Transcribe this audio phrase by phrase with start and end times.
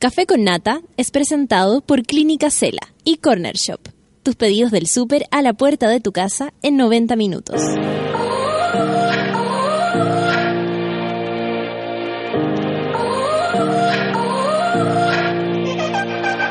[0.00, 3.80] Café con Nata es presentado por Clínica Cela y Corner Shop.
[4.22, 7.60] Tus pedidos del súper a la puerta de tu casa en 90 minutos.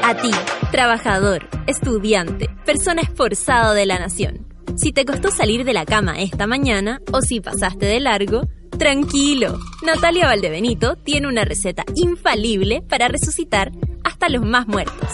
[0.04, 0.32] A ti,
[0.74, 4.46] trabajador, estudiante, persona esforzada de la nación.
[4.76, 8.42] Si te costó salir de la cama esta mañana o si pasaste de largo,
[8.78, 9.60] tranquilo.
[9.84, 13.72] Natalia Valdebenito tiene una receta infalible para resucitar
[14.04, 15.10] hasta los más muertos.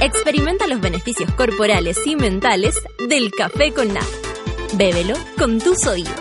[0.00, 2.76] Experimenta los beneficios corporales y mentales
[3.08, 4.06] del café con nata.
[4.74, 6.12] Bébelo con tus oídos.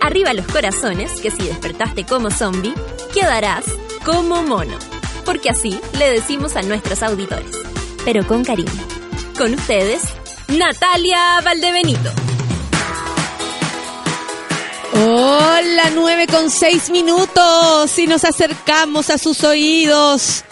[0.00, 2.74] Arriba los corazones, que si despertaste como zombie,
[3.12, 3.64] quedarás
[4.04, 4.78] como mono.
[5.24, 7.56] Porque así le decimos a nuestros auditores,
[8.04, 8.70] pero con cariño.
[9.36, 10.02] Con ustedes,
[10.48, 12.25] Natalia Valdebenito.
[14.98, 20.42] Hola, 9 con 6 minutos y nos acercamos a sus oídos.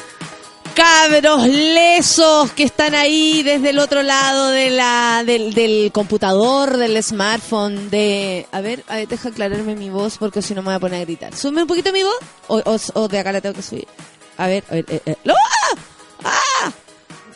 [0.74, 7.88] Cabros lesos que están ahí desde el otro lado de la, del, computador, del smartphone,
[7.88, 8.46] de...
[8.52, 11.00] A ver, a ver, deja aclararme mi voz porque si no me voy a poner
[11.00, 11.34] a gritar.
[11.34, 12.18] ¿Sube un poquito mi voz?
[12.48, 13.88] ¿O, o, o de acá la tengo que subir?
[14.36, 14.84] A ver, a ver...
[14.88, 15.16] Eh, eh.
[15.26, 15.78] ¡Ah!
[16.24, 16.72] ¡Ah!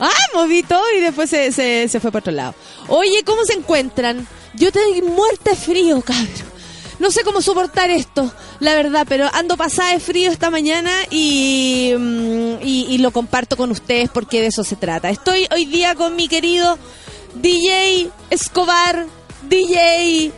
[0.00, 0.26] ¡Ah!
[0.34, 2.54] Moví todo y después se, se, fue para otro lado.
[2.88, 4.28] Oye, ¿cómo se encuentran?
[4.52, 6.57] Yo estoy muerta de frío, cabrón.
[6.98, 11.94] No sé cómo soportar esto, la verdad, pero ando pasada de frío esta mañana y,
[11.96, 15.08] mm, y, y lo comparto con ustedes porque de eso se trata.
[15.08, 16.76] Estoy hoy día con mi querido
[17.34, 19.06] DJ Escobar,
[19.48, 20.32] DJ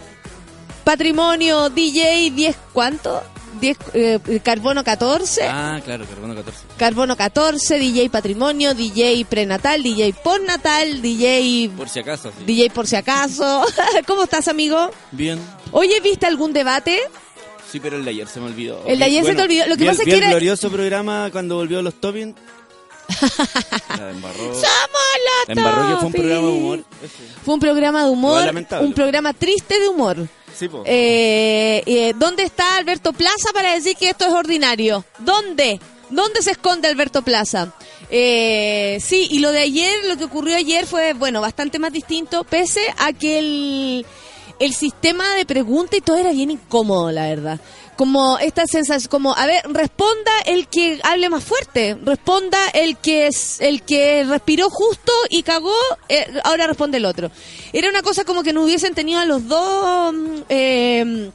[0.85, 3.23] Patrimonio, DJ 10, ¿cuánto?
[3.61, 5.43] 10, eh, Carbono 14.
[5.45, 6.65] Ah, claro, Carbono 14.
[6.77, 11.71] Carbono 14, DJ Patrimonio, DJ Prenatal, DJ Postnatal, DJ...
[11.77, 12.45] Por si acaso, sí.
[12.45, 13.65] DJ por si acaso.
[14.07, 14.91] ¿Cómo estás, amigo?
[15.13, 15.39] Bien.
[15.73, 17.01] Oye, ¿viste algún debate?
[17.71, 18.83] Sí, pero el de ayer se me olvidó.
[18.87, 19.67] El de ayer se te olvidó.
[19.67, 22.35] Lo que pasa es que el glorioso programa cuando volvió los Tobin.
[23.99, 24.55] La embarró.
[24.55, 26.85] ¡Somos los La embarró que fue un programa de humor.
[27.03, 27.41] Ese.
[27.45, 30.29] Fue un programa de humor, un programa triste de humor.
[30.57, 30.69] Sí.
[30.85, 35.05] Eh, eh, ¿Dónde está Alberto Plaza para decir que esto es ordinario?
[35.19, 35.81] ¿Dónde?
[36.11, 37.73] ¿Dónde se esconde Alberto Plaza?
[38.11, 42.45] Eh, sí, y lo de ayer, lo que ocurrió ayer fue, bueno, bastante más distinto,
[42.45, 44.07] pese a que el,
[44.59, 47.61] el sistema de pregunta y todo era bien incómodo, la verdad.
[48.01, 53.27] Como esta sensación, como, a ver, responda el que hable más fuerte, responda el que
[53.27, 55.77] es, el que respiró justo y cagó,
[56.09, 57.31] eh, ahora responde el otro.
[57.75, 61.31] Era una cosa como que no hubiesen tenido a los dos, mm, eh,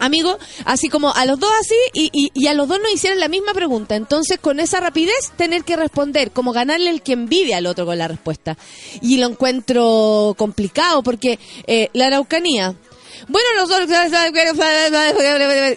[0.00, 3.18] amigo, así como a los dos así y, y, y a los dos nos hicieron
[3.18, 3.96] la misma pregunta.
[3.96, 7.96] Entonces, con esa rapidez, tener que responder, como ganarle el que envidia al otro con
[7.96, 8.58] la respuesta.
[9.00, 12.76] Y lo encuentro complicado porque eh, la Araucanía.
[13.28, 13.82] Bueno, los dos...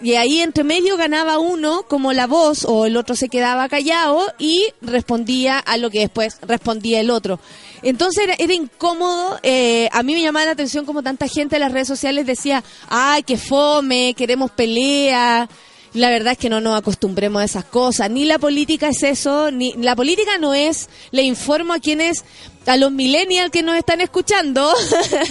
[0.02, 4.26] Y ahí entre medio ganaba uno como la voz o el otro se quedaba callado
[4.40, 7.40] y respondía a lo que después respondía el otro.
[7.82, 9.40] Entonces era, era incómodo.
[9.44, 12.64] eh, a mí me llamaba la atención como tanta gente en las redes sociales decía,
[12.90, 15.48] ay, que fome, queremos pelea.
[15.94, 18.10] La verdad es que no nos acostumbremos a esas cosas.
[18.10, 20.90] Ni la política es eso, ni la política no es.
[21.12, 22.26] Le informo a quienes,
[22.66, 24.72] a los millennials que nos están escuchando,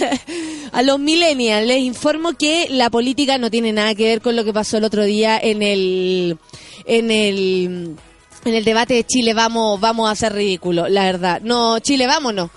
[0.71, 4.43] a los millennials les informo que la política no tiene nada que ver con lo
[4.43, 6.37] que pasó el otro día en el,
[6.85, 7.95] en el,
[8.45, 9.33] en el debate de Chile.
[9.33, 11.41] Vamos, vamos a hacer ridículo, la verdad.
[11.41, 12.49] No, Chile, vámonos.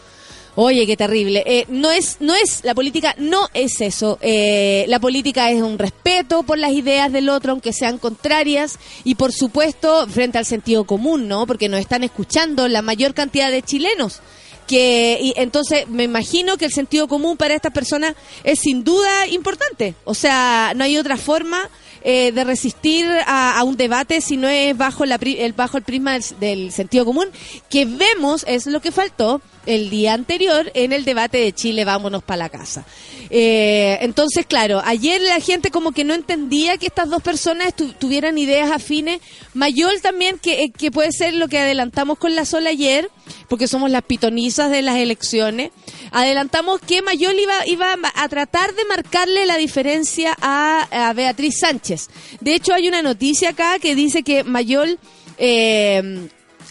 [0.60, 1.44] Oye, qué terrible.
[1.46, 4.18] Eh, no es, no es, la política no es eso.
[4.20, 9.14] Eh, la política es un respeto por las ideas del otro, aunque sean contrarias, y
[9.14, 11.46] por supuesto, frente al sentido común, ¿no?
[11.46, 14.20] Porque nos están escuchando la mayor cantidad de chilenos.
[14.68, 18.14] Que, y entonces me imagino que el sentido común para estas personas
[18.44, 19.94] es sin duda importante.
[20.04, 21.70] O sea, no hay otra forma
[22.04, 26.12] eh, de resistir a, un debate si no es bajo, la, el, bajo el prisma
[26.12, 27.26] del, del sentido común,
[27.70, 32.22] que vemos es lo que faltó el día anterior en el debate de Chile, vámonos
[32.22, 32.84] para la casa.
[33.30, 37.92] Eh, entonces, claro, ayer la gente como que no entendía que estas dos personas tu-
[37.92, 39.20] tuvieran ideas afines.
[39.54, 43.10] Mayol también, que, eh, que puede ser lo que adelantamos con la sola ayer,
[43.48, 45.70] porque somos las pitonizas de las elecciones.
[46.10, 52.08] Adelantamos que Mayol iba, iba a tratar de marcarle la diferencia a, Beatriz Sánchez.
[52.40, 54.98] De hecho, hay una noticia acá que dice que Mayol...
[55.38, 56.28] Eh,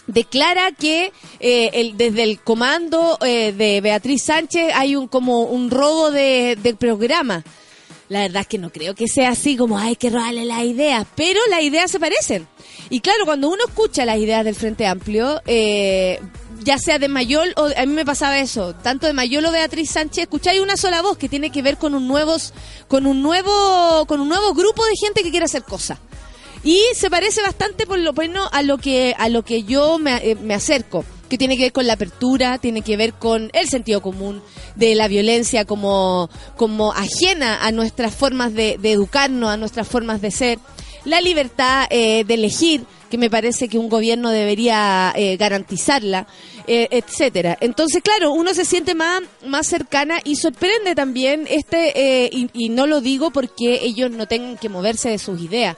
[0.08, 6.10] declara que eh, desde el comando eh, de Beatriz Sánchez hay un como un robo
[6.10, 7.44] de, programa.
[8.08, 11.06] La verdad es que no creo que sea así como hay que robarle las ideas,
[11.14, 12.48] pero las ideas se parecen.
[12.90, 16.18] Y claro, cuando uno escucha las ideas del Frente Amplio, eh,
[16.62, 19.90] ya sea de Mayol o a mí me pasaba eso, tanto de Mayol o Beatriz
[19.90, 22.52] Sánchez, escucháis una sola voz que tiene que ver con un nuevos,
[22.88, 25.98] con un nuevo, con un nuevo grupo de gente que quiere hacer cosas.
[26.64, 30.16] Y se parece bastante por lo menos a lo que a lo que yo me,
[30.16, 33.68] eh, me acerco, que tiene que ver con la apertura, tiene que ver con el
[33.68, 34.42] sentido común
[34.74, 40.20] de la violencia como como ajena a nuestras formas de, de educarnos, a nuestras formas
[40.20, 40.58] de ser,
[41.08, 46.26] la libertad eh, de elegir, que me parece que un gobierno debería eh, garantizarla,
[46.66, 47.56] eh, etcétera.
[47.60, 52.68] Entonces, claro, uno se siente más, más cercana y sorprende también este, eh, y, y
[52.68, 55.76] no lo digo porque ellos no tengan que moverse de sus ideas,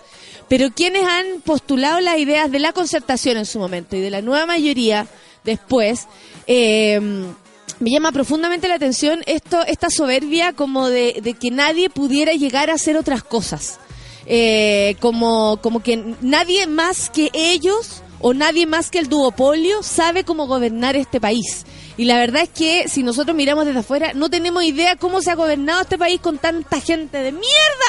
[0.48, 4.22] pero quienes han postulado las ideas de la concertación en su momento y de la
[4.22, 5.06] nueva mayoría
[5.44, 6.06] después,
[6.46, 12.74] me llama profundamente la atención esto, esta soberbia como de que nadie pudiera llegar a
[12.74, 13.78] hacer otras cosas.
[14.26, 20.24] Eh, como, como que nadie más que ellos o nadie más que el duopolio sabe
[20.24, 21.64] cómo gobernar este país.
[22.00, 25.32] Y la verdad es que si nosotros miramos desde afuera, no tenemos idea cómo se
[25.32, 27.44] ha gobernado este país con tanta gente de mierda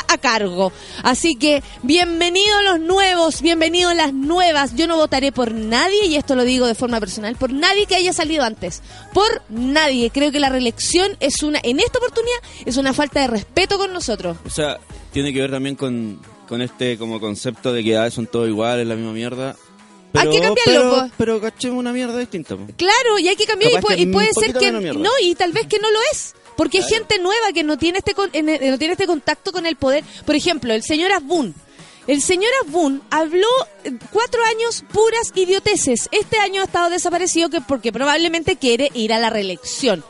[0.09, 0.73] a cargo.
[1.01, 4.75] Así que bienvenidos los nuevos, bienvenidos las nuevas.
[4.75, 7.95] Yo no votaré por nadie, y esto lo digo de forma personal, por nadie que
[7.95, 8.81] haya salido antes.
[9.13, 10.09] Por nadie.
[10.09, 13.93] Creo que la reelección es una, en esta oportunidad, es una falta de respeto con
[13.93, 14.35] nosotros.
[14.45, 14.77] O sea,
[15.13, 16.19] tiene que ver también con,
[16.49, 19.55] con este como concepto de que ah, son todos iguales, la misma mierda.
[20.13, 21.11] Hay que cambiarlo, pero, po.
[21.17, 22.55] pero cachemos una mierda distinta.
[22.55, 22.65] po.
[22.77, 25.09] Claro, y hay que cambiar y, Capaz puede- que y puede un ser que no
[25.21, 28.13] y tal vez que no lo es, porque hay gente nueva que no tiene este
[28.13, 30.03] con- en- en- no tiene este contacto con el poder.
[30.25, 31.55] Por ejemplo, el señor Asbun.
[32.07, 33.47] El señor Asbun habló
[33.83, 36.09] eh, cuatro años puras idioteces.
[36.11, 40.03] Este año ha estado desaparecido que porque probablemente quiere ir a la reelección.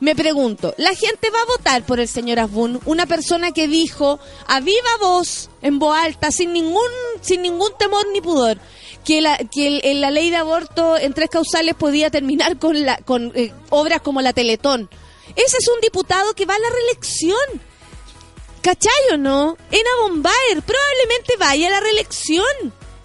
[0.00, 2.80] Me pregunto, ¿la gente va a votar por el señor Asbun?
[2.84, 6.82] Una persona que dijo a viva voz, en voz alta, sin ningún,
[7.20, 8.58] sin ningún temor ni pudor,
[9.04, 12.98] que la, que el- la ley de aborto en tres causales podía terminar con, la,
[12.98, 14.88] con eh, obras como la Teletón.
[15.36, 17.38] Ese es un diputado que va a la reelección.
[18.62, 19.56] ¿Cachai o no?
[19.70, 22.44] Ena Bombaer probablemente vaya a la reelección.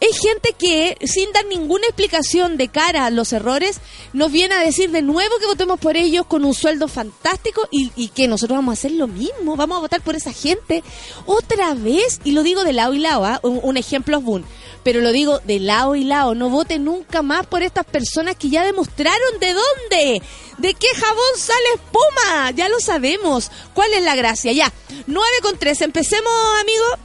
[0.02, 3.80] Hay gente que, sin dar ninguna explicación de cara a los errores,
[4.12, 8.10] nos viene a decir de nuevo que votemos por ellos con un sueldo fantástico y,
[8.10, 10.84] que nosotros vamos a hacer lo mismo, vamos a votar por esa gente
[11.26, 12.20] otra vez.
[12.26, 14.46] Y lo digo de lado y lado, un, un ejemplo es Boone.
[14.84, 18.50] Pero lo digo de lado y lado, no vote nunca más por estas personas que
[18.50, 20.22] ya demostraron de dónde,
[20.58, 23.50] de qué jabón sale espuma, ya lo sabemos.
[23.74, 24.52] ¿Cuál es la gracia?
[24.52, 24.72] Ya,
[25.08, 27.00] 9 con 3, empecemos amigos.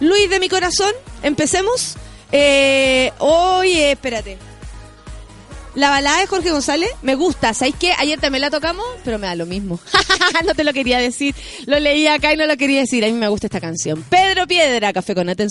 [0.00, 0.92] Luis de mi corazón,
[1.22, 1.96] empecemos.
[2.32, 4.38] Eh, oye, espérate.
[5.74, 7.54] La balada de Jorge González me gusta.
[7.54, 7.92] ¿Sabéis qué?
[7.98, 9.78] Ayer también la tocamos, pero me da lo mismo.
[10.46, 11.34] no te lo quería decir.
[11.66, 13.04] Lo leí acá y no lo quería decir.
[13.04, 14.02] A mí me gusta esta canción.
[14.08, 15.50] Pedro Piedra, Café con Nata en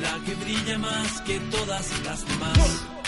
[0.00, 3.07] la que brilla más que todas las demás.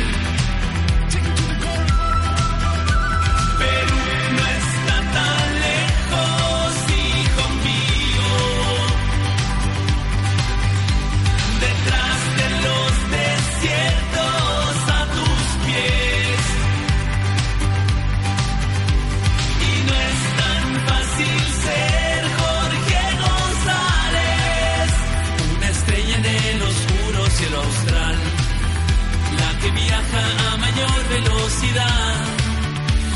[31.71, 31.87] vida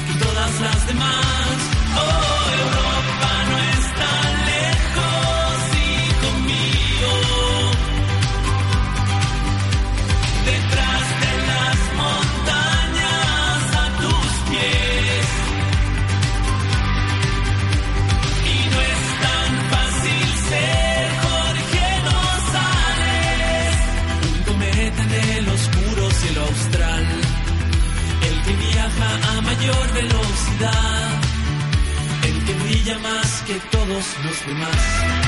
[0.07, 1.44] que todas las demás.
[29.65, 31.21] mayor velocidad,
[32.23, 35.24] el que brilla más que todos los demás.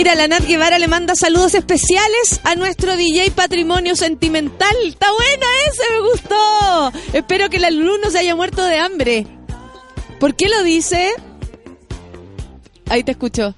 [0.00, 4.74] Mira, la Nat Guevara le manda saludos especiales a nuestro DJ Patrimonio Sentimental.
[4.82, 6.92] Está buena ese, me gustó.
[7.12, 9.26] Espero que la Lulu no se haya muerto de hambre.
[10.18, 11.10] ¿Por qué lo dice?
[12.88, 13.54] Ahí te escucho.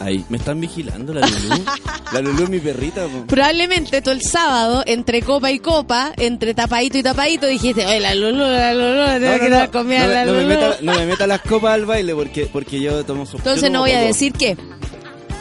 [0.00, 1.64] Ahí, me están vigilando la Lulú.
[2.12, 3.06] la Lulú es mi perrita.
[3.06, 3.24] po.
[3.28, 8.16] Probablemente todo el sábado, entre copa y copa, entre tapadito y tapadito, dijiste, oye, la
[8.16, 10.48] Lulu, la Lulu, tengo No, que no, dar no, a la no me Lulú.
[10.56, 13.78] meta, no me meta las copas al baile porque, porque yo tomo su Entonces no
[13.78, 14.56] voy a decir qué.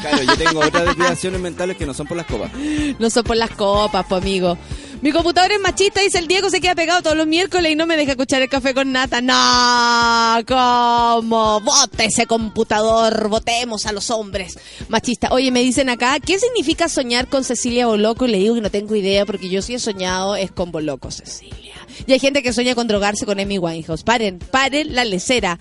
[0.01, 2.51] Claro, yo tengo otras desviaciones mentales que no son por las copas.
[2.99, 4.57] No son por las copas, pues amigo.
[5.01, 7.87] Mi computador es machista, dice el Diego, se queda pegado todos los miércoles y no
[7.87, 9.19] me deja escuchar el café con nata.
[9.19, 11.59] No, ¿cómo?
[11.61, 14.59] Vote ese computador, votemos a los hombres.
[14.89, 15.29] Machista.
[15.31, 18.27] Oye, me dicen acá, ¿qué significa soñar con Cecilia Boloco?
[18.27, 21.09] Y le digo que no tengo idea porque yo sí he soñado es con Boloco,
[21.09, 21.73] Cecilia.
[22.05, 24.03] Y hay gente que sueña con drogarse con Amy Winehouse.
[24.03, 25.57] Paren, paren la lecera.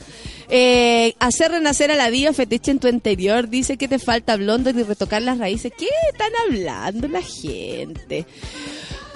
[0.50, 3.48] Eh, hacer renacer a la diva fetiche en tu interior.
[3.48, 5.72] Dice que te falta blondo y retocar las raíces.
[5.78, 8.26] ¿Qué están hablando la gente?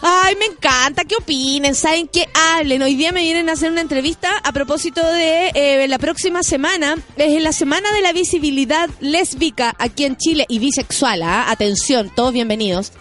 [0.07, 1.75] Ay, me encanta, ¿qué opinen?
[1.75, 2.29] ¿Saben qué?
[2.35, 2.83] Hablen.
[2.83, 6.97] Hoy día me vienen a hacer una entrevista a propósito de eh, la próxima semana.
[7.17, 11.23] Es la semana de la visibilidad lésbica aquí en Chile y bisexual.
[11.23, 11.51] ¿ah?
[11.51, 12.93] Atención, todos bienvenidos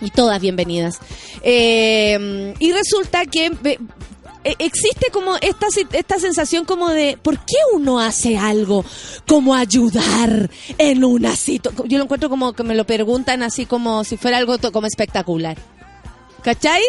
[0.00, 0.98] y todas bienvenidas.
[1.42, 3.78] Eh, y resulta que eh,
[4.42, 8.84] eh, existe como esta, esta sensación como de, ¿por qué uno hace algo
[9.24, 11.88] como ayudar en una situación?
[11.88, 15.56] Yo lo encuentro como que me lo preguntan así como si fuera algo como espectacular.
[16.40, 16.82] ¿Cachai?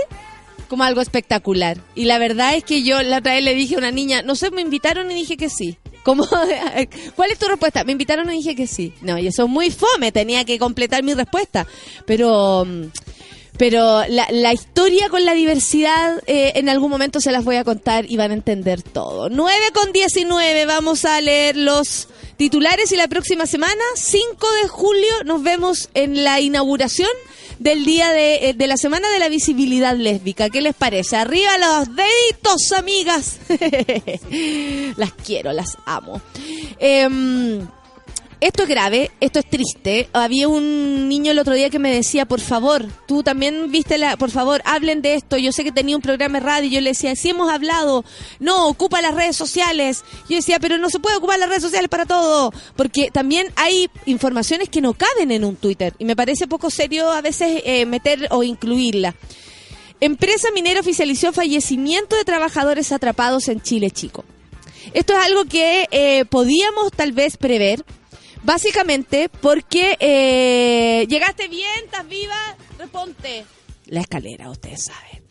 [0.68, 1.78] Como algo espectacular.
[1.96, 4.36] Y la verdad es que yo la otra vez le dije a una niña, no
[4.36, 5.78] sé, me invitaron y dije que sí.
[6.04, 6.28] Como,
[7.16, 7.84] ¿Cuál es tu respuesta?
[7.84, 8.94] Me invitaron y dije que sí.
[9.02, 11.68] No, y eso es muy fome, tenía que completar mi respuesta.
[12.06, 12.86] Pero, mm,
[13.62, 17.64] pero la, la historia con la diversidad eh, en algún momento se las voy a
[17.64, 19.30] contar y van a entender todo.
[19.30, 25.14] 9 con 19, vamos a leer los titulares y la próxima semana, 5 de julio,
[25.26, 27.12] nos vemos en la inauguración
[27.60, 30.50] del día de, eh, de la semana de la visibilidad lésbica.
[30.50, 31.18] ¿Qué les parece?
[31.18, 33.38] Arriba los deditos, amigas.
[34.98, 36.20] las quiero, las amo.
[36.80, 37.68] Em,
[38.42, 40.10] esto es grave, esto es triste.
[40.14, 44.18] Había un niño el otro día que me decía, por favor, tú también viste la,
[44.18, 45.38] por favor, hablen de esto.
[45.38, 48.04] Yo sé que tenía un programa de radio y yo le decía, sí hemos hablado,
[48.40, 50.04] no, ocupa las redes sociales.
[50.28, 53.90] Yo decía, pero no se puede ocupar las redes sociales para todo, porque también hay
[54.08, 57.86] informaciones que no caben en un Twitter y me parece poco serio a veces eh,
[57.86, 59.16] meter o incluirla.
[60.00, 64.26] Empresa minera oficializó fallecimiento de trabajadores atrapados en Chile, chico.
[64.94, 67.86] Esto es algo que eh, podíamos tal vez prever,
[68.44, 73.46] básicamente porque eh, llegaste bien, estás viva, responde.
[73.86, 75.24] La escalera, ustedes saben.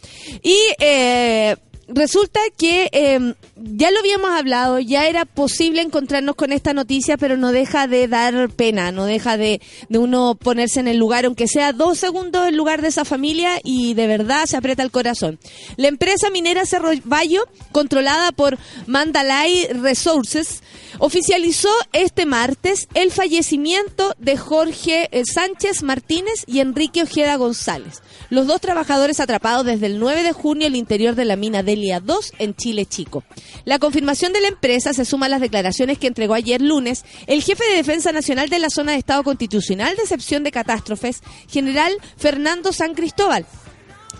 [0.42, 1.56] Y eh,
[1.88, 7.36] resulta que eh, ya lo habíamos hablado, ya era posible encontrarnos con esta noticia, pero
[7.36, 11.46] no deja de dar pena, no deja de, de uno ponerse en el lugar, aunque
[11.46, 15.38] sea dos segundos en lugar de esa familia y de verdad se aprieta el corazón.
[15.76, 20.62] La empresa minera Cerro Bayo, controlada por Mandalay Resources,
[20.98, 28.46] oficializó este martes el fallecimiento de Jorge eh, Sánchez Martínez y Enrique Ojeda González, los
[28.46, 32.32] dos trabajadores atrapados desde el 9 de junio al interior de la mina Delia 2
[32.38, 33.22] en Chile Chico.
[33.64, 37.42] La confirmación de la empresa se suma a las declaraciones que entregó ayer lunes el
[37.42, 41.92] jefe de Defensa Nacional de la Zona de Estado Constitucional de Excepción de Catástrofes, general
[42.16, 43.46] Fernando San Cristóbal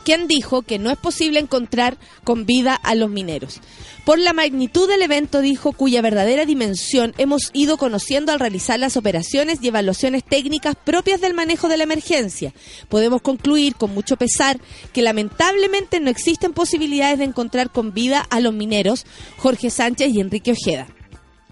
[0.04, 3.60] quien dijo que no es posible encontrar con vida a los mineros.
[4.04, 8.96] Por la magnitud del evento, dijo, cuya verdadera dimensión hemos ido conociendo al realizar las
[8.96, 12.52] operaciones y evaluaciones técnicas propias del manejo de la emergencia.
[12.88, 14.58] Podemos concluir con mucho pesar
[14.92, 20.20] que lamentablemente no existen posibilidades de encontrar con vida a los mineros Jorge Sánchez y
[20.20, 20.88] Enrique Ojeda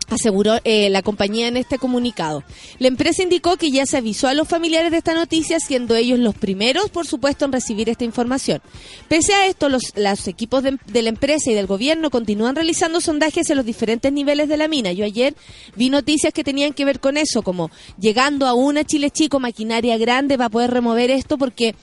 [0.08, 2.42] aseguró eh, la compañía en este comunicado.
[2.78, 6.18] La empresa indicó que ya se avisó a los familiares de esta noticia, siendo ellos
[6.18, 8.60] los primeros, por supuesto, en recibir esta información.
[9.08, 13.00] Pese a esto, los, los equipos de, de la empresa y del gobierno continúan realizando
[13.00, 14.92] sondajes en los diferentes niveles de la mina.
[14.92, 15.34] Yo ayer
[15.76, 19.96] vi noticias que tenían que ver con eso, como llegando a una Chile Chico, maquinaria
[19.98, 21.74] grande para poder remover esto, porque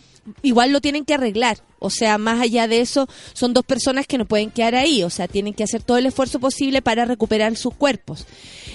[0.41, 1.57] igual lo tienen que arreglar.
[1.79, 5.03] O sea, más allá de eso, son dos personas que no pueden quedar ahí.
[5.03, 8.25] O sea, tienen que hacer todo el esfuerzo posible para recuperar sus cuerpos.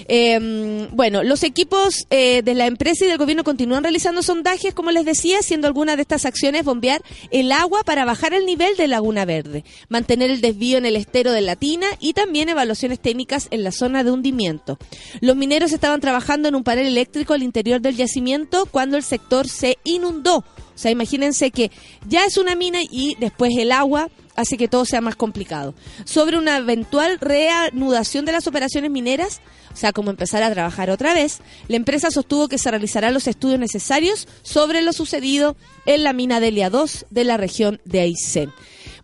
[0.07, 4.91] Eh, bueno, los equipos eh, de la empresa y del gobierno continúan realizando sondajes, como
[4.91, 8.87] les decía, haciendo algunas de estas acciones bombear el agua para bajar el nivel de
[8.87, 13.63] Laguna Verde, mantener el desvío en el estero de Latina y también evaluaciones técnicas en
[13.63, 14.77] la zona de hundimiento.
[15.19, 19.47] Los mineros estaban trabajando en un panel eléctrico al interior del yacimiento cuando el sector
[19.47, 20.43] se inundó.
[20.81, 21.69] Sea, imagínense que
[22.07, 25.75] ya es una mina y después el agua hace que todo sea más complicado.
[26.05, 29.41] Sobre una eventual reanudación de las operaciones mineras,
[29.73, 33.27] o sea, como empezar a trabajar otra vez, la empresa sostuvo que se realizarán los
[33.27, 38.51] estudios necesarios sobre lo sucedido en la mina Delia 2 de la región de Aysén.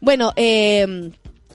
[0.01, 1.12] Bueno, eh,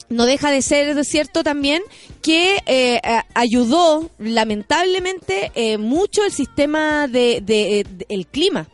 [0.08, 1.82] no deja de ser cierto también
[2.20, 3.00] que eh,
[3.34, 8.68] ayudó lamentablemente eh, mucho el sistema de, de- el clima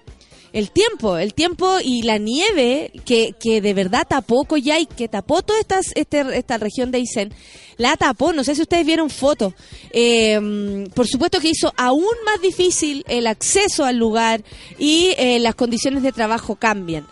[0.53, 5.43] el tiempo el tiempo y la nieve que, que de verdad tapó Coyhai que tapó
[5.43, 7.33] toda esta, este- esta región de Aysén
[7.77, 8.33] la tapó.
[8.33, 9.53] No sé si ustedes vieron fotos.
[9.93, 14.43] Eh, por supuesto que hizo aún más difícil el acceso al lugar
[14.79, 17.07] y eh, las condiciones de trabajo cambian.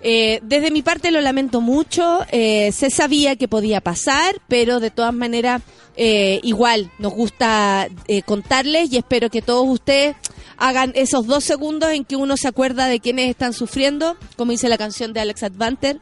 [0.00, 4.90] Eh, desde mi parte lo lamento mucho, eh, se sabía que podía pasar, pero de
[4.90, 5.62] todas maneras
[5.96, 10.16] eh, igual nos gusta eh, contarles y espero que todos ustedes
[10.58, 14.68] hagan esos dos segundos en que uno se acuerda de quienes están sufriendo, como dice
[14.68, 16.00] la canción de Alex Advanter.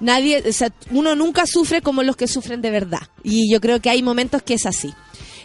[0.00, 3.08] Nadie, o sea, uno nunca sufre como los que sufren de verdad.
[3.22, 4.92] Y yo creo que hay momentos que es así.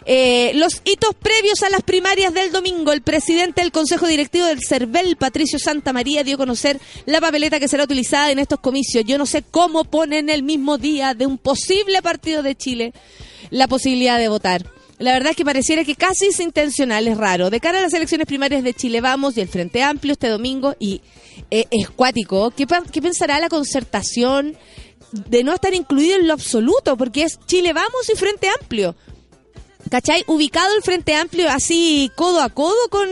[0.06, 4.60] Eh, los hitos previos a las primarias del domingo, el presidente del Consejo Directivo del
[4.67, 9.06] CERVEL, Patricio Santa María, dio a conocer la papeleta que será utilizada en estos comicios.
[9.06, 12.93] Yo no sé cómo ponen el mismo día de un posible partido de Chile
[13.51, 14.80] la posibilidad de votar.
[15.01, 17.49] La verdad es que pareciera que casi es intencional, es raro.
[17.49, 20.75] De cara a las elecciones primarias de Chile Vamos y el Frente Amplio este domingo,
[20.79, 21.01] y
[21.49, 24.55] eh, es cuático, ¿qué, pa- ¿qué pensará la concertación
[25.11, 26.95] de no estar incluido en lo absoluto?
[26.97, 28.95] Porque es Chile Vamos y Frente Amplio.
[29.89, 30.23] ¿Cachai?
[30.27, 33.09] Ubicado el Frente Amplio así codo a codo con,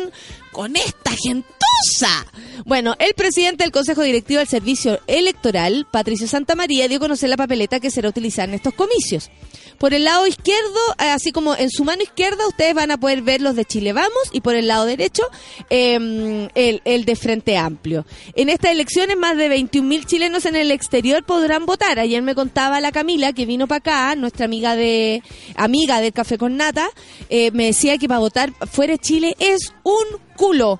[0.51, 2.25] con esta gentuza.
[2.65, 7.37] Bueno, el presidente del Consejo Directivo del Servicio Electoral, Patricio Santamaría, dio a conocer la
[7.37, 9.31] papeleta que será utilizada en estos comicios.
[9.79, 13.21] Por el lado izquierdo, eh, así como en su mano izquierda, ustedes van a poder
[13.21, 15.23] ver los de Chile Vamos y por el lado derecho,
[15.69, 18.05] eh, el, el de Frente Amplio.
[18.35, 21.99] En estas elecciones, más de 21.000 chilenos en el exterior podrán votar.
[21.99, 25.23] Ayer me contaba la Camila, que vino para acá, nuestra amiga de
[25.55, 26.89] amiga del Café con Nata,
[27.29, 30.79] eh, me decía que para votar fuera de Chile es un culo.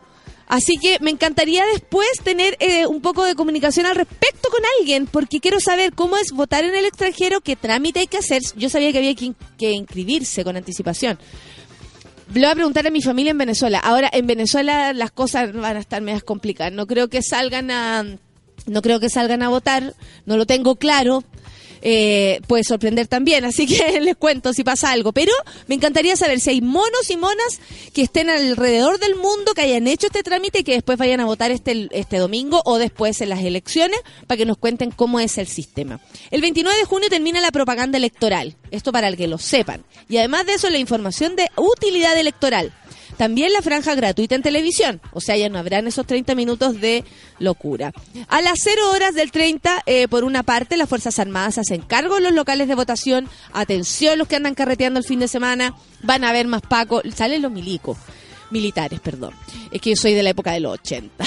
[0.50, 5.06] Así que me encantaría después tener eh, un poco de comunicación al respecto con alguien,
[5.06, 8.42] porque quiero saber cómo es votar en el extranjero, qué trámite hay que hacer.
[8.56, 11.20] Yo sabía que había que, in- que inscribirse con anticipación.
[12.34, 13.80] Le voy a preguntar a mi familia en Venezuela.
[13.80, 16.74] Ahora, en Venezuela las cosas van a estar medias complicadas.
[16.74, 18.04] No creo que salgan a,
[18.66, 19.94] no creo que salgan a votar.
[20.26, 21.24] No lo tengo claro.
[21.82, 25.12] Eh, puede sorprender también, así que les cuento si pasa algo.
[25.12, 25.32] Pero
[25.68, 27.60] me encantaría saber si hay monos y monas
[27.94, 31.26] que estén alrededor del mundo, que hayan hecho este trámite y que después vayan a
[31.26, 35.38] votar este, este domingo o después en las elecciones para que nos cuenten cómo es
[35.38, 36.00] el sistema.
[36.32, 38.56] El 29 de junio termina la propaganda electoral.
[38.72, 39.84] Esto para el que lo sepan.
[40.08, 42.74] Y además de eso, la información de utilidad electoral.
[43.20, 45.02] También la franja gratuita en televisión.
[45.12, 47.04] O sea, ya no habrán esos 30 minutos de
[47.38, 47.92] locura.
[48.30, 52.16] A las 0 horas del 30, eh, por una parte, las Fuerzas Armadas hacen cargo
[52.16, 53.28] de los locales de votación.
[53.52, 55.76] Atención los que andan carreteando el fin de semana.
[56.02, 57.02] Van a ver más Paco.
[57.14, 57.98] Salen los milicos.
[58.52, 59.34] Militares, perdón.
[59.70, 61.26] Es que yo soy de la época de los 80.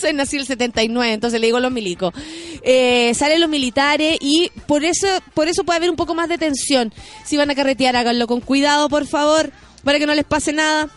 [0.00, 2.14] soy nací el 79, entonces le digo los milicos.
[2.62, 6.38] Eh, salen los militares y por eso, por eso puede haber un poco más de
[6.38, 6.94] tensión.
[7.26, 9.52] Si van a carretear, háganlo con cuidado, por favor,
[9.84, 10.88] para que no les pase nada.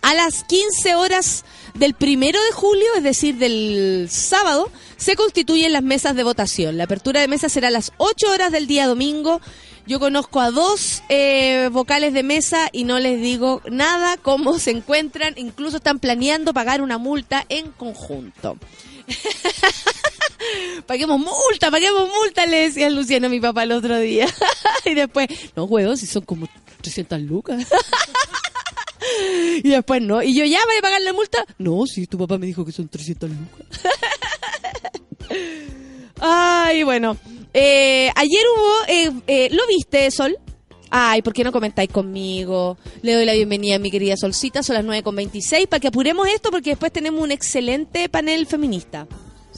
[0.00, 5.82] A las 15 horas del primero de julio, es decir, del sábado, se constituyen las
[5.82, 6.76] mesas de votación.
[6.76, 9.40] La apertura de mesa será a las 8 horas del día domingo.
[9.86, 14.70] Yo conozco a dos eh, vocales de mesa y no les digo nada cómo se
[14.70, 15.34] encuentran.
[15.36, 18.58] Incluso están planeando pagar una multa en conjunto.
[20.86, 24.26] paguemos multa, paguemos multa, le decía Luciano a mi papá el otro día.
[24.84, 26.48] y después, no, huevón, si son como
[26.80, 27.66] 300 lucas.
[29.62, 30.22] y después no.
[30.22, 31.44] Y yo, ¿ya a pagar la multa?
[31.58, 33.82] No, si tu papá me dijo que son 300 lucas.
[36.20, 37.16] Ay, bueno.
[37.54, 38.74] Eh, ayer hubo...
[38.88, 40.36] eh, eh, ¿Lo viste, Sol?
[40.90, 42.78] Ay, ¿por qué no comentáis conmigo?
[43.02, 46.50] Le doy la bienvenida a mi querida Solcita, son las 9.26, para que apuremos esto
[46.50, 49.06] porque después tenemos un excelente panel feminista.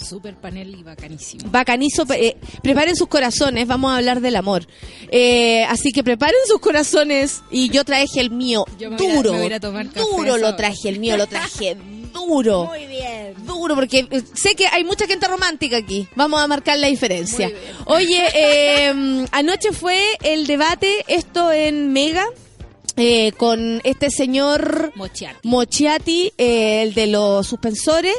[0.02, 1.50] Super panel y bacanísimo.
[1.50, 4.66] Bacanizo, eh, preparen sus corazones, vamos a hablar del amor.
[5.10, 9.14] Eh, así que preparen sus corazones y yo traje el mío Yo me voy a-
[9.14, 9.32] duro.
[9.34, 11.76] me voy a tomar café duro lo traje, el mío lo traje
[12.14, 12.66] duro.
[12.66, 13.34] Muy bien.
[13.46, 13.54] Duro.
[13.60, 16.08] duro porque eh, sé que hay mucha gente romántica aquí.
[16.16, 17.50] Vamos a marcar la diferencia.
[17.86, 22.24] Oye, eh, anoche fue el debate, esto en Mega,
[22.96, 25.38] eh, con este señor Mochiati.
[25.48, 28.14] Mochiati, eh, el de los suspensores.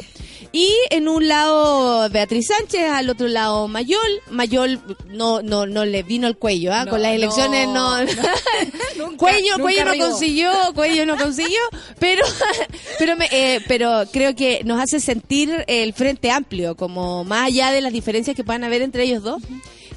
[0.54, 4.00] Y en un lado Beatriz Sánchez, al otro lado Mayol.
[4.30, 6.84] Mayol no no no le vino el cuello, ¿ah?
[6.84, 8.04] No, con las elecciones no.
[8.98, 11.60] Nunca- cuello nunca cuello no consiguió, cuello no consiguió,
[12.00, 12.26] pero
[13.00, 17.72] pero me- eh, pero creo que nos hace sentir el frente amplio, como más allá
[17.72, 19.42] de las diferencias que puedan haber entre ellos dos.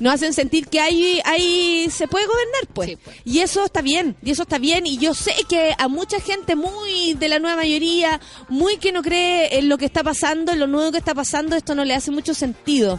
[0.00, 2.90] Nos hacen sentir que ahí, ahí se puede gobernar, pues.
[2.90, 3.16] Sí, pues.
[3.24, 4.86] Y eso está bien, y eso está bien.
[4.86, 9.02] Y yo sé que a mucha gente muy de la nueva mayoría, muy que no
[9.02, 11.94] cree en lo que está pasando, en lo nuevo que está pasando, esto no le
[11.94, 12.98] hace mucho sentido.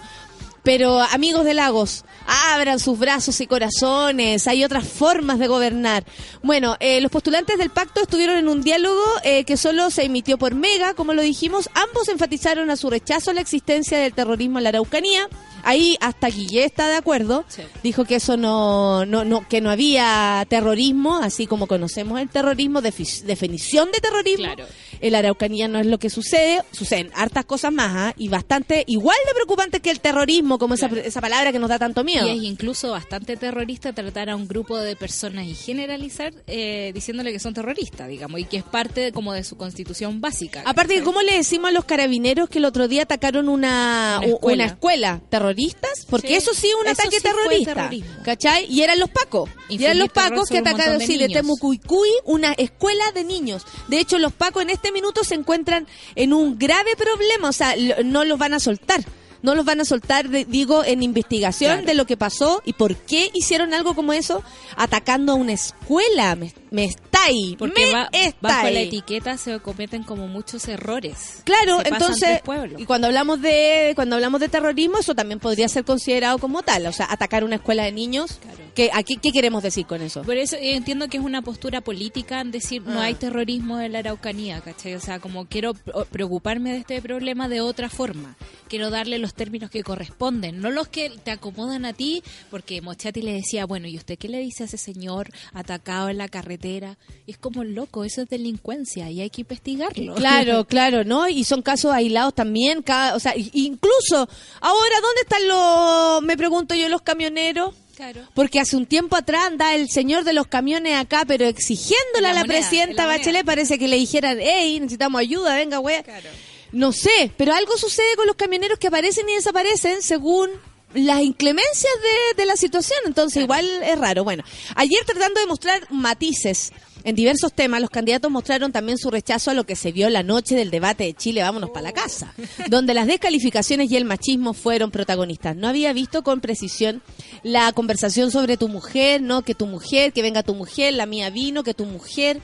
[0.66, 6.04] Pero amigos de Lagos, abran sus brazos y corazones, hay otras formas de gobernar.
[6.42, 10.40] Bueno, eh, los postulantes del pacto estuvieron en un diálogo eh, que solo se emitió
[10.40, 14.58] por Mega, como lo dijimos, ambos enfatizaron a su rechazo a la existencia del terrorismo
[14.58, 15.30] en la Araucanía.
[15.66, 17.64] Ahí hasta Guillé está de acuerdo, Sí.
[17.84, 22.82] dijo que eso no, no, no, que no había terrorismo, así como conocemos el terrorismo,
[22.82, 24.46] defi- definición de terrorismo.
[24.46, 24.66] Claro.
[25.02, 28.14] En la Araucanía no es lo que sucede, suceden hartas cosas más ¿ah?
[28.18, 31.78] y bastante igual de preocupante que el terrorismo, como esa, esa palabra que nos da
[31.80, 32.28] tanto miedo.
[32.28, 37.32] Y es incluso bastante terrorista tratar a un grupo de personas y generalizar eh, diciéndole
[37.32, 40.64] que son terroristas, digamos, y que es parte de- como de su constitución básica.
[40.66, 40.96] Aparte.
[41.04, 44.64] ¿cómo le decimos a los carabineros que el otro día atacaron una, Una escuela.
[44.64, 45.22] una escuela?
[45.30, 46.06] ¿Terroristas?
[46.10, 47.90] Porque Sí, eso sí es un eso ataque sí terrorista.
[48.24, 48.66] ¿Cachai?
[48.72, 49.50] Y eran los pacos.
[49.70, 51.42] Y eran los pacos que atacaron, de sí, de niños.
[51.42, 53.64] Temucuicuy, una escuela de niños.
[53.88, 57.50] De hecho, los pacos en este minuto se encuentran en un grave problema.
[57.50, 59.02] O sea, no los van a soltar.
[59.46, 61.86] No los van a soltar, de- digo, en investigación Claro.
[61.88, 64.44] de lo que pasó y por qué hicieron algo como eso,
[64.76, 66.36] atacando a una escuela.
[66.36, 67.56] Me, me está ahí.
[67.58, 71.42] Porque me va- está bajo la etiqueta se cometen como muchos errores.
[71.46, 72.42] Claro, entonces,
[72.78, 76.88] y cuando hablamos de cuando hablamos de terrorismo, eso también podría ser considerado como tal,
[76.88, 78.40] o sea, atacar una escuela de niños.
[78.42, 78.58] Claro.
[78.76, 80.24] ¿Qué, aquí, ¿Qué queremos decir con eso?
[80.24, 83.06] Por eso yo entiendo que es una postura política en decir no Ah.
[83.06, 84.96] hay terrorismo en la Araucanía, ¿cachai?
[84.96, 85.74] O sea, como quiero
[86.12, 88.36] preocuparme de este problema de otra forma.
[88.68, 93.22] Quiero darle los términos que corresponden, no los que te acomodan a ti, porque Mochati
[93.22, 96.98] le decía, bueno, ¿y usted qué le dice a ese señor atacado en la carretera?
[97.26, 100.16] Y es como loco, eso es delincuencia y hay que investigarlo.
[100.16, 101.28] Claro, claro, ¿no?
[101.28, 104.28] Y son casos aislados también, cada, o sea, incluso
[104.62, 107.76] ahora ¿dónde están los me pregunto yo los camioneros?
[107.96, 108.22] Claro.
[108.34, 112.32] Porque hace un tiempo atrás anda el señor de los camiones acá, pero exigiéndole La
[112.32, 113.06] a la moneda, presidenta.
[113.06, 116.04] Bachelet, parece que le dijeran, hey, necesitamos ayuda, venga, güey.
[116.04, 116.30] Claro.
[116.76, 120.50] No sé, pero algo sucede con los camioneros que aparecen y desaparecen según
[120.94, 123.00] las inclemencias de, de la situación.
[123.06, 124.26] Entonces, igual es raro.
[124.26, 124.44] Bueno,
[124.76, 126.74] ayer tratando de mostrar matices
[127.06, 130.22] en diversos temas, los candidatos mostraron también su rechazo a lo que se vio la
[130.22, 132.34] noche del debate de Chile, vámonos para la casa,
[132.68, 135.56] donde las descalificaciones y el machismo fueron protagonistas.
[135.56, 137.02] No había visto con precisión
[137.42, 141.30] la conversación sobre tu mujer, no que tu mujer, que venga tu mujer, la mía
[141.30, 142.42] vino, que tu mujer.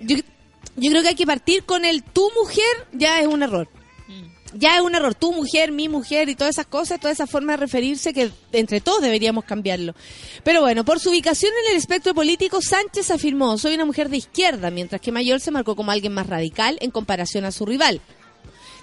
[0.00, 0.16] Yo,
[0.76, 3.68] yo creo que hay que partir con el tu mujer, ya es un error.
[4.54, 7.52] Ya es un error, tu mujer, mi mujer y todas esas cosas, toda esa forma
[7.54, 9.94] de referirse que entre todos deberíamos cambiarlo.
[10.44, 14.16] Pero bueno, por su ubicación en el espectro político, Sánchez afirmó, soy una mujer de
[14.18, 18.00] izquierda, mientras que Mayor se marcó como alguien más radical en comparación a su rival.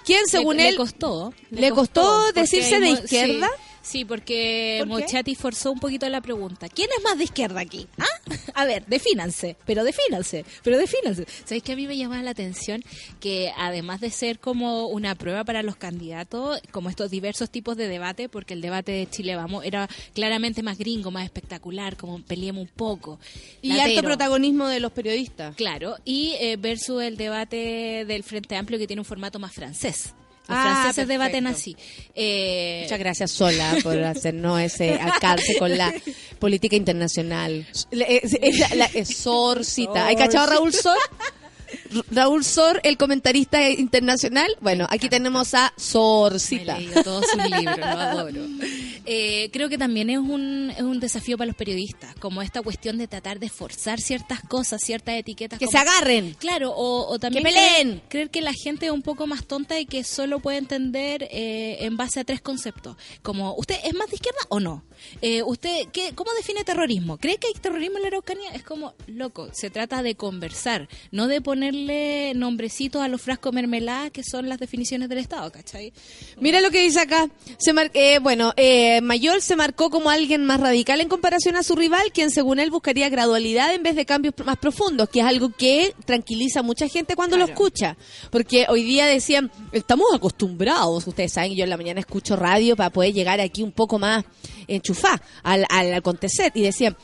[0.05, 1.33] ¿Quién, según le, él, le costó.
[1.49, 3.47] ¿Le costó decirse de izquierda?
[3.47, 4.87] Sí, sí, porque ¿Por?
[4.87, 6.67] Mochati forzó un poquito la pregunta.
[6.69, 7.87] ¿Quién es más de izquierda aquí?
[7.99, 8.05] ¿Ah?
[8.55, 11.25] A ver, defínanse, pero defínanse, pero defínanse.
[11.45, 12.83] ¿Sabéis que a mí me llamaba la atención
[13.19, 17.87] que además de ser como una prueba para los candidatos, como estos diversos tipos de
[17.87, 22.63] debate, porque el debate de Chile Vamos era claramente más gringo, más espectacular, como peleemos
[22.63, 23.19] un poco.
[23.61, 25.55] y alto protagonismo de los periodistas?
[25.55, 30.13] Claro, y eh, versus el debate del Frente Amplio que tiene un formato más francés.
[30.47, 31.59] Los Ah, franceses debaten perfecto.
[31.79, 32.09] así.
[32.15, 35.93] Eh, Muchas gracias, Sola, por hacernos ese alcance con la
[36.39, 37.65] política internacional.
[37.91, 40.07] Es, es la- es Sorcita.
[40.07, 40.97] ¿Hay cachado a Raúl Sor?
[42.11, 44.49] Raúl Sor, el comentarista internacional.
[44.61, 46.77] Bueno, aquí tenemos a me he Sorcita.
[47.03, 48.41] todos sus libros, lo adoro.
[49.05, 52.97] Eh, creo que también es un, es un desafío para los periodistas, como esta cuestión
[52.97, 55.59] de tratar de forzar ciertas cosas, ciertas etiquetas.
[55.59, 56.35] Que como- se agarren.
[56.39, 57.87] Claro, o, o también ¡Que peleen!
[57.89, 61.27] Creer, creer que la gente es un poco más tonta y que solo puede entender
[61.31, 62.95] eh, en base a tres conceptos.
[63.21, 64.83] Como, ¿usted es más de izquierda o no?
[65.21, 67.17] Eh, ¿Usted qué, cómo define terrorismo?
[67.17, 68.51] ¿Cree que hay terrorismo en la Araucanía?
[68.53, 74.09] Es como, loco, se trata de conversar, no de ponerle nombrecitos a los frascos mermelada
[74.09, 75.93] que son las definiciones del Estado, ¿cachai?
[76.39, 77.29] Mira lo que dice acá.
[77.57, 81.63] Se mar- eh, bueno, eh, Mayor se marcó como alguien más radical en comparación a
[81.63, 85.25] su rival, quien según él buscaría gradualidad en vez de cambios más profundos, que es
[85.25, 87.97] algo que tranquiliza a mucha gente cuando lo escucha.
[88.31, 92.89] Porque hoy día decían, estamos acostumbrados, ustedes saben, yo en la mañana escucho radio para
[92.89, 94.23] poder llegar aquí un poco más
[94.93, 96.95] enchufá al, al acontecer, y decían,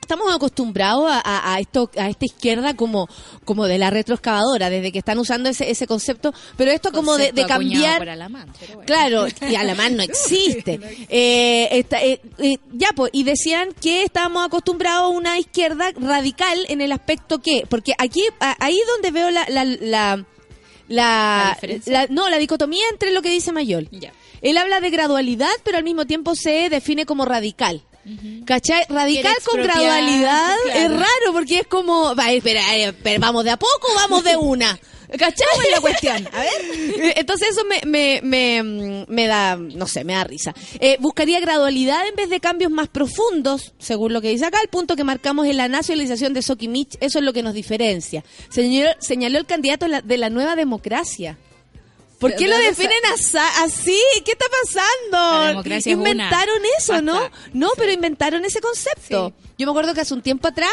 [0.00, 3.08] estamos acostumbrados a, a- a esto a esta izquierda como
[3.44, 7.32] como de la retroexcavadora desde que están usando ese, ese concepto pero esto como de,
[7.32, 8.82] de cambiar por Alamán, bueno.
[8.86, 10.80] Claro, y Alamán no existe.
[11.10, 16.58] Eh, esta- eh, eh, ya, pues, y decían que estábamos acostumbrados a una izquierda radical
[16.68, 20.24] en el aspecto que, porque aquí, a- ahí donde veo la, la, la,
[20.88, 23.88] la- ¿La no, la dicotomía entre lo que dice Mayol.
[23.90, 24.10] Ya.
[24.42, 27.82] Él habla de gradualidad, pero al mismo tiempo se define como radical.
[28.46, 28.84] ¿Cachai?
[28.88, 30.80] Radical con gradualidad claro.
[30.80, 34.78] es raro porque es como, va, espera, eh, vamos de a poco vamos de una.
[35.16, 35.46] ¿Cachai?
[35.70, 36.28] la cuestión?
[36.32, 37.12] A ver.
[37.16, 40.54] Entonces eso me, me, me, me da, no sé, me da risa.
[40.80, 44.68] Eh, buscaría gradualidad en vez de cambios más profundos, según lo que dice acá, el
[44.68, 48.22] punto que marcamos en la nacionalización de Sokimich, eso es lo que nos diferencia.
[48.50, 51.38] Señaló, señaló el candidato de la nueva democracia.
[52.18, 52.98] ¿Por ¿De qué lo definen
[53.62, 54.00] así?
[54.24, 55.74] ¿Qué está pasando?
[55.74, 55.86] Es.
[55.86, 57.30] Inventaron eso, ¿no?
[57.52, 59.32] No, pero inventaron ese concepto.
[59.56, 60.70] Yo me acuerdo que hace un tiempo atrás,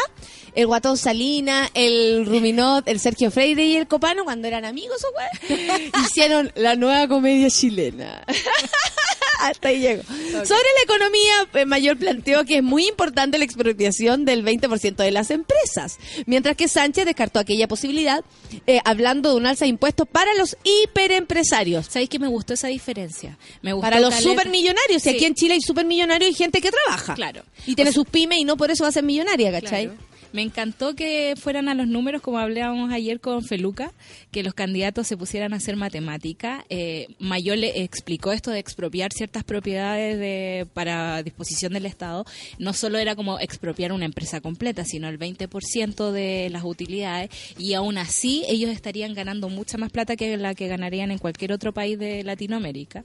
[0.54, 5.48] el Guatón Salina, el Ruminot, el Sergio Freire y el Copano, cuando eran amigos, o
[6.04, 8.24] hicieron la nueva comedia chilena.
[9.50, 10.02] Hasta ahí llego.
[10.04, 10.46] Sobre
[10.76, 15.30] la economía, eh, Mayor planteó que es muy importante la expropiación del 20% de las
[15.30, 18.24] empresas, mientras que Sánchez descartó aquella posibilidad,
[18.66, 21.86] eh, hablando de un alza de impuestos para los hiperempresarios.
[21.86, 23.38] ¿Sabéis que me gustó esa diferencia?
[23.62, 24.30] Me gustó Para los caleta.
[24.30, 25.16] supermillonarios, y Sí.
[25.16, 27.14] aquí en Chile hay supermillonarios y gente que trabaja.
[27.14, 27.42] Claro.
[27.66, 29.86] Y tiene O sea- sus pymes y no por eso va a ser millonaria, ¿cachai?
[29.86, 30.00] Claro.
[30.32, 33.92] Me encantó que fueran a los números, como hablábamos ayer con Feluca,
[34.30, 36.64] que los candidatos se pusieran a hacer matemática.
[36.68, 42.26] Eh, Mayor le explicó esto de expropiar ciertas propiedades de, para disposición del Estado.
[42.58, 47.30] No solo era como expropiar una empresa completa, sino el 20% de las utilidades.
[47.56, 51.52] Y aún así, ellos estarían ganando mucha más plata que la que ganarían en cualquier
[51.52, 53.04] otro país de Latinoamérica.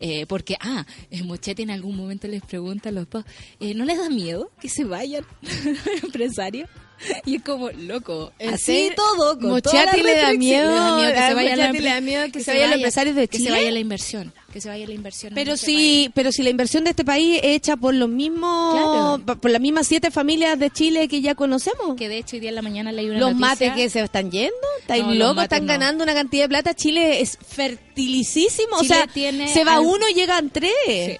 [0.00, 3.24] Eh, porque, ah, eh, Mochetti en algún momento les pregunta a los dos,
[3.60, 5.24] eh, ¿no les da miedo que se vayan
[6.02, 6.69] empresarios?
[7.26, 11.12] Y es como, loco, ¿En así todo, con la le da miedo, Le da miedo
[11.12, 13.36] que se Mochetti los le da empre- miedo que se vayan los empresarios de Que
[13.38, 13.48] Chile.
[13.50, 15.32] se vaya la inversión, que se vaya la inversión.
[15.34, 18.74] Pero este sí, pero si la inversión de este país es hecha por los mismos,
[18.74, 19.40] Claro.
[19.40, 21.96] por las mismas siete familias de Chile que ya conocemos.
[21.96, 24.00] Que de hecho hoy día en la mañana leí una los noticia- mates que se
[24.02, 25.72] están yendo, estáis No, locos, están no.
[25.72, 26.74] ganando una cantidad de plata.
[26.74, 30.72] Chile es fertilicísimo, Chile o sea, tiene se va al- uno y llegan tres.
[30.96, 31.18] Sí.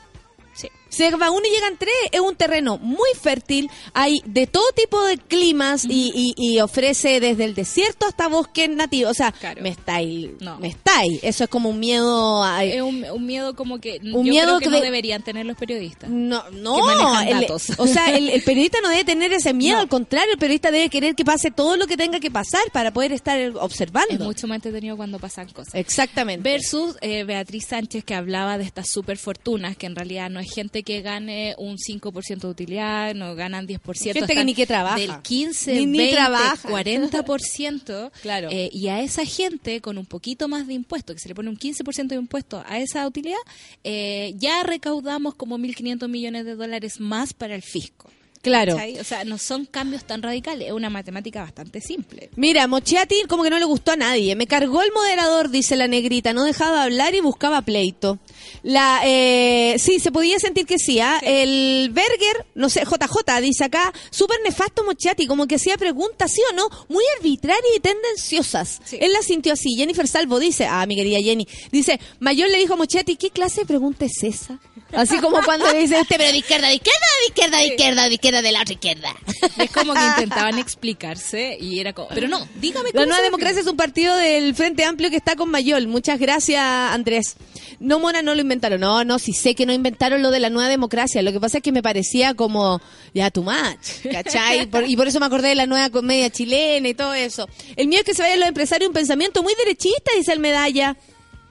[0.91, 1.95] Se va uno y llegan tres.
[2.13, 3.71] Es un terreno muy fértil.
[3.95, 8.69] Hay de todo tipo de climas y, y- y ofrece desde el desierto hasta bosques
[8.69, 9.13] nativos.
[9.13, 9.63] O sea, Claro.
[9.63, 10.31] me estáis.
[10.41, 10.59] No.
[10.59, 11.21] Me estáis.
[11.23, 12.43] Eso es como un miedo.
[12.45, 14.83] a- Es un, un miedo como que Un yo miedo creo que que no de-
[14.83, 16.11] deberían tener los periodistas.
[16.11, 17.71] no, no, el- datos.
[17.79, 19.83] o sea, el, el periodista no debe tener ese miedo, No.
[19.83, 22.93] al contrario, el periodista debe querer que pase todo lo que tenga que pasar para
[22.93, 24.13] poder estar observando.
[24.15, 25.75] Es mucho más entretenido cuando pasan cosas.
[25.75, 26.43] Exactamente.
[26.49, 30.53] Versus eh, Beatriz Sánchez que hablaba de estas super fortunas, que en realidad no es
[30.53, 34.13] gente que gane un 5% de utilidad, no ganan 10%.
[34.13, 34.97] Gente que están ni que trabaja.
[34.99, 36.69] Del 15, Ni- ni 20, trabaja.
[36.69, 38.11] 40%.
[38.23, 38.49] Claro.
[38.51, 41.49] eh, y a esa gente con un poquito más de impuesto, que se le pone
[41.51, 43.39] un 15% de impuesto a esa utilidad,
[43.85, 48.11] eh, ya recaudamos como 1.500 millones de dólares más para el fisco.
[48.43, 48.75] Claro.
[48.75, 48.99] ¿Cachai?
[48.99, 52.31] O sea, no son cambios tan radicales, es una matemática bastante simple.
[52.37, 54.35] Mira, Mochetti como que no le gustó a nadie.
[54.35, 56.33] Me cargó el moderador, dice la negrita.
[56.33, 58.19] No dejaba hablar y buscaba pleito.
[58.63, 61.01] La, eh, sí, se podía sentir que sí.
[61.01, 61.21] ¿ah?
[61.23, 66.41] El Berger, no sé, JJ, dice acá, súper nefasto Mochetti, como que hacía preguntas, ¿sí
[66.51, 66.69] o no?
[66.89, 68.81] Muy arbitrarias y tendenciosas.
[68.85, 68.97] Sí.
[69.01, 69.77] Él la sintió así.
[69.77, 73.63] Jennifer Salvo dice, ah, mi querida Jenny, dice, Mayor le dijo a Mochetti, ¿qué clase
[73.63, 74.59] de pregunta es esa?
[74.93, 78.09] Así como cuando le dice usted, pero de izquierda, de izquierda, de izquierda, de izquierda,
[78.09, 79.15] de izquierda, de la otra izquierda.
[79.59, 83.23] Es como que intentaban explicarse y era como, pero no, dígame La cómo Nueva se
[83.25, 85.87] Democracia es un partido del Frente Amplio que está con Mayol.
[85.87, 87.37] Muchas gracias, Andrés.
[87.79, 88.81] No, Mona, no lo inventaron.
[88.81, 91.23] No, no, sí sé que no inventaron lo de la Nueva Democracia.
[91.23, 92.81] Lo que pasa es que me parecía como,
[93.15, 94.67] ya, too much, ¿cachai?
[94.67, 97.49] Por- y por eso me acordé de la nueva comedia chilena y todo eso.
[97.77, 100.97] El mío es que se vayan los empresarios un pensamiento muy derechista, dice el Medalla.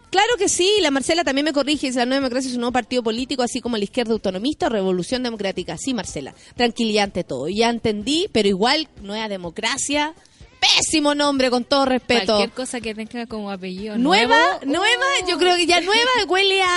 [0.10, 2.74] Claro que sí, la Marcela también me corrige, dice la Nueva Democracia es un nuevo
[2.74, 5.78] partido político, así como la izquierda autonomista o Revolución Democrática.
[5.78, 7.48] Sí, Marcela, tranquilidad ante todo.
[7.48, 10.16] Ya entendí, pero igual, Nueva Democracia,
[10.60, 12.26] pésimo nombre, con todo respeto.
[12.34, 15.30] Cualquier cosa que tenga como apellido Nueva, nuevo, nueva, oh.
[15.30, 16.68] yo creo que ya nueva huele a,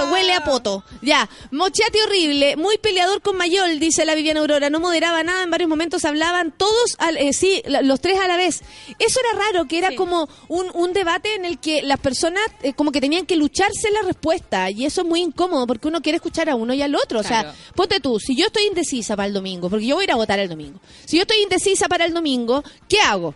[0.00, 0.84] a- huele a poto.
[1.02, 5.50] Ya, Mochati horrible, muy peleador con Mayol, dice la Viviana Aurora, no moderaba nada, en
[5.50, 8.62] varios momentos hablaban todos, al- eh, sí, los tres a la vez.
[8.98, 9.96] Eso era raro, que era Sí.
[9.96, 13.90] como un, un debate en el que las personas eh, como que tenían que lucharse
[13.90, 16.94] la respuesta y eso es muy incómodo porque uno quiere escuchar a uno y al
[16.94, 17.20] otro.
[17.20, 20.06] O sea, ponte tú, si yo estoy indecisa para el domingo, porque yo voy a
[20.06, 23.34] ir a votar el domingo, si yo estoy indecisa para el domingo, ¿qué hago?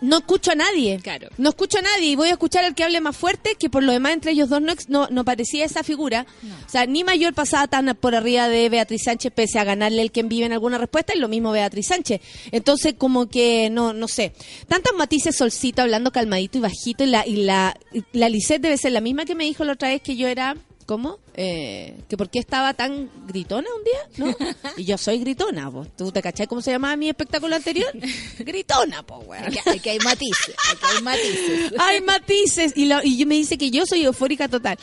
[0.00, 0.98] No escucho a nadie.
[1.02, 1.28] Claro.
[1.38, 3.82] No escucho a nadie y voy a escuchar al que hable más fuerte, que por
[3.82, 6.26] lo demás entre ellos dos no, no, no parecía esa figura.
[6.66, 10.12] O sea, ni Mayor pasaba tan por arriba de Beatriz Sánchez pese a ganarle el
[10.12, 12.20] quien vive en alguna respuesta y lo mismo Beatriz Sánchez.
[12.52, 14.32] Entonces, como que, no no sé.
[14.68, 18.76] Tantos matices solcito hablando calmadito y bajito y la, y la, y la Lisette debe
[18.76, 20.56] ser la misma que me dijo la otra vez que yo era...
[20.86, 21.18] ¿Cómo?
[21.40, 24.36] Eh, que por qué estaba tan gritona un día, ¿no?
[24.76, 25.88] Y yo soy gritona, pues.
[25.96, 27.92] ¿Tú te cachai cómo se llamaba mi espectáculo anterior?
[28.40, 29.44] Gritona, pues, weón.
[29.44, 31.72] Aquí, aquí hay matices, aquí hay matices.
[31.78, 32.72] Hay matices.
[32.76, 34.76] Y, lo- y me dice que yo soy eufórica total.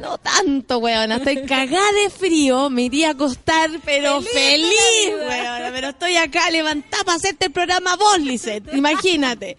[0.00, 1.16] No tanto, weona.
[1.16, 2.70] Estoy cagada de frío.
[2.70, 4.72] Me iría a acostar, pero feliz,
[5.28, 5.70] weona.
[5.74, 8.72] Pero estoy acá levantada para hacerte el programa vos, Lisette.
[8.72, 9.56] Imagínate.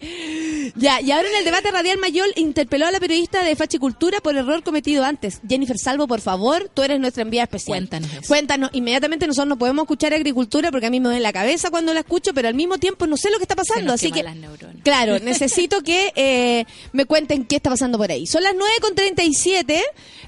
[0.74, 4.34] Ya, y ahora en el debate radial Mayol interpeló a la periodista de Fachicultura por
[4.36, 5.40] error cometido antes.
[5.48, 7.78] Jennifer Salvo, por favor, tú eres nuestra enviada especial.
[7.78, 8.22] Cuéntanos eso.
[8.26, 8.70] Cuéntanos.
[8.72, 12.00] Inmediatamente nosotros no podemos escuchar agricultura porque a mí me duele la cabeza cuando la
[12.00, 13.92] escucho, pero al mismo tiempo no sé lo que está pasando.
[13.92, 14.82] nos Así que las neuronas.
[14.82, 18.26] Claro, necesito que eh, me cuenten qué está pasando por ahí.
[18.26, 19.80] Son las 9.37.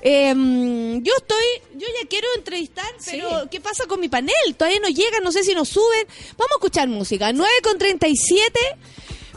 [0.02, 0.34] Eh,
[1.02, 3.48] yo estoy, yo ya quiero entrevistar, pero Sí.
[3.50, 4.34] ¿qué pasa con mi panel?
[4.56, 6.06] Todavía no llegan, no sé si nos suben.
[6.36, 7.32] Vamos a escuchar música.
[7.32, 8.50] 9.37.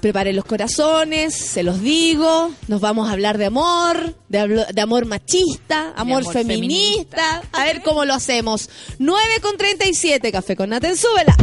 [0.02, 2.52] Preparen los corazones, se los digo.
[2.70, 7.42] Nos vamos a hablar de amor, de, hablo- de amor machista, amor, amor feminista.
[7.52, 8.70] A ver cómo lo hacemos.
[9.00, 11.36] 9.37, café con Naten, súbela.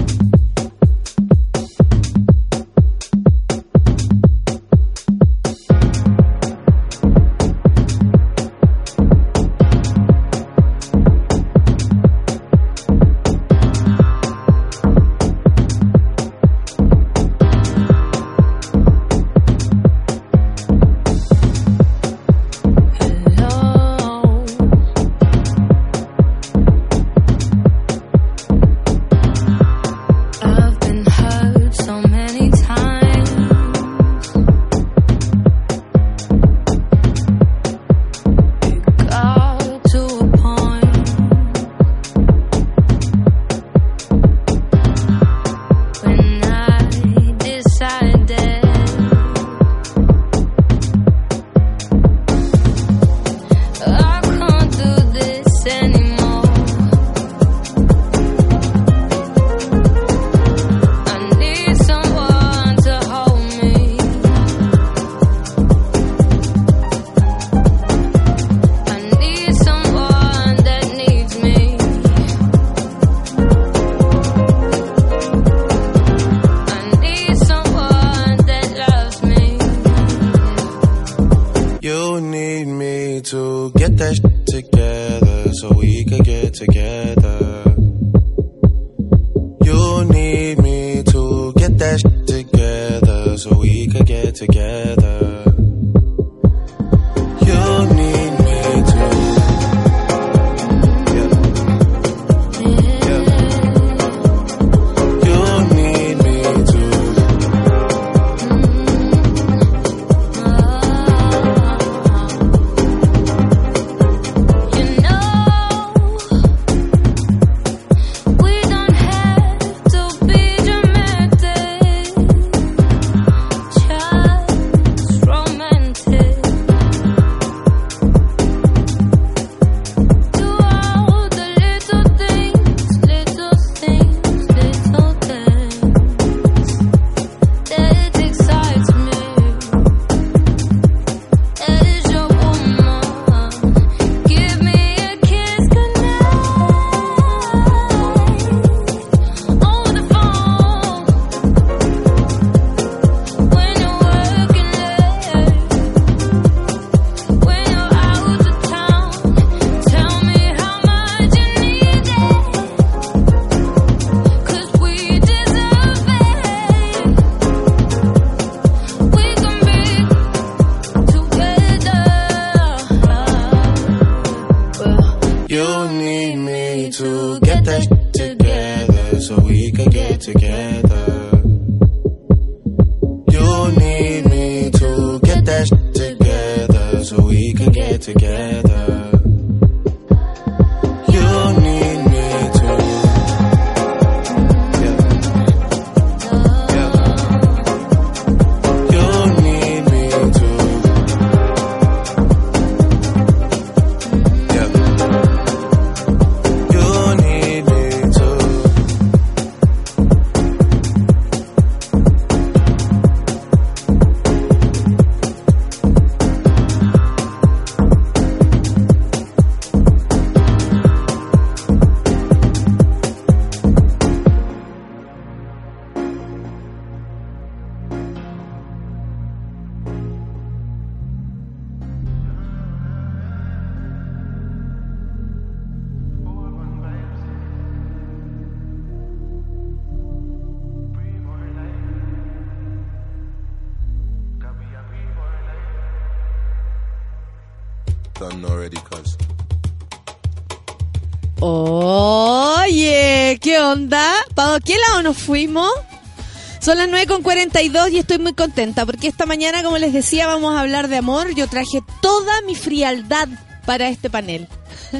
[256.66, 260.62] Son las 9.42 y estoy muy contenta porque esta mañana, como les decía, vamos a
[260.62, 261.32] hablar de amor.
[261.32, 263.28] Yo traje toda mi frialdad
[263.64, 264.48] para este panel.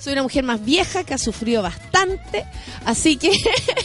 [0.00, 2.44] Soy una mujer más vieja que ha sufrido bastante,
[2.84, 3.30] así que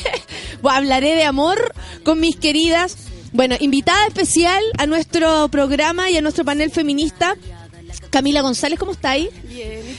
[0.64, 2.98] hablaré de amor con mis queridas,
[3.34, 7.36] bueno, invitada especial a nuestro programa y a nuestro panel feminista.
[8.10, 8.94] Camila González, ¿cómo?
[8.94, 9.49] Bien, ¿y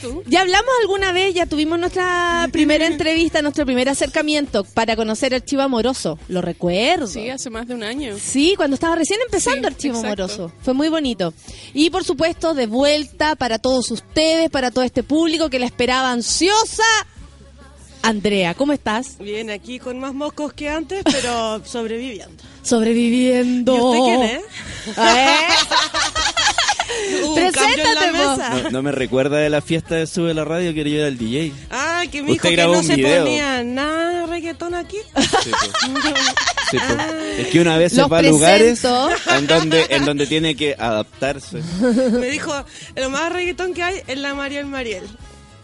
[0.01, 0.23] tú?
[0.25, 5.61] Ya hablamos alguna vez, ya tuvimos nuestra primera entrevista, nuestro primer acercamiento para conocer Archivo
[5.61, 6.17] Amoroso.
[6.27, 7.07] Lo recuerdo.
[7.07, 8.17] Sí, hace más de un año.
[8.21, 10.23] Sí, cuando estaba recién empezando Sí, Archivo exacto.
[10.23, 10.51] Amoroso.
[10.61, 11.33] Fue muy bonito.
[11.73, 16.11] Y por supuesto, de vuelta para todos ustedes, para todo este público que la esperaba
[16.11, 16.83] ansiosa.
[18.03, 19.17] Andrea, ¿cómo estás?
[19.19, 22.43] Bien, aquí con más moscos que antes, pero sobreviviendo.
[22.63, 23.75] Sobreviviendo.
[23.75, 24.97] ¿Y usted quién es?
[24.97, 25.37] A
[27.35, 28.49] Preséntate, mesa.
[28.63, 31.17] No, no me recuerda de la fiesta de Sube la Radio que yo era el
[31.17, 31.51] DJ.
[31.69, 33.23] Ah, que me Usted dijo que grabó no un se video.
[33.23, 34.97] ponía nada de reggaetón aquí.
[35.43, 35.89] Sí, po.
[36.71, 37.03] Sí, po.
[37.37, 38.83] Es que una vez se va a lugares
[39.37, 41.61] en donde, en donde tiene que adaptarse.
[42.11, 42.53] Me dijo,
[42.95, 45.03] lo más reggaetón que hay es la Mariel Mariel.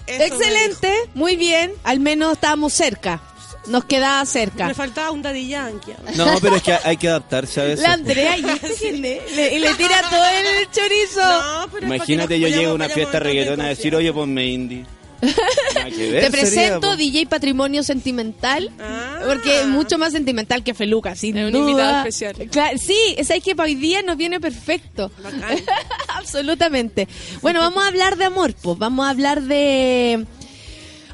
[0.05, 1.71] Eso Excelente, muy bien.
[1.83, 3.21] Al menos estábamos cerca.
[3.67, 4.31] Nos quedaba dijo.
[4.33, 4.67] cerca.
[4.67, 5.93] Me faltaba un Daddy Yankee.
[6.15, 7.81] No, pero es que hay que adaptarse a veces.
[7.81, 8.41] La Andrea y
[8.97, 9.21] le,
[9.55, 11.21] y le tira todo el chorizo.
[11.21, 14.85] No, pero Imagínate yo llego a una fiesta reggaetona a decir, oye, ponme indie.
[15.21, 15.33] Ver,
[15.83, 16.95] Te sería, presento.
[16.95, 19.19] DJ Patrimonio Sentimental, Ah.
[19.27, 21.61] porque es mucho más sentimental que Feluca, sin Es un duda.
[21.71, 22.35] invitado especial.
[22.51, 25.11] Claro, sí, es que para hoy día nos viene perfecto.
[26.15, 27.07] Absolutamente.
[27.41, 28.77] Bueno, vamos a hablar de amor, pues.
[28.77, 30.25] Vamos a hablar de.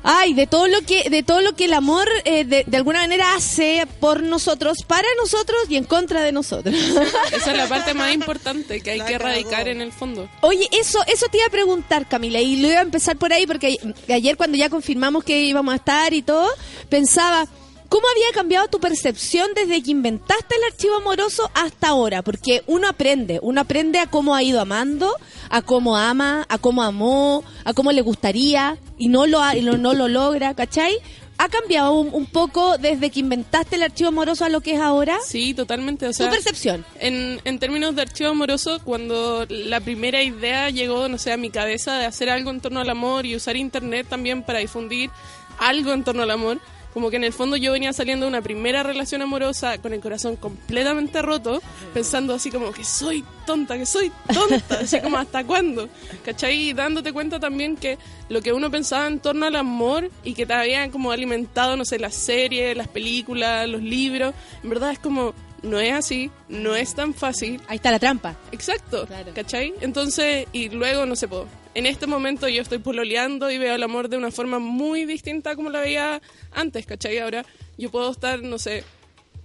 [0.04, 3.00] Ay, de todo lo que, de todo lo que el amor eh, de, de alguna
[3.00, 6.76] manera hace por nosotros, para nosotros y en contra de nosotros.
[7.32, 10.30] Esa es la parte más importante que hay La que erradicar en el fondo.
[10.42, 13.48] Oye, eso, eso te iba a preguntar, Camila, y lo iba a empezar por ahí
[13.48, 13.78] porque
[14.10, 16.50] ayer cuando ya confirmamos que íbamos a estar y todo,
[16.90, 17.48] pensaba,
[17.94, 22.24] ¿cómo había cambiado tu percepción desde que inventaste el archivo amoroso hasta ahora?
[22.24, 25.16] Porque uno aprende, uno aprende a cómo ha ido amando,
[25.52, 29.62] a cómo ama, a cómo amó, a cómo le gustaría y no lo, ha- y
[29.62, 30.98] no, no lo logra, ¿cachai?
[31.38, 34.80] ¿Ha cambiado un, un poco desde que inventaste el archivo amoroso a lo que es
[34.82, 35.18] ahora?
[35.24, 36.06] Sí, totalmente.
[36.08, 36.84] O Tu sea, percepción.
[37.00, 41.52] en, en términos de archivo amoroso, cuando la primera idea llegó, no sé, a mi
[41.52, 45.12] cabeza de hacer algo en torno al amor y usar internet también para difundir
[45.60, 46.60] algo en torno al amor,
[46.94, 50.00] como que en el fondo yo venía saliendo de una primera relación amorosa con el
[50.00, 51.62] corazón completamente roto,
[51.94, 55.90] pensando así como que soy tonta, que soy tonta, así como hasta cuándo,
[56.24, 56.70] ¿cachai?
[56.70, 57.98] Y dándote cuenta también que
[58.30, 61.86] lo que uno pensaba en torno al amor y que te había como alimentado, no
[61.86, 64.34] sé, las series, las películas, los libros,
[64.64, 65.34] en verdad es como,
[65.64, 68.36] no es así, no es tan fácil, Ahí está la trampa.
[68.52, 69.32] Exacto, Claro.
[69.34, 69.74] ¿cachai?
[69.82, 73.84] Entonces, y luego, no sé, po, en este momento yo estoy pololeando y veo el
[73.84, 77.18] amor de una forma muy distinta como la veía antes, ¿cachai?
[77.20, 77.46] Ahora
[77.78, 78.84] yo puedo estar, no sé,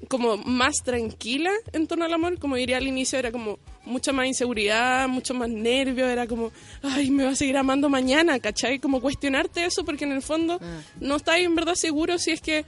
[0.08, 4.26] como más tranquila en torno al amor, como diría al inicio, era como mucha más
[4.26, 6.52] inseguridad, mucho más nervio, era como,
[6.82, 8.78] ay, me va a seguir amando mañana, ¿cachai?
[8.78, 10.60] Como cuestionarte eso porque en el fondo
[11.00, 12.64] no estás en verdad seguro si es que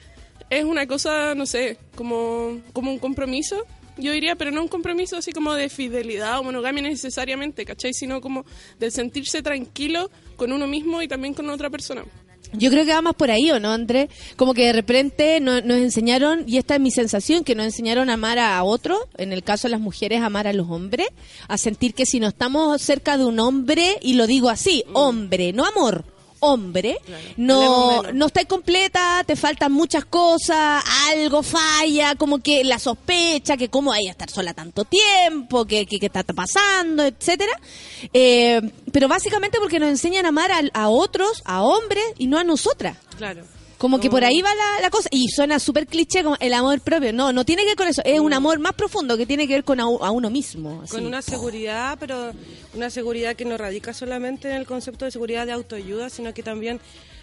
[0.51, 3.65] es una cosa, no sé, como, como un compromiso,
[3.97, 7.93] yo diría, pero no un compromiso así como de fidelidad o monogamia necesariamente, ¿cachai?
[7.93, 8.45] Sino como
[8.79, 12.05] de sentirse tranquilo con uno mismo y también con otra persona.
[12.53, 14.09] Yo creo que va más por ahí, ¿o no, André?
[14.37, 18.11] Como que de repente no- nos enseñaron, y esta es mi sensación, que nos enseñaron
[18.11, 21.07] a amar a otro, en el caso de las mujeres, amar a los hombres,
[21.47, 25.53] a sentir que si no estamos cerca de un hombre, y lo digo así, hombre,
[25.53, 26.05] no amor,
[26.41, 26.99] hombre,
[27.37, 33.69] no, no estás completa, te faltan muchas cosas, algo falla, como que la sospecha, que
[33.69, 37.53] cómo vaya a estar sola tanto tiempo, que, que, que está pasando, etcétera.
[38.13, 38.61] Eh,
[38.93, 42.45] pero básicamente porque nos enseñan a amar a, a otros, a hombres, y no a
[42.45, 42.97] nosotras.
[43.17, 43.45] Claro.
[43.81, 45.09] Como que por ahí va la, la cosa.
[45.11, 47.15] Y suena súper cliché como el amor propio.
[47.15, 48.03] No, no tiene que ver con eso.
[48.05, 50.83] Es un amor más profundo que tiene que ver con a, a uno mismo.
[50.85, 50.93] así.
[50.95, 52.33] Con una seguridad, pero
[52.75, 56.43] una seguridad que no radica solamente en el concepto de seguridad de autoayuda, sino que
[56.43, 56.79] también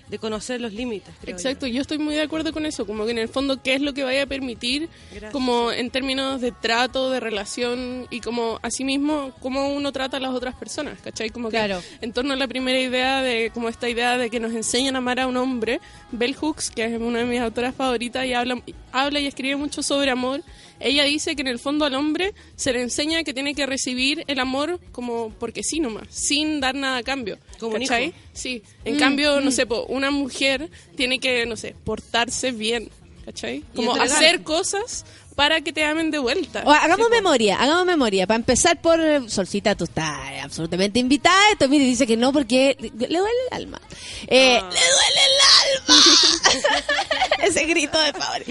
[0.09, 1.13] de conocer los límites.
[1.21, 1.37] creo yo.
[1.37, 3.81] Exacto, yo estoy muy de acuerdo con eso, como que en el fondo qué es
[3.81, 5.31] lo que vaya a permitir, Gracias.
[5.33, 10.33] como en términos de trato, de relación y como asimismo cómo uno trata a las
[10.33, 11.29] otras personas, ¿cachai?
[11.29, 11.81] Como que Claro.
[12.01, 14.99] en torno a la primera idea de como esta idea de que nos enseñan a
[14.99, 15.79] amar a un hombre,
[16.11, 19.83] Bell Hooks, que es una de mis autoras favoritas y habla, habla y escribe mucho
[19.83, 20.41] sobre amor,
[20.79, 24.23] ella dice que en el fondo al hombre se le enseña que tiene que recibir
[24.27, 27.37] el amor como porque sí nomás, sin dar nada a cambio.
[27.59, 28.05] Como un ¿cachai?
[28.07, 28.15] hijo.
[28.33, 32.89] Sí, en cambio, no sé, po, una mujer tiene que, no sé, portarse bien,
[33.25, 33.63] ¿cachai?
[33.75, 35.05] Como hacer cosas
[35.35, 36.63] para que te amen de vuelta.
[36.65, 38.25] O, hagamos memoria, hagamos memoria.
[38.25, 41.39] Para empezar por eh, Solcita, tú estás absolutamente invitada.
[41.51, 43.79] Esto mire, dice que no porque le le duele el alma.
[44.27, 44.63] Eh, Ah.
[44.63, 45.56] ¡Le duele el alma!
[47.43, 48.43] Ese grito de favor.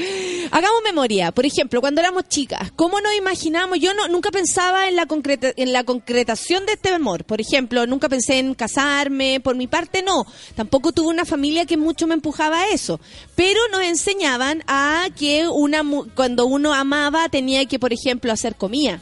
[0.50, 1.32] Hagamos memoria.
[1.32, 3.78] Por ejemplo, cuando éramos chicas, ¿cómo nos imaginamos?
[3.78, 7.24] Yo no, nunca pensaba en la, concreta, en la concretación de este amor.
[7.24, 9.40] Por ejemplo, nunca pensé en casarme.
[9.40, 10.26] Por mi parte, no.
[10.54, 13.00] Tampoco tuve una familia que mucho me empujaba a eso.
[13.34, 15.82] Pero nos enseñaban a que una
[16.14, 19.00] cuando uno amaba tenía que, por ejemplo, hacer comida.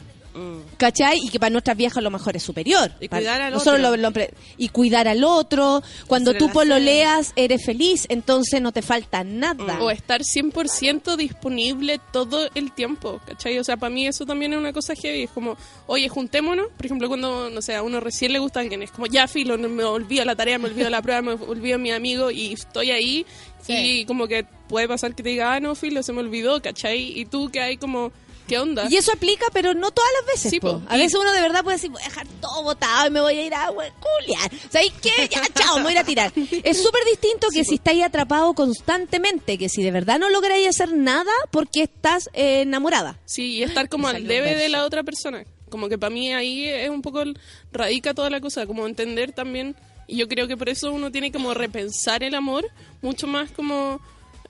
[0.77, 1.17] ¿Cachai?
[1.23, 2.91] Y que para nuestras viejas lo mejor es superior.
[2.99, 3.77] Y Para- cuidar al otro.
[3.77, 4.11] lo- lo-
[4.57, 5.81] y cuidar al otro.
[6.07, 9.79] Cuando Hacer tú pololeas, eres feliz, entonces no te falta nada.
[9.81, 13.57] O estar 100% disponible todo el tiempo, ¿cachai?
[13.59, 15.23] O sea, para mí eso también es una cosa heavy.
[15.23, 15.57] Es como,
[15.87, 16.67] oye, juntémonos.
[16.75, 19.27] Por ejemplo, cuando, no sé, a uno recién le gusta a alguien, es como, ya,
[19.27, 22.91] filo, me olvido la tarea, me olvido la prueba, me olvido mi amigo y estoy
[22.91, 23.25] ahí.
[23.67, 27.19] Y como que puede pasar que te diga, ah, no, filo, se me olvidó, ¿cachai?
[27.19, 28.11] Y tú que hay como,
[28.47, 28.87] ¿qué onda?
[28.89, 30.51] Y eso aplica, pero no todas las veces.
[30.51, 30.79] Sí, po.
[30.79, 30.83] po.
[30.89, 33.21] A Y- veces uno de verdad puede decir, voy a dejar todo botado y me
[33.21, 34.51] voy a ir a culiar.
[34.69, 35.29] ¿Sabéis qué?
[35.31, 36.33] Ya, chao, me voy a ir a tirar.
[36.63, 40.93] Es súper distinto que si estáis atrapado constantemente, que si de verdad no lográis hacer
[40.95, 43.19] nada porque estás eh, enamorada.
[43.25, 45.43] Sí, y estar como al debe de la otra persona.
[45.69, 47.37] Como que para mí ahí es un poco el-
[47.71, 49.75] radica toda la cosa, como entender también,
[50.07, 52.65] y yo creo que por eso uno tiene como repensar el amor,
[53.01, 53.99] mucho más como,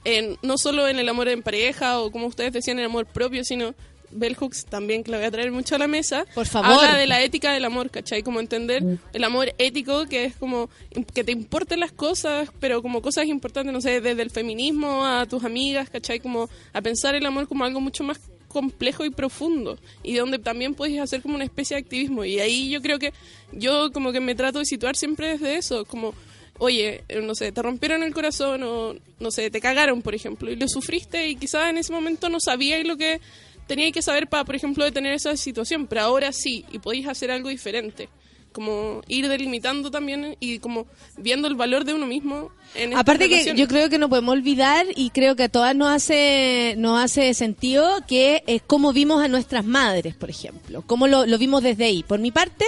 [0.06, 3.44] en, no solo en el amor en pareja o como ustedes decían, el amor propio,
[3.44, 3.76] sino
[4.12, 6.72] Bell Hooks también, que la voy a traer mucho a la mesa, Por favor.
[6.72, 8.24] habla de la ética del amor, ¿cachai?
[8.24, 8.84] Como entender
[9.14, 10.70] el amor ético, que es como
[11.14, 15.26] que te importen las cosas, pero como cosas importantes, no sé, desde el feminismo a
[15.26, 16.20] tus amigas, ¿cachai?
[16.20, 20.40] Como a pensar el amor como algo mucho más complejo y profundo y de donde
[20.40, 23.12] también puedes hacer como una especie de activismo y ahí yo creo que
[23.52, 26.14] yo como que me trato de situar siempre desde eso como
[26.60, 30.52] oye eh, no sé te rompieron el corazón o no sé te cagaron por ejemplo
[30.52, 33.20] y lo sufriste y quizás en ese momento no sabíais lo que
[33.68, 37.32] teníais que saber para por ejemplo detener esa situación pero ahora sí y podéis hacer
[37.32, 38.10] algo diferente
[38.56, 40.88] como ir delimitando también y como
[41.18, 44.86] viendo el valor de uno mismo en Aparte que yo creo que no podemos olvidar
[44.96, 49.28] y creo que a todas nos hace nos hace sentido que es como vimos a
[49.28, 52.04] nuestras madres, por ejemplo, cómo lo, lo vimos desde ahí.
[52.04, 52.64] Por mi parte,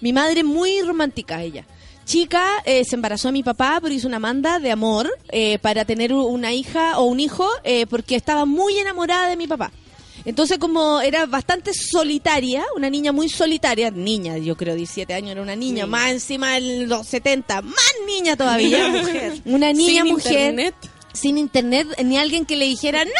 [0.00, 1.66] mi madre muy romántica ella.
[2.06, 5.84] Chica, eh, se embarazó a mi papá, pero hizo una manda de amor eh, para
[5.84, 9.72] tener una hija o un hijo eh, porque estaba muy enamorada de mi papá.
[10.24, 15.42] Entonces, como era bastante solitaria, una niña muy solitaria, niña, yo creo 17 años era
[15.42, 17.74] una niña, más encima de los 70, más
[18.06, 19.32] niña todavía, Una mujer.
[19.44, 20.74] una niña Sin mujer, internet.
[21.12, 23.10] sin internet, ni alguien que le dijera, ¡No!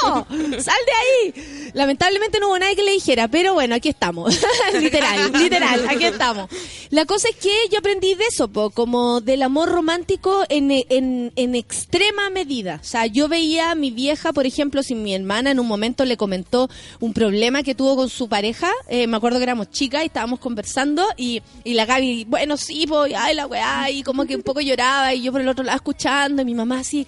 [0.60, 1.70] ¡Sal de ahí!
[1.74, 4.40] Lamentablemente no hubo nadie que le dijera, pero bueno, aquí estamos.
[4.80, 6.48] literal, literal, aquí estamos.
[6.90, 11.32] La cosa es que yo aprendí de eso, po, como del amor romántico en, en,
[11.36, 12.80] en extrema medida.
[12.82, 16.04] O sea, yo veía a mi vieja, por ejemplo, si mi hermana en un momento
[16.04, 20.02] le comentó un problema que tuvo con su pareja, eh, me acuerdo que éramos chicas
[20.02, 24.26] y estábamos conversando y, y la Gaby, bueno, sí, pues, ay, la weá, y como
[24.26, 27.06] que un poco lloraba y yo por el otro lado escuchando y mi mamá así...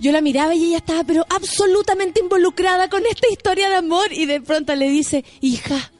[0.00, 4.26] Yo la miraba y ella estaba pero absolutamente involucrada con esta historia de amor y
[4.26, 5.92] de pronto le dice, hija,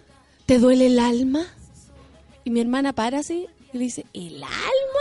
[0.47, 1.47] ¿te duele el alma?
[2.45, 4.51] Y mi hermana para así y le dice, ¿el alma?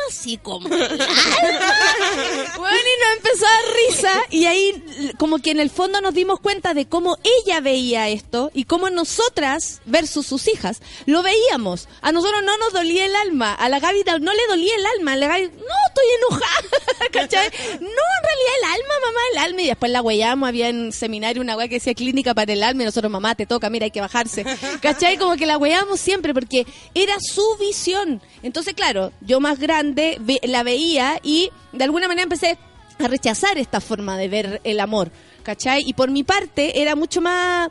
[0.09, 0.97] Así como el alma.
[2.57, 6.13] bueno, y nos empezó a dar risa y ahí como que en el fondo nos
[6.13, 11.87] dimos cuenta de cómo ella veía esto y cómo nosotras versus sus hijas lo veíamos.
[12.01, 15.13] A nosotros no nos dolía el alma, a la Gaby no le dolía el alma,
[15.13, 17.49] a la Gaby, no, estoy enojada, ¿cachai?
[17.49, 21.41] No, en realidad el alma, mamá el alma y después la huellamos, había en seminario
[21.41, 23.91] una weá que decía clínica para el alma y nosotros, mamá, te toca, mira, hay
[23.91, 24.45] que bajarse.
[24.81, 25.17] ¿Cachai?
[25.17, 28.21] Como que la huellamos siempre porque era su visión.
[28.43, 32.57] Entonces, claro, yo más grande ve- la veía y de alguna manera empecé
[32.99, 35.11] a rechazar esta forma de ver el amor.
[35.43, 35.83] ¿Cachai?
[35.85, 37.69] Y por mi parte era mucho más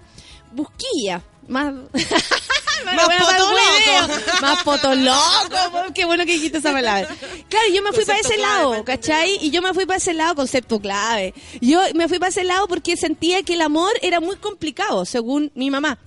[0.52, 1.72] busquilla, más...
[2.94, 4.40] Más potoloco.
[4.40, 5.92] Más potoloco.
[5.94, 7.08] Qué bueno que dijiste esa palabra.
[7.48, 9.36] Claro, yo me fui para ese clave, lado, ¿cachai?
[9.44, 11.34] Y yo me fui para ese lado, concepto clave.
[11.60, 15.50] Yo me fui para ese lado porque sentía que el amor era muy complicado, según
[15.54, 15.98] mi mamá.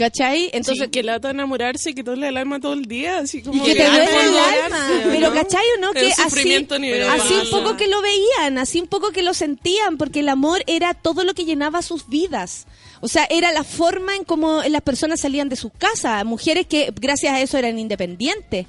[0.00, 0.44] ¿Cachai?
[0.44, 3.62] Entonces, Entonces, que lata enamorarse y que duele el alma todo el día, así como
[3.62, 4.88] y que te duele el alma.
[4.98, 5.34] ¿o Pero?
[5.34, 5.92] ¿cachai o no?
[5.92, 10.20] Que así, así un poco que lo veían, así un poco que lo sentían, porque
[10.20, 12.66] el amor era todo lo que llenaba sus vidas.
[13.02, 16.24] O sea, era la forma en cómo las personas salían de sus casas.
[16.24, 18.66] Mujeres que gracias a eso eran independientes.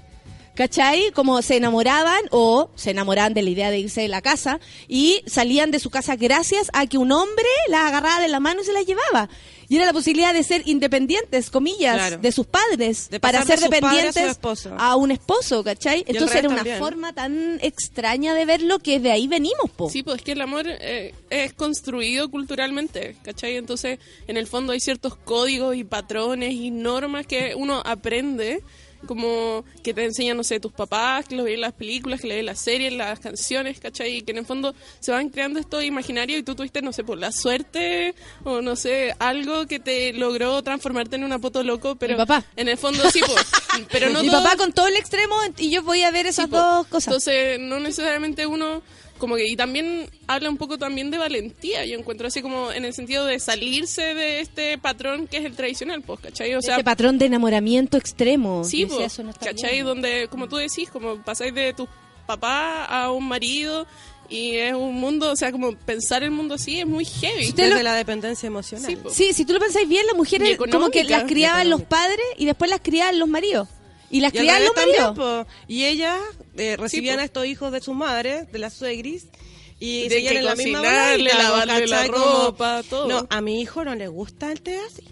[0.53, 1.11] ¿Cachai?
[1.11, 4.59] Como se enamoraban o se enamoraban de la idea de irse de la casa
[4.89, 8.61] y salían de su casa gracias a que un hombre las agarraba de la mano
[8.61, 9.29] y se las llevaba.
[9.71, 12.17] Y era la posibilidad de ser independientes, comillas, Claro.
[12.17, 14.37] de sus padres, De para ser de a dependientes
[14.77, 16.03] a un esposo, ¿cachai?
[16.07, 16.77] Entonces era una también.
[16.77, 19.89] forma tan extraña de verlo que de ahí venimos, po.
[19.89, 23.55] Sí, pues es que el amor eh, es construido culturalmente, ¿cachai?
[23.55, 28.61] Entonces, en el fondo hay ciertos códigos y patrones y normas que uno aprende,
[29.07, 32.27] como que te enseñan, no sé, tus papás, que lo ven en las películas, que
[32.27, 34.17] le ven las series, las canciones, ¿cachai?
[34.17, 37.03] Y que en el fondo se van creando estos imaginarios y tú tuviste, no sé,
[37.03, 41.95] por la suerte o no sé, algo que te logró transformarte en una poto loco,
[41.95, 42.43] pero Mi papá.
[42.55, 43.45] en el fondo sí, pues,
[43.91, 46.45] pero no Mi todo- papá con todo el extremo y yo voy a ver esas
[46.45, 46.57] Sí, po.
[46.57, 47.07] dos cosas.
[47.07, 48.81] Entonces, no necesariamente uno
[49.21, 52.83] como que y también habla un poco también de valentía, yo encuentro así como en
[52.83, 56.53] el sentido de salirse de este patrón que es el tradicional, pues, ¿cachai?
[56.55, 58.63] O sea, Ese patrón de enamoramiento extremo.
[58.65, 59.73] sí, decía, pues, eso no está ¿cachai?
[59.75, 59.85] bien.
[59.85, 61.87] Donde, como tú decís, como pasáis de tu
[62.25, 63.85] papá a un marido
[64.29, 67.49] y es un mundo, o sea, como pensar el mundo así es muy heavy.
[67.49, 68.89] usted Desde lo- la dependencia emocional.
[68.89, 69.09] Sí, po.
[69.09, 72.45] Sí, si tú lo pensáis bien, las mujeres como que las criaban los padres y
[72.45, 73.67] después las criaban los maridos.
[74.11, 74.75] Y las los maridos.
[74.75, 75.47] también, po.
[75.67, 76.19] Y ellas
[76.57, 79.27] eh, recibían a estos hijos de sus madres, de las suegris,
[79.79, 83.07] y De seguían en la misma lavarle la ropa, todo.
[83.07, 85.03] No, a mi hijo no le gusta el té así.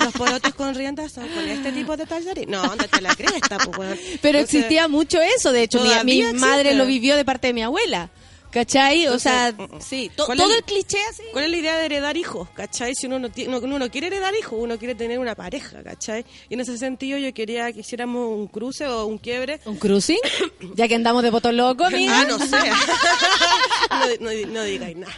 [0.00, 2.50] Los porotos con riendas son con este tipo de tallarín.
[2.50, 3.98] No, ándate la cresta, pues.
[4.20, 7.54] Pero Entonces, existía mucho eso, de hecho, mi, mi madre lo vivió de parte de
[7.54, 8.10] mi abuela.
[8.50, 9.06] ¿Cachai?
[9.08, 11.22] O sea, Entonces, sí, to- ¿cuál todo el cliché así.
[11.32, 12.48] ¿Cuál es la idea de heredar hijos?
[12.50, 12.94] ¿Cachai?
[12.94, 15.82] Si uno no, tiene, no- uno no quiere heredar hijos, uno quiere tener una pareja,
[15.82, 16.24] ¿cachai?
[16.48, 19.60] Y en ese sentido yo quería que hiciéramos un cruce o un quiebre.
[19.66, 20.18] ¿Un cruising?
[20.74, 22.20] Ya que andamos de voto loco, amiga.
[22.20, 22.56] Ah, no sé.
[24.20, 25.12] no, no- no digáis nada.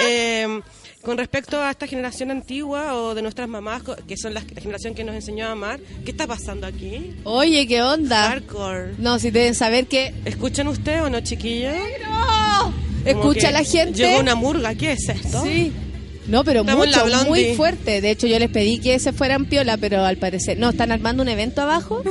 [0.00, 0.60] Eh,
[1.08, 4.94] con respecto a esta generación antigua o de nuestras mamás, que son las- la generación
[4.94, 7.14] que nos enseñó a amar, ¿qué está pasando aquí?
[7.24, 8.28] Oye, ¿qué onda?
[8.28, 8.92] Hardcore.
[8.98, 10.12] No, si deben saber que...
[10.26, 11.72] ¿Escuchan ustedes o no, chiquillos?
[12.04, 12.74] Como
[13.06, 13.92] Escucha que la gente.
[14.02, 15.42] Llegó una murga, ¿qué es esto?
[15.44, 15.72] Sí.
[16.28, 18.00] No, pero Estamos mucho, muy fuerte.
[18.00, 20.58] De hecho, yo les pedí que se fueran piola, pero al parecer...
[20.58, 22.02] No, están armando un evento abajo.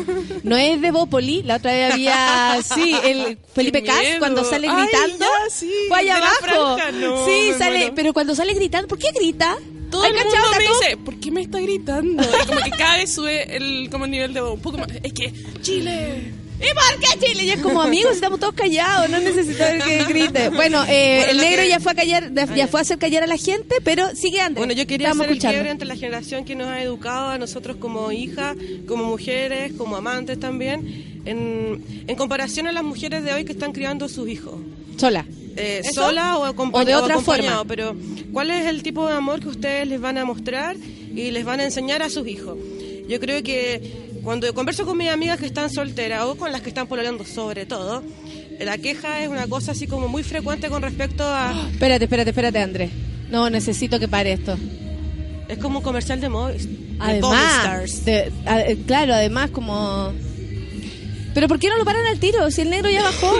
[0.43, 1.43] No es de Bópoli.
[1.43, 2.57] La otra vez había...
[2.74, 5.26] Sí, el Felipe Cas cuando sale Ay, gritando.
[5.26, 6.78] ya, sí, fue allá abajo.
[6.78, 6.91] franja.
[6.91, 7.78] No, sí, sale...
[7.78, 7.95] muero.
[7.95, 8.88] Pero cuando sale gritando...
[8.88, 9.57] ¿Por qué grita?
[9.91, 12.24] Todo ¿Hay el mundo me dice, ¿por qué me está gritando?
[12.24, 14.53] Y como que cada vez sube el, como el nivel de voz.
[14.55, 14.89] Un poco más.
[15.01, 16.34] Es que, Chile.
[16.59, 17.43] ¿Y por qué Chile?
[17.45, 20.49] Y es como amigos, estamos todos callados, no necesito ver que grite.
[20.49, 23.23] Bueno, eh, Bueno, el negro que- ya fue a callar, ya fue a hacer callar
[23.23, 24.57] a la gente, pero sigue Andrés.
[24.65, 27.37] Bueno, yo quería Estamos hacer el quiebre entre la generación que nos ha educado a
[27.37, 28.55] nosotros como hijas,
[28.87, 33.71] como mujeres, como amantes también, en, en comparación a las mujeres de hoy que están
[33.71, 34.55] criando sus hijos.
[34.97, 35.25] Sola.
[35.57, 36.41] Eh, sola o,
[36.71, 37.65] ¿O de otra acompañado, forma?
[37.67, 37.95] Pero,
[38.31, 40.75] ¿cuál es el tipo de amor que ustedes les van a mostrar
[41.15, 42.57] y les van a enseñar a sus hijos?
[43.07, 46.67] Yo creo que cuando converso con mis amigas que están solteras o con las que
[46.67, 48.03] están pololeando sobre todo,
[48.59, 51.53] la queja es una cosa así como muy frecuente con respecto a...
[51.71, 52.91] Espérate, espérate, espérate, Andrés.
[53.30, 54.57] No, necesito que pare esto.
[55.47, 56.73] Es como un comercial de Movistar.
[56.99, 60.11] Además, de- a- eh, claro, además como...
[61.34, 62.51] Pero ¿por qué no lo paran al tiro?
[62.51, 63.32] Si el negro ya bajó.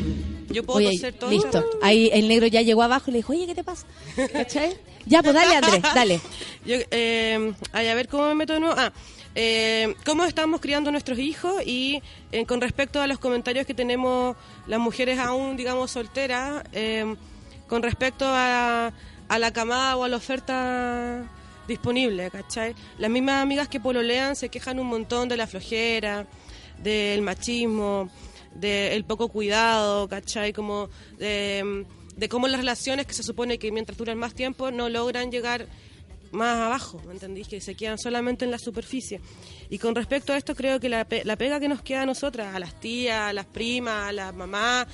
[0.50, 1.28] Yo puedo Oye, hacer todo.
[1.30, 1.62] listo.
[1.82, 3.86] Ahí el negro ya llegó abajo y le dijo, oye, ¿qué te pasa?
[4.32, 4.72] ¿Cachai?
[5.04, 6.18] Ya, pues dale, Andrés, dale.
[6.64, 8.74] Yo, eh, a ver cómo me meto de nuevo.
[8.78, 8.90] Ah,
[9.34, 12.02] eh, cómo estamos criando nuestros hijos y
[12.32, 17.14] eh, con respecto a los comentarios que tenemos las mujeres aún, digamos, solteras, eh,
[17.68, 18.92] con respecto a,
[19.28, 21.24] a la camada o a la oferta
[21.68, 22.74] disponible, ¿cachai?
[22.98, 26.26] Las mismas amigas que pololean se quejan un montón de la flojera,
[26.82, 28.08] del machismo,
[28.54, 30.52] del poco cuidado, ¿cachai?
[30.52, 35.30] Como de cómo las relaciones que se supone que mientras duran más tiempo no logran
[35.30, 35.66] llegar
[36.32, 37.48] más abajo, ¿me entendís?
[37.48, 39.20] Que se quedan solamente en la superficie.
[39.68, 42.06] Y con respecto a esto, creo que la, pe- la pega que nos queda a
[42.06, 44.86] nosotras, a las tías, a las primas, a las mamás,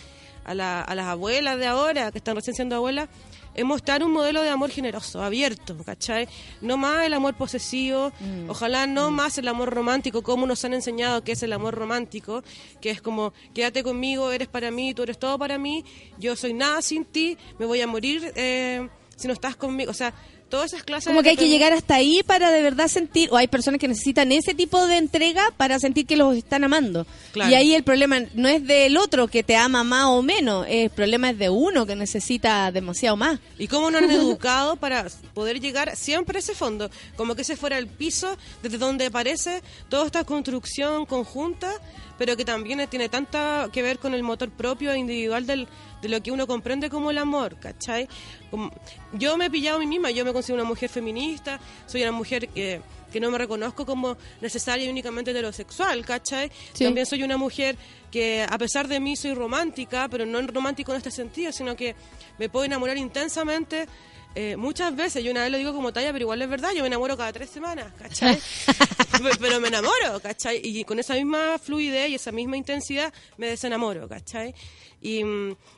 [0.45, 3.09] a, la- a las abuelas de ahora, que están recién siendo abuelas,
[3.55, 6.29] es mostrar un modelo de amor generoso, abierto, ¿cachai?
[6.61, 8.13] No más el amor posesivo,
[8.49, 12.43] ojalá no más el amor romántico, como nos han enseñado que es el amor romántico,
[12.83, 15.85] que es como, quédate conmigo, eres para mí, tú eres todo para mí,
[16.19, 19.95] yo soy nada sin ti, me voy a morir eh, si no estás conmigo, o
[19.95, 20.13] sea,
[20.49, 23.37] todas esas clases Como que hay que llegar hasta ahí para de verdad sentir, o
[23.37, 27.07] hay personas que necesitan ese tipo de entrega para sentir que los están amando.
[27.33, 27.51] Claro.
[27.51, 30.91] Y ahí el problema no es del otro que te ama más o menos, el
[30.91, 33.41] problema es de uno que necesita demasiado más.
[33.59, 37.57] Y cómo nos han educado para poder llegar siempre a ese fondo, como que ese
[37.57, 41.71] fuera el piso desde donde aparece toda esta construcción conjunta,
[42.19, 45.69] pero que también tiene tanta que ver con el motor propio e individual del,
[46.03, 48.09] de lo que uno comprende como el amor, ¿cachai?
[48.51, 48.71] Como-
[49.13, 52.13] yo me he pillado a mí misma, yo me considero una mujer feminista, soy una
[52.13, 52.81] mujer que,
[53.13, 56.51] que no me reconozco como necesaria y únicamente heterosexual, ¿cachai?
[56.73, 56.85] Sí.
[56.85, 57.77] También soy una mujer
[58.11, 61.95] que a pesar de mí soy romántica, pero no romántico en este sentido, sino que
[62.39, 63.87] me puedo enamorar intensamente
[64.37, 65.25] eh, muchas veces.
[65.25, 67.33] Yo una vez lo digo como talla, pero igual es verdad, yo me enamoro cada
[67.33, 68.37] tres semanas, ¿cachai?
[68.37, 70.61] Pe- pero me enamoro, ¿cachai?
[70.63, 74.55] Y con esa misma fluidez y esa misma intensidad me desenamoro, ¿cachai?
[75.07, 75.21] Y,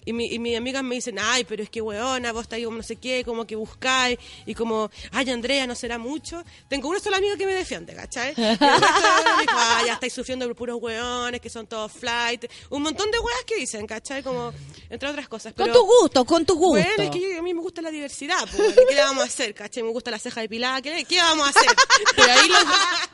[0.07, 2.79] y, mi- y mis amigas me dicen, ay, pero es que weona, vos estáis como
[2.79, 6.43] no sé qué, como que buscáis, y como, ay, Andrea, no será mucho.
[6.69, 8.33] Tengo una sola amiga que me defiende, ¿cachai?
[8.39, 11.93] Y el resto me dijo, ay, ya estáis sufriendo por puros weones, que son todos
[11.93, 12.47] flight.
[12.71, 14.23] Un montón de weas que dicen, ¿cachai?
[14.23, 14.53] Como,
[14.89, 15.53] entre otras cosas.
[15.53, 16.83] Con Pero- tu gusto, con tu gusto.
[16.89, 19.27] bueno, es que yo- a mí me gusta la diversidad, pues, ¿qué le vamos a
[19.27, 19.53] hacer?
[19.55, 19.83] ¿Cachai?
[19.83, 21.69] Me gusta la ceja depilada, ¿qué, qué vamos a hacer?
[22.17, 22.55] Pero ahí, lo,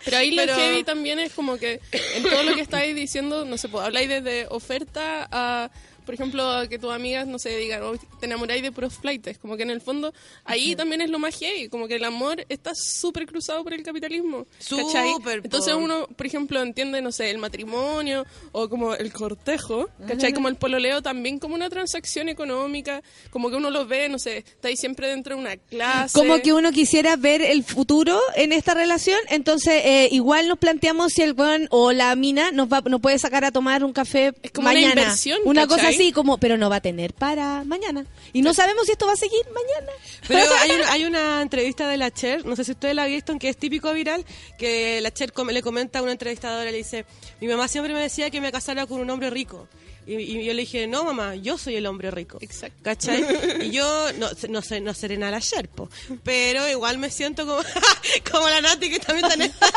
[0.05, 1.81] pero ahí lo Pero- heavy también es como que
[2.15, 5.71] en todo lo que estáis diciendo, no sé, pues, habláis desde oferta a,
[6.05, 9.39] por ejemplo, que tus amigas, no sé, digan, "Oh, te enamoráis de puros flights.
[9.39, 10.13] Como que en el fondo,
[10.45, 13.83] ahí también es lo más heavy, como que el amor está súper cruzado por el
[13.83, 14.47] capitalismo.
[14.69, 15.13] ¿cachai?
[15.13, 15.41] Súper.
[15.45, 20.33] Entonces uno, por ejemplo, entiende, no sé, el matrimonio o como el cortejo, ¿cachai?
[20.33, 24.39] Como el pololeo también como una transacción económica, como que uno lo ve, no sé,
[24.39, 26.19] estáis siempre dentro de una clase.
[26.19, 31.13] Como que uno quisiera ver el futuro en esta relación, entonces eh, igual nos planteamos
[31.13, 34.33] si el weón o la mina nos va, nos puede sacar a tomar un café
[34.43, 35.01] Es como una mañana.
[35.03, 35.77] inversión, Una ¿cachai?
[35.79, 38.05] cosa así, como, pero no va a tener para mañana.
[38.33, 39.93] Y no sabemos si esto va a seguir mañana.
[40.29, 43.37] Pero hay, un- hay una entrevista de la Cher, no sé si ustedes la visto,
[43.39, 44.25] que es típico viral,
[44.59, 47.05] que la Cher com- le comenta a una entrevistadora, le dice,
[47.41, 49.69] mi mamá siempre me decía que me casara con un hombre rico.
[50.07, 52.37] Y, y yo le dije, no mamá, yo soy el hombre rico.
[52.43, 52.77] Exacto.
[52.83, 53.25] ¿Cachai?
[53.63, 55.89] Y yo no, no, sé, no seré nada la Cher, po,
[56.23, 57.63] pero igual me siento como,
[58.31, 59.71] como la Nati que también está en esta.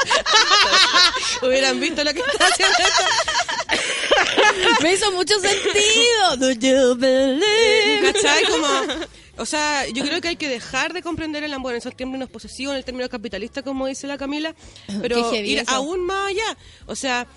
[1.43, 3.46] Hubieran visto lo que está haciendo esta.
[4.83, 6.37] Me hizo mucho sentido.
[6.37, 8.11] Do you believe?
[8.11, 8.43] ¿Cachai?
[8.45, 8.67] Como,
[9.37, 12.29] o sea, yo creo que hay que dejar de comprender el amor en esos términos
[12.29, 14.55] posesivos, en el término capitalista, como dice la Camila,
[15.01, 16.57] pero ir aún más allá.
[16.87, 17.27] O sea,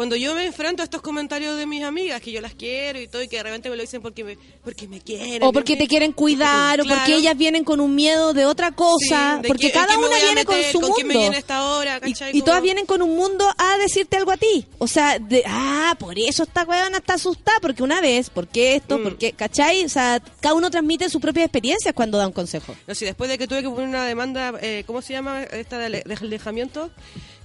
[0.00, 3.06] cuando yo me enfrento a estos comentarios de mis amigas, que yo las quiero y
[3.06, 5.42] todo, y que de repente me lo dicen porque me, porque me quieren.
[5.42, 9.34] O porque te quieren cuidar, o porque ellas vienen con un miedo de otra cosa,
[9.36, 11.18] Sí, de porque cada me una viene con su con me mundo.
[11.20, 14.64] viene esta hora, Y, y todas vienen con un mundo a decirte algo a ti.
[14.78, 18.98] O sea, de, ah, por eso esta weona está asustada, porque una vez, porque esto,
[18.98, 19.02] Mm.
[19.02, 19.84] porque, ¿cachai?
[19.84, 22.74] O sea, cada uno transmite sus propias experiencias cuando da un consejo.
[22.86, 25.76] No sé, después de que tuve que poner una demanda, eh, ¿cómo se llama esta
[25.76, 26.90] de alejamiento?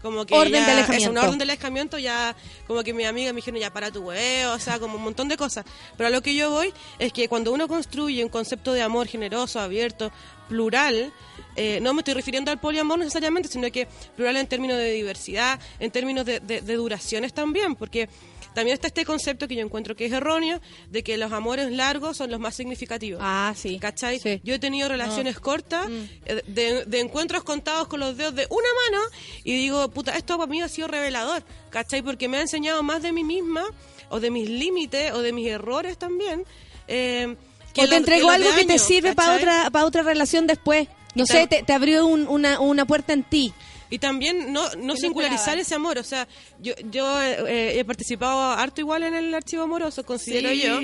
[0.05, 1.03] Como que Orden ya- de alejamiento.
[1.03, 2.35] eso, una orden de alejamiento, ya
[2.67, 5.27] como que mi amiga me dijeron ya para tu huevo, o sea, como un montón
[5.27, 5.65] de cosas.
[5.97, 9.07] Pero a lo que yo voy es que cuando uno construye un concepto de amor
[9.07, 10.11] generoso, abierto,
[10.47, 11.11] plural,
[11.55, 15.59] eh, no me estoy refiriendo al poliamor necesariamente, sino que plural en términos de diversidad,
[15.79, 18.07] en términos de, de- de duraciones también, porque
[18.55, 22.17] también está este concepto que yo encuentro que es erróneo, de que los amores largos
[22.17, 23.19] son los más significativos.
[23.23, 23.77] Ah, sí.
[23.77, 24.19] ¿Cachai?
[24.19, 24.41] Sí.
[24.43, 25.87] Yo he tenido relaciones cortas,
[26.25, 29.03] eh, de, de encuentros contados con los dedos de una mano,
[29.43, 32.01] y digo, puta, esto para mí ha sido revelador, ¿cachai?
[32.01, 33.63] Porque me ha enseñado más de mí misma,
[34.09, 36.45] o de mis límites, o de mis errores también.
[36.87, 37.35] Eh,
[37.73, 40.87] que o te entregó algo que te sirve para otra, para otra relación después.
[41.13, 43.53] No sé, te, te abrió un- una, una puerta en ti.
[43.89, 46.27] Y también no, no singularizar ese amor, o sea,
[46.59, 50.61] yo, yo eh, he participado harto igual en el archivo amoroso, considero Sí.
[50.61, 50.79] yo.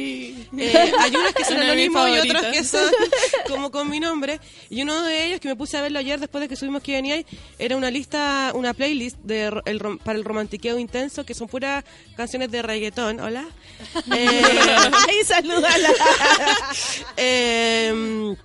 [0.61, 2.91] Eh, hay unos que son anónimos y otros que son
[3.47, 4.39] como con mi nombre.
[4.69, 6.91] Y uno de ellos, que me puse a verlo ayer después de que subimos que
[6.93, 7.21] venía,
[7.57, 11.83] era una lista, una playlist de, el, para el romantiqueo intenso, que son puras
[12.15, 13.19] canciones de reggaetón.
[13.19, 13.45] Hola.
[14.15, 14.41] Eh,
[15.07, 15.89] Ay, salúdala.
[17.17, 18.35] eh,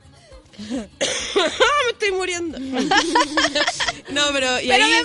[0.59, 2.59] me estoy muriendo.
[2.59, 4.61] no, pero.
[4.61, 5.05] Y Pero ahí- me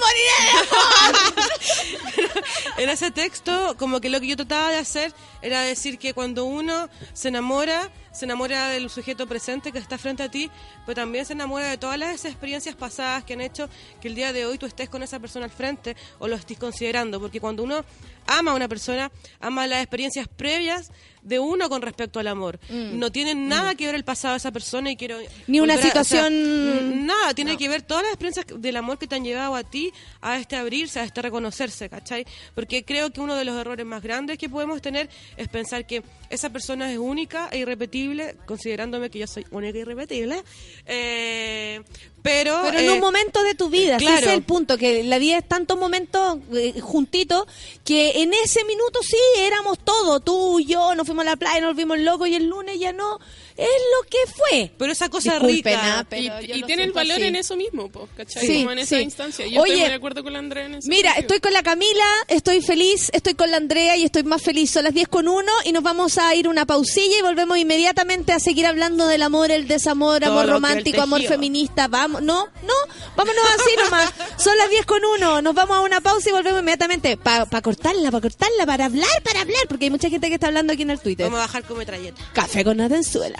[2.84, 6.46] en ese texto, como que lo que yo trataba de hacer era decir que cuando
[6.46, 10.50] uno se enamora, se enamora del sujeto presente que está frente a ti,
[10.86, 13.70] pero también se enamora de todas las experiencias pasadas que han hecho
[14.02, 16.58] que el día de hoy tú estés con esa persona al frente o lo estés
[16.58, 17.84] considerando, porque cuando uno
[18.28, 20.92] ama a una persona, ama las experiencias previas
[21.24, 22.60] de uno con respecto al amor.
[22.70, 25.20] No tiene nada que ver el pasado de esa persona y quiero...
[25.20, 25.24] Mm.
[25.48, 28.46] Ni una volver a- o sea, situación- n- nada, tiene que ver todas las experiencias
[28.62, 29.92] del amor que te han llevado a ti
[30.22, 32.26] a este abrirse, a este reconocerse, ¿cachai?
[32.56, 36.04] Porque creo que uno de los errores más grandes que podemos tener es pensar que
[36.30, 40.44] esa persona es única e irrepetible, considerándome que yo soy única e irrepetible,
[40.86, 41.82] eh,
[42.22, 42.60] pero...
[42.64, 44.18] Pero en eh, un momento de tu vida, claro.
[44.18, 47.46] ese es el punto, que la vida es tantos momentos eh, juntitos
[47.84, 51.76] que en ese minuto sí éramos todos, tú, yo, nos fuimos a la playa, nos
[51.76, 53.20] vimos locos y el lunes ya no,
[53.58, 54.72] es lo que fue.
[54.78, 56.00] Pero esa cosa Disculpen, rica...
[56.00, 57.24] ah, pero y y tiene el valor así.
[57.26, 58.46] en eso mismo, po, ¿cachai?
[58.46, 59.02] Sí, Como en esa sí.
[59.04, 59.48] instancia.
[59.48, 61.22] Yo Oye, estoy de acuerdo con la Andrea en ese Mira, sentido.
[61.22, 64.72] estoy con la Camila, estoy feliz, estoy con la Andrea y estoy más feliz.
[64.72, 68.34] Son las 10 con uno y nos vamos a ir una pausilla y volvemos inmediatamente
[68.34, 71.88] a seguir hablando del amor, el desamor, Todo amor romántico, amor feminista.
[71.88, 72.74] Vamos, no, no,
[73.16, 74.12] vámonos así nomás.
[74.38, 78.12] Son las 10 con uno, nos vamos a una pausa y volvemos inmediatamente para cortarla,
[78.12, 80.92] para cortarla, para hablar, para hablar, porque hay mucha gente que está hablando aquí en
[80.92, 81.26] el Twitter.
[81.26, 82.22] Vamos a bajar con metralleta.
[82.34, 83.40] Café con Atenzuela.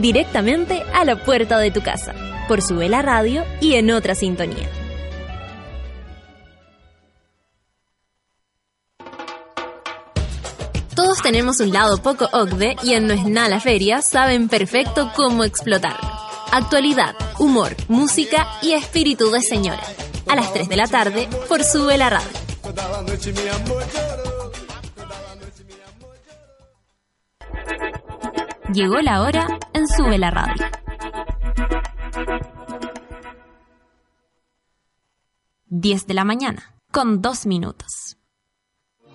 [0.00, 2.14] Directamente a la puerta de tu casa.
[2.48, 4.68] Por Sube la Radio y en otra sintonía.
[10.94, 15.10] Todos tenemos un lado poco OCDE y en No es nada la feria saben perfecto
[15.16, 16.08] cómo explotarlo.
[16.52, 19.82] Actualidad, humor, música y espíritu de señora.
[20.26, 22.28] A las 3 de la tarde por Sube la Radio.
[28.72, 30.66] Llegó la hora en Sube la Radio.
[35.66, 38.15] Diez de la mañana, con dos minutos.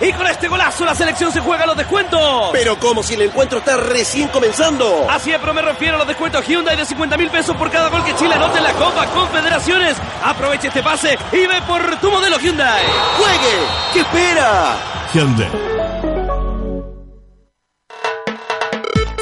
[0.00, 2.50] Y con este golazo la selección se juega los descuentos.
[2.52, 5.06] Pero como si el encuentro está recién comenzando.
[5.10, 7.88] Así es, pero me refiero a los descuentos Hyundai de 50 mil pesos por cada
[7.88, 9.96] gol que Chile anote en la Copa Confederaciones.
[10.22, 12.84] Aprovecha este pase y ve por tu modelo Hyundai.
[13.18, 13.58] ¡Juegue!
[13.92, 14.76] ¿Qué espera?
[15.12, 15.50] Hyundai.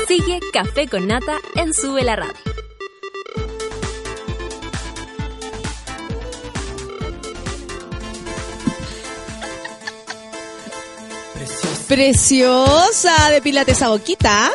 [0.07, 2.66] Sigue Café con Nata en Sube la Radio.
[11.89, 14.51] Preciosa, depílate esa boquita.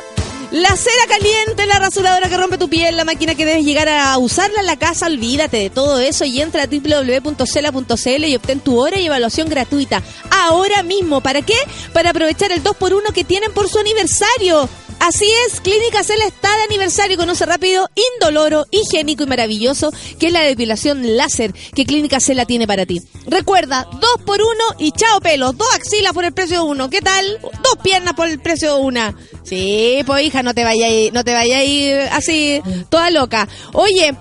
[0.52, 4.18] La cera caliente, la rasuradora que rompe tu piel, la máquina que debes llegar a
[4.18, 8.78] usarla en la casa, olvídate de todo eso y entra a www.cela.cl y obtén tu
[8.78, 10.04] hora y evaluación gratuita.
[10.30, 11.56] Ahora mismo, ¿para qué?
[11.94, 14.68] Para aprovechar el 2x1 que tienen por su aniversario.
[15.00, 17.18] Así es, Clínica Cela está de aniversario.
[17.18, 22.68] Conoce rápido, indoloro, higiénico y maravilloso, que es la depilación láser que Clínica Cela tiene
[22.68, 23.02] para ti.
[23.28, 26.90] Recuerda, dos por uno y chao pelos, dos axilas por el precio de uno.
[26.90, 27.40] ¿Qué tal?
[27.42, 29.16] Dos piernas por el precio de una.
[29.44, 33.48] Sí, pues hija, no te vayas no te vayas así, toda loca.
[33.74, 34.16] Oye,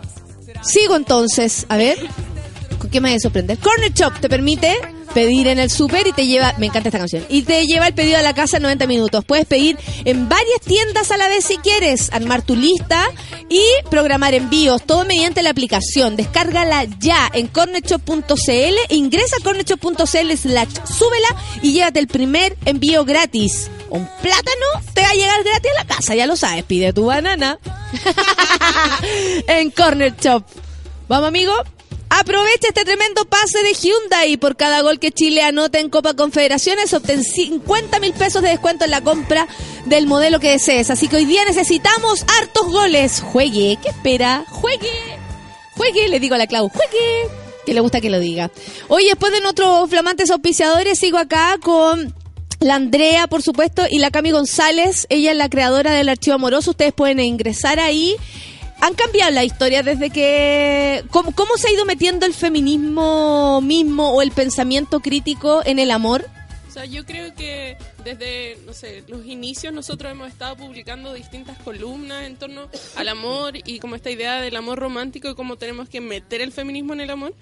[0.63, 1.99] sigo entonces, a ver.
[2.81, 3.59] ¿Con qué me voy a sorprender?
[3.59, 4.75] Corner Shop te permite
[5.13, 7.95] pedir en el súper y te lleva, me encanta esta canción, y te lleva el
[7.95, 9.23] pedido a la casa en 90 minutos.
[9.25, 9.77] Puedes pedir
[10.07, 13.05] en varias tiendas a la vez si quieres, armar tu lista
[13.51, 16.17] y programar envíos, todo mediante la aplicación.
[16.17, 21.29] Descárgala ya en cornershop.cl, ingresa a cornershop.cl slash súbela
[21.61, 23.71] y llévate el primer envío gratis.
[23.91, 27.07] Un plátano te va a llegar gratis a la casa, ya lo sabes, pide tu
[27.07, 27.59] banana
[29.49, 30.45] en Corner Shop.
[31.09, 31.53] Vamos, amigo.
[32.21, 34.37] Aprovecha este tremendo pase de Hyundai.
[34.37, 38.85] Por cada gol que Chile anota en Copa Confederaciones, obtén 50 mil pesos de descuento
[38.85, 39.49] en la compra
[39.87, 40.91] del modelo que desees.
[40.91, 43.23] Así que hoy día necesitamos hartos goles.
[43.23, 44.45] Juegue, ¿qué espera?
[44.51, 44.93] Juegue,
[45.79, 47.31] juegue, le digo a la Clau, juegue.
[47.65, 48.51] Que le gusta que lo diga.
[48.89, 52.15] Hoy, después de nuestros flamantes auspiciadores, sigo acá con
[52.59, 55.07] la Andrea, por supuesto, y la Cami González.
[55.09, 56.73] Ella es la creadora del archivo amoroso.
[56.73, 58.19] Ustedes pueden ingresar ahí
[58.81, 61.05] han cambiado la historia desde que...
[61.11, 65.91] ¿Cómo, ¿Cómo se ha ido metiendo el feminismo mismo o el pensamiento crítico en el
[65.91, 66.27] amor?
[66.69, 71.59] O sea, yo creo que desde, no sé, los inicios nosotros hemos estado publicando distintas
[71.59, 75.89] columnas en torno al amor y como esta idea del amor romántico y cómo tenemos
[75.89, 77.35] que meter el feminismo en el amor.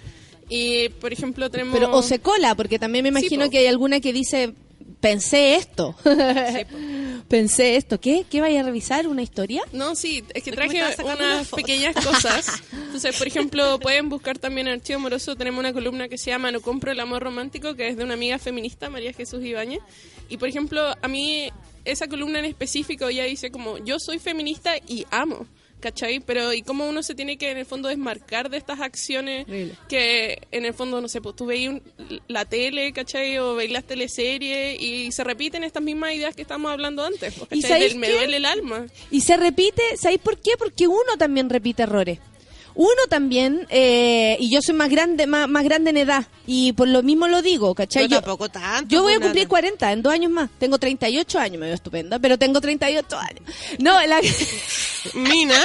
[0.48, 1.78] Y, por ejemplo, tenemos...
[1.78, 4.54] Pero o se cola, porque también me imagino que hay alguna que dice,
[5.00, 5.94] pensé esto.
[7.28, 8.00] pensé esto.
[8.00, 8.24] ¿Qué?
[8.28, 9.06] ¿Qué vaya a revisar?
[9.06, 9.62] ¿Una historia?
[9.72, 12.62] No, sí, es que traje una unas pequeñas cosas.
[12.72, 15.36] Entonces, por ejemplo, pueden buscar también en Archivo Amoroso.
[15.36, 18.14] Tenemos una columna que se llama No compro el amor romántico, que es de una
[18.14, 19.80] amiga feminista, María Jesús Ibáñez.
[20.28, 21.50] Y, por ejemplo, a mí
[21.84, 25.46] esa columna en específico ella dice como, yo soy feminista y amo.
[25.80, 26.18] ¿Cachai?
[26.20, 29.46] Pero y cómo uno se tiene que en el fondo desmarcar de estas acciones
[29.88, 31.82] que en el fondo, no sé, pues tú veis un-
[32.26, 33.38] la tele, ¿cachai?
[33.38, 37.32] O veis las teleseries y se repiten estas mismas ideas que estamos hablando antes.
[37.34, 37.70] pues, ¿Y ¿cachai?
[37.70, 38.86] sabéis Del me duele el alma.
[39.10, 40.52] Y se repite, ¿sabéis por qué?
[40.58, 42.18] Porque uno también repite errores.
[42.78, 46.86] Uno también, eh, y yo soy más grande, más, más grande en edad, y por
[46.86, 48.06] lo mismo lo digo, ¿cachai?
[48.06, 48.88] Yo, tampoco tanto.
[48.88, 49.48] yo voy a pues, cumplir nada.
[49.48, 50.48] 40 en dos años más.
[50.60, 53.42] Tengo 38 años, me veo estupenda, pero tengo 38 años.
[53.80, 54.20] No, la...
[55.14, 55.60] Mina.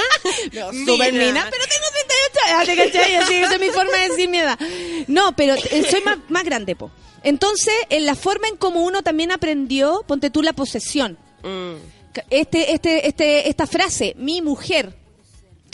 [0.54, 1.86] No, super mina, pero tengo
[2.34, 3.14] 38 años, ¿te cachai?
[3.14, 4.58] Así que esa es mi forma de decir mi edad.
[5.06, 6.90] No, pero eh, soy más, más grande, po.
[7.22, 11.16] Entonces, en la forma en como uno también aprendió, ponte tú la posesión.
[11.44, 11.74] Mm.
[12.30, 15.03] Este, este, este, esta frase, mi mujer,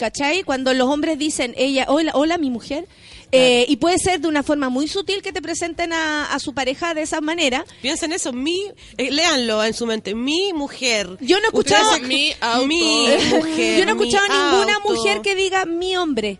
[0.01, 0.41] ¿cachai?
[0.41, 2.87] Cuando los hombres dicen, ella, hola, hola, mi mujer,
[3.31, 6.53] eh, y puede ser de una forma muy sutil que te presenten a, a su
[6.55, 7.63] pareja de esa manera.
[7.83, 8.59] Piensen eso, mi,
[8.97, 11.17] eh, léanlo en su mente, mi mujer.
[11.21, 12.65] Yo no he escuchado- Mi auto.
[12.65, 13.79] mi mujer.
[13.79, 14.89] Yo no he mi escuchado ninguna auto.
[14.93, 16.39] mujer que diga mi hombre.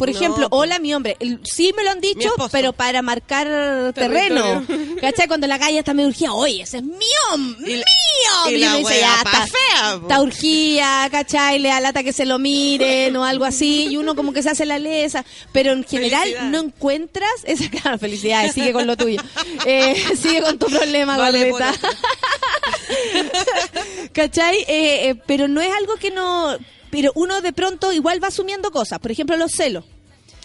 [0.00, 0.56] Por No, ejemplo, po.
[0.56, 1.16] hola mi hombre.
[1.20, 4.64] El- Sí me lo han dicho, pero para marcar terreno.
[5.00, 5.28] ¿Cachai?
[5.28, 7.84] Cuando la calle está medio urgida, oye, ese es mi hombre, Y mi la-
[8.42, 8.56] hombre.
[8.56, 11.58] y la dice, ya, está, fea, está urgida, ¿cachai?
[11.58, 13.88] Le da lata que se lo miren o algo así.
[13.90, 15.24] Y uno como que se hace la lesa.
[15.52, 16.44] Pero en general Felicidad.
[16.50, 19.20] no encuentras esa claro, felicidades, sigue con lo tuyo.
[19.66, 21.50] Eh, sigue con tu problema, Vale.
[24.12, 24.56] ¿Cachai?
[24.68, 26.56] Eh, eh, pero no es algo que no...
[26.90, 28.98] Pero uno de pronto igual va asumiendo cosas.
[28.98, 29.84] Por ejemplo, los celos.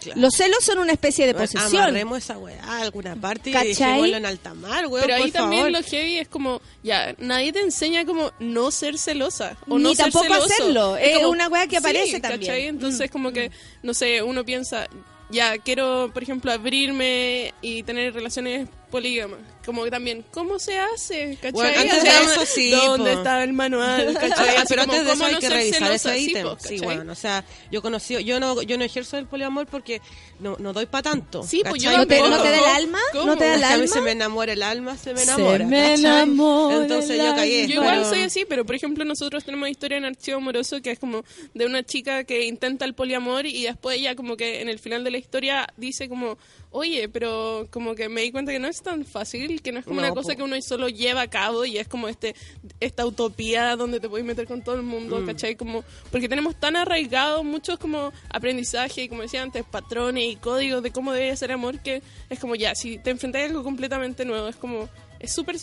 [0.01, 0.21] Claro.
[0.21, 1.81] Los celos son una especie de Bueno, posesión.
[1.81, 3.69] Amarremos esa weá a alguna parte y ¿Cachai?
[3.69, 5.71] dejémoslo en alta mar, weón, Pero ahí por también favor.
[5.71, 9.57] lo heavy es como, ya, nadie te enseña como no ser celosa.
[9.67, 10.45] O Ni no ser tampoco celoso.
[10.53, 10.97] hacerlo.
[10.97, 12.41] Es como- una weá que aparece sí, también.
[12.41, 12.67] ¿cachai?
[12.67, 13.49] Entonces como que,
[13.81, 14.87] no sé, uno piensa,
[15.31, 19.39] ya, quiero, por ejemplo, abrirme y tener relaciones polígamas.
[19.65, 21.35] Como que también, ¿cómo se hace?
[21.41, 21.51] ¿Cachai?
[21.53, 23.17] Bueno, antes O sea, de eso sí, ¿Dónde po.
[23.17, 24.15] está el manual?
[24.37, 26.47] Ah, pero como, antes de eso ¿cómo hay no que revisar ese ítem.
[26.83, 30.01] bueno, o sea, yo conocí, yo no, yo no ejerzo el poliamor porque
[30.39, 31.43] no, no doy para tanto.
[31.43, 31.91] Sí, pues yo.
[31.95, 32.19] ¿No te.
[32.19, 32.99] ¿No te da el alma?
[33.11, 33.25] ¿Cómo?
[33.25, 33.87] ¿No te da el que a mí alma?
[33.87, 35.65] se me enamora el alma, se me Se enamora.
[35.65, 35.99] me ¿cachai?
[35.99, 37.61] enamora Entonces yo caí.
[37.61, 37.73] alma.
[37.73, 40.91] Yo igual pero- soy así, pero por ejemplo nosotros tenemos historia en Archivo Amoroso que
[40.91, 41.23] es como
[41.53, 45.03] de una chica que intenta el poliamor y después ella como que en el final
[45.03, 46.37] de la historia dice como,
[46.75, 49.85] oye, pero como que me di cuenta que no es tan fácil, que no es
[49.85, 50.35] como No, una cosa po.
[50.37, 52.35] que uno solo lleva a cabo y es como este
[52.79, 55.25] esta utopía donde te puedes meter con todo el mundo, Mm.
[55.25, 55.55] ¿cachai?
[55.55, 60.83] Como, porque tenemos tan arraigados muchos como aprendizaje y como decía antes, patrones y códigos
[60.83, 64.25] de cómo debe ser amor que es como ya, si te enfrentas a algo completamente
[64.25, 65.55] nuevo, es como, es súper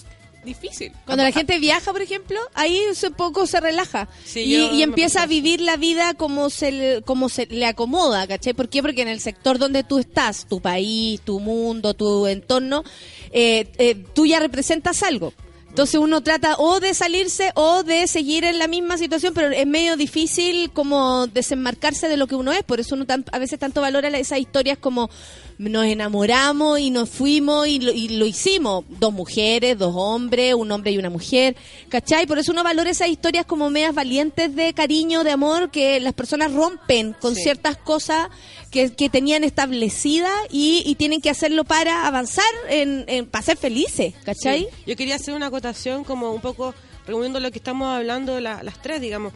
[0.45, 0.93] difícil.
[1.07, 5.27] Cuando la gente viaja, por ejemplo, ahí un poco se relaja Sí, y, empieza a
[5.27, 8.53] vivir la vida como se le, como se le acomoda, ¿cachai?
[8.55, 8.83] ¿Por qué?
[8.83, 12.85] Porque en el sector donde tú estás, tu país, tu mundo, tu entorno,
[13.33, 15.33] eh, eh, tú ya representas algo.
[15.73, 19.67] Entonces uno trata o de salirse o de seguir en la misma situación, pero es
[19.67, 22.63] medio difícil como desenmarcarse de lo que uno es.
[22.63, 25.09] Por eso uno tan- a veces tanto valora esas historias como
[25.57, 28.85] nos enamoramos y nos fuimos y lo, y lo hicimos.
[29.01, 31.57] Dos mujeres, dos hombres, un hombre y una mujer.
[31.89, 32.27] ¿Cachai?
[32.27, 36.13] Por eso uno valora esas historias como medias valientes de cariño, de amor, que las
[36.13, 37.45] personas rompen con Sí.
[37.45, 38.29] ciertas cosas
[38.73, 43.57] que, que tenían establecidas y, y tienen que hacerlo para avanzar, en, en- para ser
[43.57, 44.15] felices.
[44.25, 44.63] ¿Cachai?
[44.63, 44.69] Sí.
[44.87, 46.75] Yo quería hacer una acotación como un poco
[47.07, 49.33] reuniendo lo que estamos hablando la- las tres, digamos.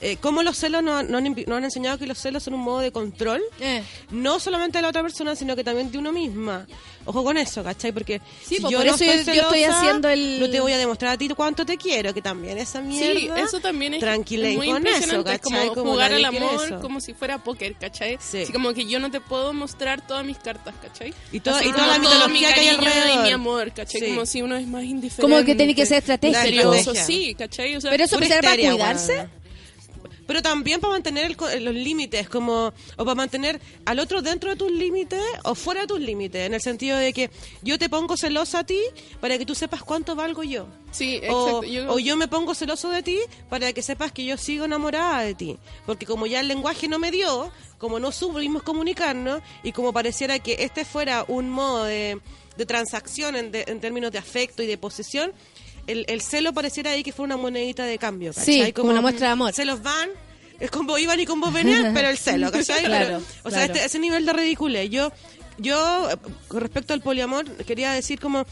[0.00, 2.78] Eh, ¿Cómo los celos nos, invi- nos han enseñado que los celos son un modo
[2.78, 3.42] de control?
[3.60, 3.82] Eh.
[4.12, 6.66] No solamente de la otra persona, sino que también de uno misma.
[7.08, 7.90] Ojo con eso, ¿cachai?
[7.90, 10.72] Porque Sí, si pues, yo por no eso estoy yo haciendo el- No te voy
[10.72, 13.34] a demostrar a ti cuánto te quiero, que también esa mierda...
[13.36, 15.40] Sí, eso también es Tranquila muy con eso, ¿cachai?
[15.68, 16.80] como Como jugar al amor eso.
[16.80, 18.18] como si fuera póker, ¿cachai?
[18.20, 18.42] Sí.
[18.42, 21.14] Así como que yo no te puedo mostrar todas mis cartas, ¿cachai?
[21.32, 23.10] Y toda- y toda la todo mitología mi que hay alrededor.
[23.14, 24.00] y mi amor, ¿cachai?
[24.02, 24.06] Sí.
[24.08, 25.22] Como si uno es más indiferente.
[25.22, 26.74] Como que tiene que ser estratégico.
[27.06, 27.74] sí, ¿cachai?
[27.76, 29.28] O sea, Pero eso para cuidarse.
[30.28, 34.50] Pero también para mantener el co- los límites, como o para mantener al otro dentro
[34.50, 37.30] de tus límites o fuera de tus límites, en el sentido de que
[37.62, 38.78] yo te pongo celosa a ti
[39.20, 40.68] para que tú sepas cuánto valgo yo.
[40.92, 41.62] Sí, O, exacto.
[41.64, 43.18] Yo- o yo me pongo celoso de ti
[43.50, 45.58] para que sepas que yo sigo enamorada de ti.
[45.86, 50.38] Porque como ya el lenguaje no me dio, como no supimos comunicarnos, y como pareciera
[50.38, 52.20] que este fuera un modo de,
[52.56, 55.32] de transacción en, de- en términos de afecto y de posesión,
[55.88, 58.32] el, el celo pareciera ahí que fue una monedita de cambio.
[58.32, 59.52] Sí, como una muestra de amor.
[59.52, 60.08] Se los van,
[60.60, 62.84] es con vos iban y con vos venían, pero el celo, ¿cachai?
[62.84, 64.88] Claro, Pero, o sea, este- ese nivel de ridiculez.
[64.90, 65.10] Yo,
[65.58, 66.08] yo,
[66.46, 68.46] con respecto al poliamor, quería decir como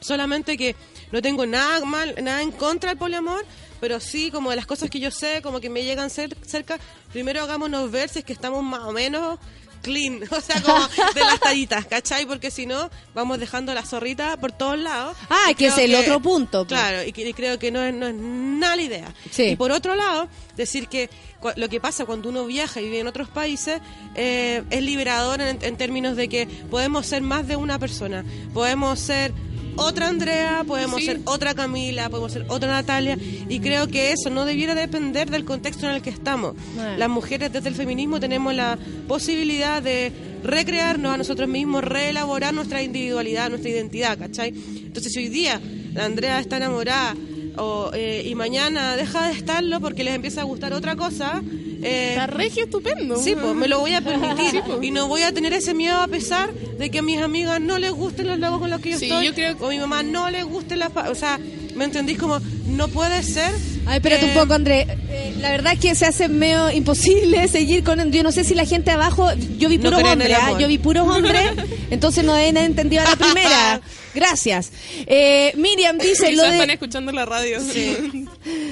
[0.00, 0.76] solamente que
[1.12, 3.44] no tengo nada mal, nada en contra del poliamor,
[3.80, 6.78] pero sí como de las cosas que yo sé, como que me llegan cer- cerca,
[7.12, 9.38] primero hagámonos ver si es que estamos más o menos
[9.86, 12.26] clean, o sea, como de las tallitas, ¿cachai?
[12.26, 15.16] Porque si no, vamos dejando la zorrita por todos lados.
[15.30, 16.66] Ah, que es el otro punto.
[16.66, 16.78] pues.
[16.78, 19.14] Claro, y, y creo que no es, no es nada la idea.
[19.30, 19.44] Sí.
[19.50, 21.08] Y por otro lado, decir que
[21.54, 23.80] lo que pasa cuando uno viaja y vive en otros países
[24.16, 28.24] eh, es liberador en, en términos de que podemos ser más de una persona.
[28.52, 29.32] Podemos ser
[29.76, 31.06] otra Andrea, podemos Sí.
[31.06, 33.16] ser otra Camila, podemos ser otra Natalia.
[33.48, 36.54] Y creo que eso no debiera depender del contexto en el que estamos.
[36.74, 36.96] Bueno.
[36.96, 40.12] Las mujeres desde el feminismo tenemos la posibilidad de
[40.42, 44.48] recrearnos a nosotros mismos, reelaborar nuestra individualidad, nuestra identidad, ¿cachai?
[44.84, 45.60] Entonces, si hoy día
[45.94, 47.14] la Andrea está enamorada
[47.56, 51.42] o, eh, y mañana deja de estarlo porque les empieza a gustar otra cosa,
[51.82, 53.16] eh, Está regio estupendo.
[53.16, 54.46] Sí, pues me lo voy a permitir.
[54.50, 54.78] Sí, pues.
[54.82, 57.78] Y no voy a tener ese miedo a pesar de que a mis amigas no
[57.78, 59.26] les gusten los logos con los que yo Sí, estoy.
[59.26, 60.90] yo creo- O a mi mamá no le gusten las...
[61.08, 61.38] O sea,
[61.76, 62.18] ¿me entendís?
[62.18, 63.52] Como, no puede ser...
[63.86, 64.86] Ay, espérate eh, un poco, André.
[65.08, 68.10] Eh, la verdad es que se hace medio imposible seguir con...
[68.10, 69.28] Yo no sé si la gente abajo...
[69.58, 70.58] Yo vi No puros el hombres, ¿ah?
[70.58, 71.52] Yo vi puros hombres,
[71.90, 73.80] entonces no deben haber entendido a la primera.
[74.14, 74.72] Gracias.
[75.06, 76.32] Eh, Miriam dice...
[76.32, 77.58] Lo Quizás están de, escuchando la radio.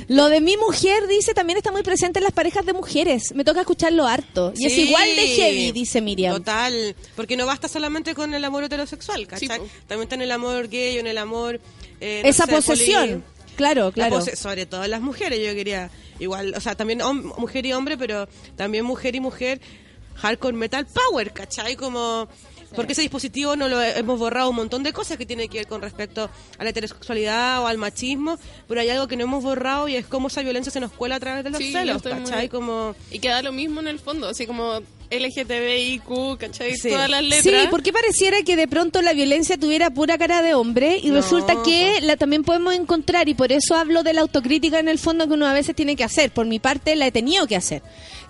[0.09, 3.35] Lo de mi mujer, dice, también está muy presente en las parejas de mujeres.
[3.35, 4.53] Me toca escucharlo harto.
[4.57, 6.37] Y es igual de heavy, dice Miriam.
[6.37, 9.49] Total, porque no basta solamente con el amor heterosexual, ¿cachai?
[9.61, 9.66] Sí.
[9.87, 11.61] También está en el amor gay en el amor...
[12.01, 13.09] eh, no Esa sé, posesión.
[13.22, 13.22] poli-
[13.57, 14.16] Claro, La claro.
[14.18, 17.97] pose- sobre todo las mujeres, yo quería igual, o sea, también hom- mujer y hombre,
[17.97, 19.61] pero también mujer y mujer
[20.16, 21.77] hardcore metal power, ¿cachai?
[21.77, 22.29] Como
[22.75, 25.59] porque ese dispositivo no lo he- hemos borrado un montón de cosas que tiene que
[25.59, 29.43] ver con respecto a la heterosexualidad o al machismo, pero hay algo que no hemos
[29.43, 32.03] borrado y es cómo esa violencia se nos cuela a través de los Sí, celos,
[32.05, 32.49] muy- ¿cachai?
[32.49, 36.76] Como Y queda lo mismo en el fondo, así como LGTBIQ, ¿cachai?
[36.76, 36.88] Sí.
[36.90, 37.68] Todas las Sí, letras.
[37.70, 41.55] porque pareciera que de pronto la violencia tuviera pura cara de hombre y No, resulta
[41.64, 45.26] que la también podemos encontrar y por eso hablo de la autocrítica en el fondo
[45.26, 46.30] que uno a veces tiene que hacer.
[46.32, 47.82] Por mi parte la he tenido que hacer.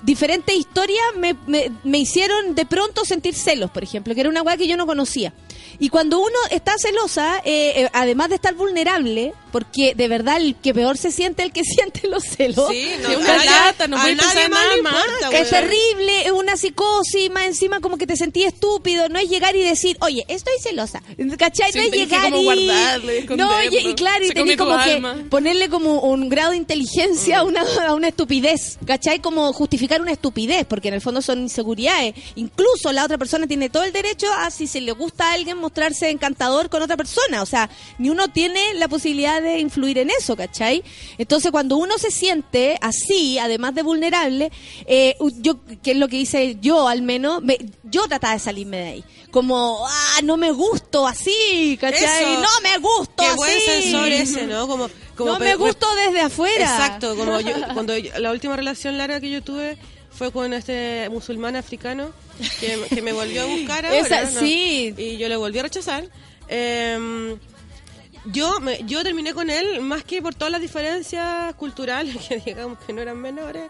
[0.02, 4.42] Diferentes historias me, me, me hicieron de pronto sentir celos, por ejemplo, que era una
[4.42, 5.32] weá que yo no conocía.
[5.78, 10.56] Y cuando uno está celosa, eh, eh, además de estar vulnerable, porque de verdad el
[10.56, 13.96] que peor se siente el que siente los celos, Sí, no, Sí, una lata, no
[14.00, 14.94] puede pensar nada más.
[14.94, 19.28] importa, es terrible, es una psicosis, más encima como que te sentí estúpido, no es
[19.28, 21.02] llegar y decir, oye, estoy celosa,
[21.38, 21.72] ¿cachai?
[21.72, 22.44] Sí, no es llegar como y...
[22.66, 23.94] guardarlo y no, y, y esconderlo.
[23.96, 25.16] claro, y tenés como que alma.
[25.30, 27.32] ponerle como un grado de inteligencia Mm.
[27.34, 29.20] a, una, a una estupidez, ¿cachai?
[29.20, 32.14] Como justificar una estupidez, porque en el fondo son inseguridades.
[32.36, 35.58] Incluso la otra persona tiene todo el derecho a, si se le gusta a alguien,
[35.64, 37.42] mostrarse encantador con otra persona.
[37.42, 40.82] O sea, ni uno tiene la posibilidad de influir en eso, ¿cachai?
[41.18, 44.50] Entonces, cuando uno se siente así, además de vulnerable,
[44.86, 48.76] eh, yo, que es lo que hice yo al menos, me- yo trataba de salirme
[48.78, 49.04] de ahí.
[49.30, 52.04] Como, ah, no me gusto así, ¿cachai?
[52.04, 52.40] Eso.
[52.40, 53.36] No me gusto Qué así.
[53.36, 54.68] buen sensor ese, ¿no?
[54.68, 56.64] Como, como no me gusto desde afuera.
[56.64, 59.76] Exacto, como yo, cuando yo- la última relación larga que yo tuve
[60.16, 62.10] fue con este musulmán africano
[62.60, 64.40] que, que me volvió a buscar ahora, Esa- ¿no?
[64.40, 64.94] sí.
[64.96, 66.04] y yo le volví a rechazar.
[66.48, 67.36] Eh,
[68.26, 72.78] yo me, yo terminé con él más que por todas las diferencias culturales que digamos
[72.86, 73.64] que no eran menores,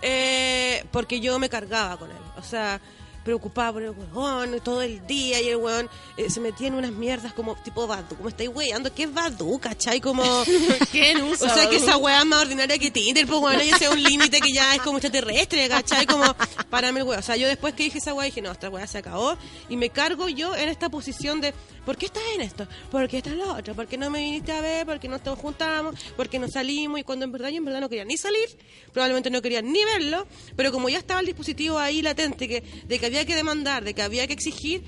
[0.00, 2.80] eh, porque yo me cargaba con él, o sea
[3.24, 6.92] preocupada por el weón todo el día y el weón eh, se metía en unas
[6.92, 9.58] mierdas como tipo Badu, como estáis weyando, ¿qué es Badu?
[9.58, 10.00] ¿Cachai?
[10.00, 10.22] Como
[10.92, 13.78] ¿Quién o usa sea, que esa weá es más ordinaria que Tinder, pues bueno, ya
[13.78, 16.06] sea un límite que ya es como extraterrestre, ¿cachai?
[16.06, 16.24] Como,
[16.70, 17.18] párame el weá.
[17.18, 19.36] O sea, yo después que dije esa weá dije, no, esta weá se acabó.
[19.68, 22.66] Y me cargo yo en esta posición de, ¿por qué estás en esto?
[22.90, 23.74] ¿Por qué estás en lo otro?
[23.74, 24.86] ¿Por qué no me viniste a ver?
[24.86, 25.94] ¿Por qué no nos juntamos?
[26.16, 27.00] ¿Por qué no salimos?
[27.00, 28.48] Y cuando en verdad yo en verdad no quería ni salir,
[28.92, 30.26] probablemente no quería ni verlo,
[30.56, 33.92] pero como ya estaba el dispositivo ahí latente que, de que había que demandar, de
[33.92, 34.82] que había que exigir,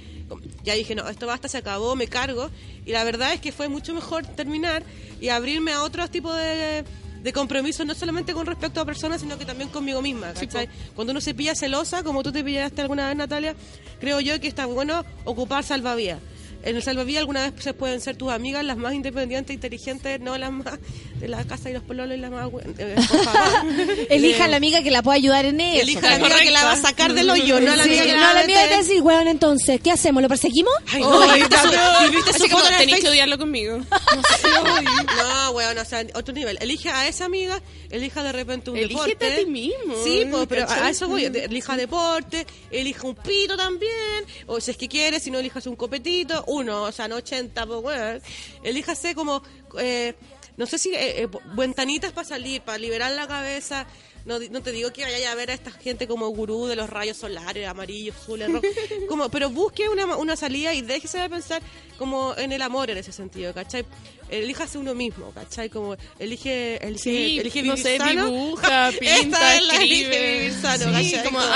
[0.62, 2.50] ya dije, no, esto basta, se acabó, me cargo.
[2.86, 4.82] Y la verdad es que fue mucho mejor terminar
[5.20, 6.84] y abrirme a otros tipos de,
[7.22, 10.32] de compromisos, no solamente con respecto a personas, sino que también conmigo misma.
[10.32, 10.70] ¿cachai?
[10.94, 13.54] Cuando uno se pilla celosa, como tú te pillaste alguna vez, Natalia,
[14.00, 16.20] creo yo que está bueno ocupar salvavidas.
[16.64, 20.36] En el salvavidas alguna vez se pueden ser tus amigas las más independientes, inteligentes, no
[20.38, 20.78] las más
[21.20, 22.48] de la casa y los pololos y las más...
[22.78, 22.96] eh.
[24.10, 25.82] Elija Eh, a la amiga que la pueda ayudar en eso.
[25.82, 27.90] Elija a la amiga que la va a sacar del hoyo, no a la Sí,
[27.90, 28.68] amiga que la no, va a la amiga meter.
[28.68, 30.22] te va a decir, weón, entonces, ¿qué hacemos?
[30.22, 30.72] ¿Lo perseguimos?
[30.92, 33.78] Ay, no, y viste su- y viste su foto en tenéis que odiarlo conmigo.
[33.78, 36.58] No, weón, o sea, otro nivel.
[36.60, 37.60] Elige a esa amiga,
[37.90, 39.32] elija de repente un Elígete deporte.
[39.32, 41.24] a ti mismo, Sí, pues, pero a eso voy.
[41.24, 45.76] Elija deporte, elija un pito también, o si es que quieres, si no elijas un
[45.76, 48.22] copetito, uno, o sea, no 80, pues.
[48.62, 49.42] Elíjase como,
[49.78, 50.14] eh,
[50.56, 53.86] no sé si eh, eh, ventanitas para salir, para liberar la cabeza.
[54.24, 56.88] No, no te digo que vaya a ver a esta gente como gurú de los
[56.88, 58.70] rayos solares, amarillos, azules, rojos.
[59.08, 61.60] Como, pero busque una, una salida y déjese de pensar
[61.98, 63.84] como en el amor en ese sentido, ¿cachai?
[64.30, 65.68] Elíjase uno mismo, ¿cachai?
[65.68, 68.24] Como elige, elige, Sí, elige no vivir sé, sano.
[68.30, 70.32] dibuja, Esta pinta, es la elige escribe.
[70.38, 71.24] vivir sano, Sí, ¿cachai?
[71.24, 71.52] como Como-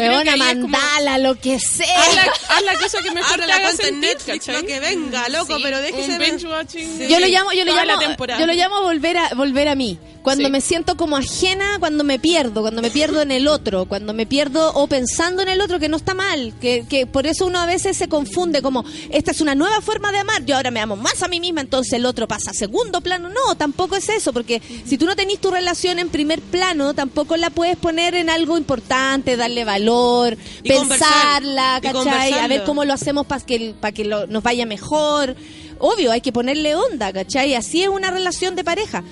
[0.00, 2.02] como- mandala, lo que sea.
[2.02, 4.60] Haz la, haz la cosa que mejor te la haga cuenta en sentir, Netflix, ¿cachai?
[4.62, 6.98] lo que venga, loco, Sí, pero déjese binge watching.
[6.98, 7.06] Sí.
[7.08, 8.02] Yo lo llamo, yo lo llamo,
[8.38, 9.98] yo lo llamo volver a volver a mí.
[10.22, 10.52] Cuando Sí.
[10.52, 14.24] me siento como ajena, cuando me pierdo, cuando me pierdo en el otro, cuando me
[14.24, 17.58] pierdo o pensando en el otro que no está mal, que, que por eso uno
[17.58, 20.78] a veces se confunde como esta es una nueva forma de amar, yo ahora me
[20.78, 23.30] amo más a mí misma, entonces el otro pasa a segundo plano.
[23.30, 27.36] No, tampoco es eso, porque si tú no tenés tu relación en primer plano, tampoco
[27.36, 29.81] la puedes poner en algo importante, darle valor,
[30.62, 32.32] Y pensarla, ¿cachai?
[32.44, 35.34] A ver cómo lo hacemos para que, para que lo- nos vaya mejor.
[35.78, 37.54] Obvio, hay que ponerle onda, ¿cachai?
[37.54, 39.02] Así es una relación de pareja.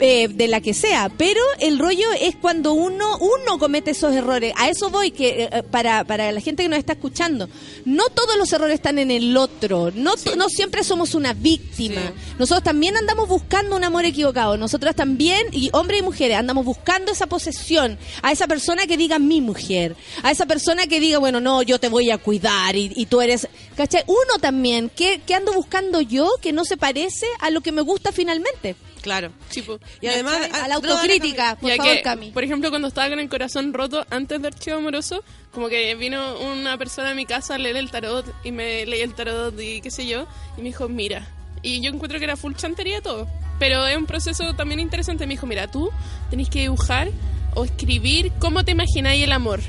[0.00, 4.52] Eh, de la que sea, pero el rollo es cuando uno uno comete esos errores.
[4.56, 7.48] A eso voy que eh, para, para la gente que nos está escuchando,
[7.84, 12.00] no todos los errores están en el otro, no no siempre somos una víctima.
[12.38, 14.56] Nosotros también andamos buscando un amor equivocado.
[14.56, 19.18] Nosotras también y hombres y mujeres andamos buscando esa posesión, a esa persona que diga
[19.18, 22.92] mi mujer, a esa persona que diga, bueno, no, yo te voy a cuidar y,
[22.94, 24.02] y tú eres, ¿cachai?
[24.06, 27.82] Uno también, ¿qué, ¿qué ando buscando yo que no se parece a lo que me
[27.82, 28.76] gusta finalmente?
[29.04, 29.32] Claro.
[29.50, 29.78] Sí, po.
[30.00, 32.30] Y además, a la autocrítica, por favor, que, Cami.
[32.30, 35.22] por ejemplo, cuando estaba con el corazón roto antes del archivo amoroso,
[35.52, 39.02] como que vino una persona a mi casa a leer el tarot y me leí
[39.02, 40.26] el tarot y qué sé yo,
[40.56, 41.28] y me dijo, mira,
[41.60, 43.28] y yo encuentro que era full chantería todo,
[43.58, 45.26] pero es un proceso también interesante.
[45.26, 45.90] Me dijo, mira, tú
[46.30, 47.10] tenés que dibujar
[47.54, 49.60] o escribir cómo te imagináis el amor.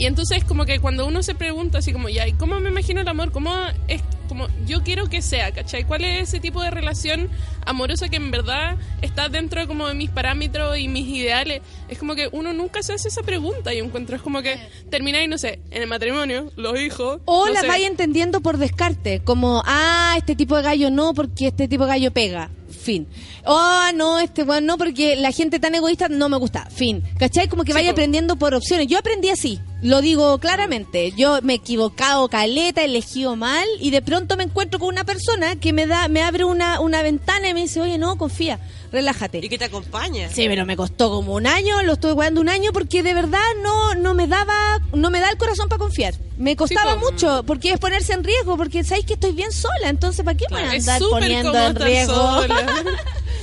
[0.00, 3.02] Y entonces como que cuando uno se pregunta así como, ya, ¿y cómo me imagino
[3.02, 3.32] el amor?
[3.32, 3.54] ¿Cómo
[3.86, 5.84] es como yo quiero que sea, ¿cachai?
[5.84, 7.28] ¿Cuál es ese tipo de relación
[7.66, 11.60] amorosa que en verdad está dentro como de mis parámetros y mis ideales?
[11.90, 14.58] Es como que uno nunca se hace esa pregunta y encuentro, es como que
[14.88, 17.20] termináis, no sé, en el matrimonio, los hijos.
[17.26, 17.68] O no las sé.
[17.68, 21.90] vais entendiendo por descarte, como, ah, este tipo de gallo no, porque este tipo de
[21.90, 22.48] gallo pega.
[22.70, 23.06] Fin.
[23.44, 26.70] Oh, no, este bueno no, porque la gente tan egoísta no me gusta.
[26.70, 27.02] Fin.
[27.18, 27.48] ¿Cachai?
[27.48, 27.92] Como que Sí, vaya po.
[27.92, 28.86] aprendiendo por opciones.
[28.86, 31.12] Yo aprendí así, lo digo claramente.
[31.12, 35.04] Yo me he equivocado caleta, he elegido mal y de pronto me encuentro con una
[35.04, 38.58] persona que me da, me abre una, una ventana y me dice, oye, no, confía,
[38.92, 39.38] relájate.
[39.42, 40.28] Y que te acompaña.
[40.28, 43.40] Sí, pero me costó como un año, lo estuve guardando un año porque de verdad
[43.62, 46.14] no no me daba, no me da el corazón para confiar.
[46.36, 50.24] Me costaba mucho porque es ponerse en riesgo, porque sabéis que estoy bien sola, entonces
[50.24, 52.42] ¿para qué me voy a andar poniendo en riesgo?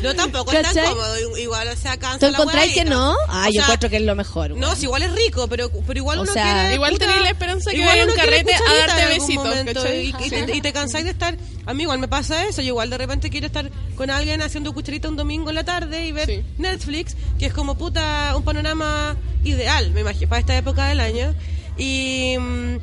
[0.02, 0.90] No, tampoco es tan ¿Cachai?
[0.92, 1.38] cómodo.
[1.40, 3.16] Igual, o sea, cansa ¿Tú encontráis que no?
[3.30, 4.52] Ah, O yo sea, encuentro que es lo mejor.
[4.52, 6.76] No, si igual es rico, pero, pero igual O uno sea, quiere...
[6.76, 9.86] igual puta, tenéis la esperanza que vaya un carrete a darte besitos.
[9.90, 11.38] Y, y te, y te cansáis de estar...
[11.66, 12.62] A mí igual me pasa eso.
[12.62, 16.06] Yo igual de repente quiero estar con alguien haciendo cucharita un domingo en la tarde
[16.08, 16.44] y ver Sí.
[16.58, 21.34] Netflix, que es como puta un panorama ideal, me imagino, para esta época del año.
[21.78, 22.36] Y...
[22.38, 22.78] mm,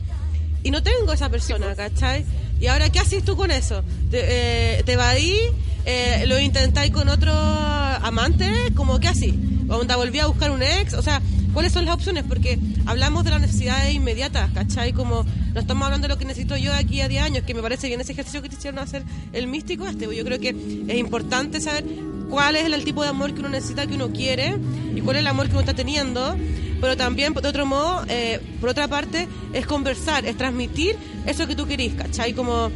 [0.65, 2.25] y no tengo esa persona, ¿cachai?
[2.59, 3.83] Y ahora, ¿qué haces tú con eso?
[4.11, 5.37] ¿Te, eh, te evadí?
[5.87, 8.51] Eh, ¿Lo intentáis con otro amante?
[8.75, 9.39] ¿Cómo qué así?
[9.69, 10.95] ¿Onda volví a buscar un ex?
[10.95, 11.21] O sea,
[11.53, 12.25] ¿cuáles son las opciones?
[12.29, 14.93] Porque hablamos de las necesidades inmediatas, ¿cachai?
[14.93, 17.55] Como no estamos hablando de lo que necesito yo de aquí a 10 años, que
[17.55, 19.03] me parece bien ese ejercicio que te hicieron hacer
[19.33, 20.05] el místico este.
[20.15, 20.51] Yo creo que
[20.89, 21.85] es importante saber
[22.31, 24.57] cuál es el tipo de amor que uno necesita, que uno quiere,
[24.95, 26.37] y cuál es el amor que uno está teniendo
[26.85, 31.57] pero también, de otro modo, eh, por otra parte, es conversar, es transmitir eso que
[31.57, 32.35] tú querís, ¿cachai?
[32.35, 32.71] Como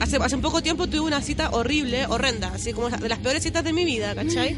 [0.00, 3.64] hace, hace poco tiempo tuve una cita horrible, horrenda, así como de las peores citas
[3.64, 4.56] de mi vida, ¿cachai?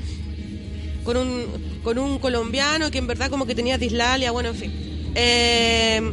[1.04, 1.46] Con un,
[1.82, 4.72] con un colombiano que en verdad como que tenía dislalia, bueno, en fin.
[5.14, 6.12] Eh,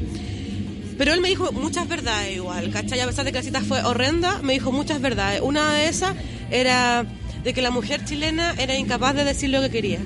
[0.97, 2.99] pero él me dijo muchas verdades igual, ¿cachai?
[2.99, 5.41] A pesar de que la cita fue horrenda, me dijo muchas verdades.
[5.41, 6.15] Una de esas
[6.51, 7.05] era
[7.43, 9.99] de que la mujer chilena era incapaz de decir lo que quería.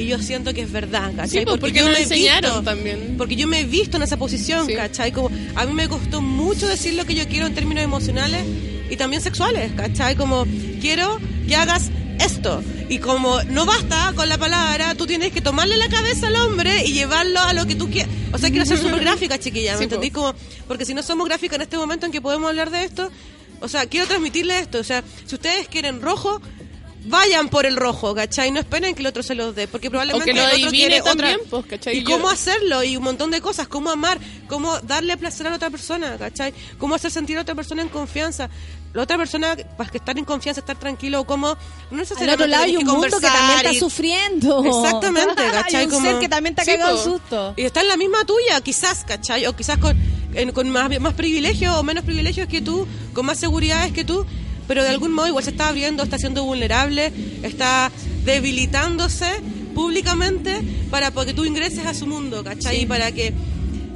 [0.00, 1.40] Y yo siento que es verdad, ¿cachai?
[1.40, 3.14] Sí, pues, porque yo me he enseñaron visto- también.
[3.18, 4.74] Porque yo me he visto en esa posición, Sí.
[4.74, 5.12] ¿cachai?
[5.12, 8.42] Como a mí me costó mucho decir lo que yo quiero en términos emocionales
[8.90, 10.16] y también sexuales, ¿cachai?
[10.16, 10.46] Como
[10.80, 12.62] quiero que hagas esto.
[12.88, 16.84] Y como no basta con la palabra, tú tienes que tomarle la cabeza al hombre
[16.86, 18.10] y llevarlo a lo que tú quieras.
[18.32, 20.10] O sea, quiero ser súper gráfica, chiquilla, ¿me Sí, entendí?
[20.10, 20.34] Como,
[20.66, 23.10] porque si no somos gráficas en este momento en que podemos hablar de esto,
[23.60, 24.78] o sea, quiero transmitirle esto.
[24.78, 26.40] O sea, si ustedes quieren rojo,
[27.04, 28.50] vayan por el rojo, ¿cachai?
[28.50, 30.54] No esperen que el otro se los dé, porque probablemente O que lo el otro
[30.66, 31.14] adivine quiere otra...
[31.14, 31.96] también, pues, ¿cachai?
[31.98, 34.18] Y Yo- cómo hacerlo, y un montón de cosas, cómo amar,
[34.48, 36.52] cómo darle placer a la otra persona, ¿cachai?
[36.78, 38.48] Cómo hacer sentir a otra persona en confianza.
[38.92, 41.56] La otra persona, para que estar en confianza, estar tranquilo, cómo...
[41.92, 44.64] No Al otro lado hay un mundo que también está y- sufriendo.
[44.64, 45.76] Exactamente, ¿cachai?
[45.76, 47.54] hay un Como- ser que también está Sí, cagado susto.
[47.56, 49.46] Y está en la misma tuya, quizás, ¿cachai?
[49.46, 49.96] O quizás con,
[50.34, 54.26] en- con más, más privilegios o menos privilegios que tú, con más seguridades que tú,
[54.70, 57.90] pero de algún modo igual se está abriendo, está siendo vulnerable, está
[58.24, 59.26] debilitándose
[59.74, 60.60] públicamente
[60.92, 62.82] para que tú ingreses a su mundo, ¿cachai?
[62.82, 63.32] Y para que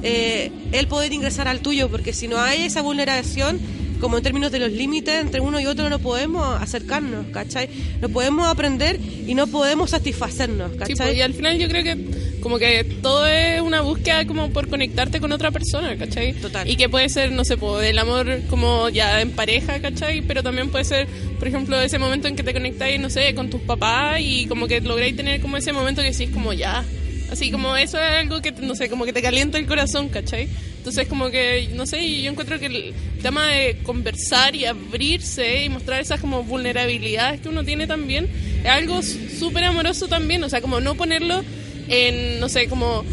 [0.03, 3.57] eh, él poder ingresar al tuyo, porque si no hay esa vulneración,
[4.05, 7.67] como en términos de los límites entre uno y otro, no podemos acercarnos, ¿cachai?
[8.01, 10.95] No podemos aprender y no podemos satisfacernos, Sí, ¿cachai?
[10.95, 12.05] pues, y al final yo creo que
[12.39, 16.33] como que todo es una búsqueda como por conectarte con otra persona, ¿cachai?
[16.33, 16.69] Total.
[16.69, 20.21] Y que puede ser, no sé, pues, el amor como ya en pareja, ¿cachai?
[20.21, 21.07] Pero también puede ser,
[21.39, 24.67] por ejemplo, ese momento en que te conectáis, no sé, con tus papás y como
[24.67, 26.85] que lográis tener como ese momento que decís como ya.
[27.31, 30.47] Así como eso es algo que, no sé, como que te calienta el corazón, ¿cachai?
[30.77, 35.69] Entonces como que, no sé, yo encuentro que el tema de conversar y abrirse y
[35.69, 38.29] mostrar esas como vulnerabilidades que uno tiene también
[38.63, 41.43] es algo súper amoroso también, o sea, como no ponerlo
[41.87, 43.03] en, no sé, como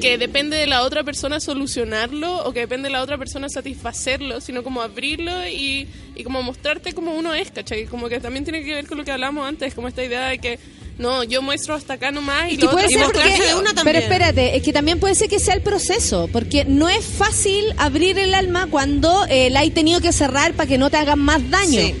[0.00, 4.40] que depende de la otra persona solucionarlo o que depende de la otra persona satisfacerlo,
[4.40, 5.86] sino como abrirlo y,
[6.16, 7.84] y como mostrarte como uno es, ¿cachai?
[7.84, 10.38] Como que también tiene que ver con lo que hablamos antes, como esta idea de
[10.38, 10.58] que
[11.00, 13.62] no, yo muestro hasta acá nomás y, lo puede otro- ser y porque, de una
[13.70, 13.96] pero también.
[14.04, 18.18] espérate, es que también puede ser que sea el proceso, porque no es fácil abrir
[18.18, 21.50] el alma cuando eh, la hay tenido que cerrar para que no te hagan más
[21.50, 21.80] daño.
[21.80, 21.94] Sí.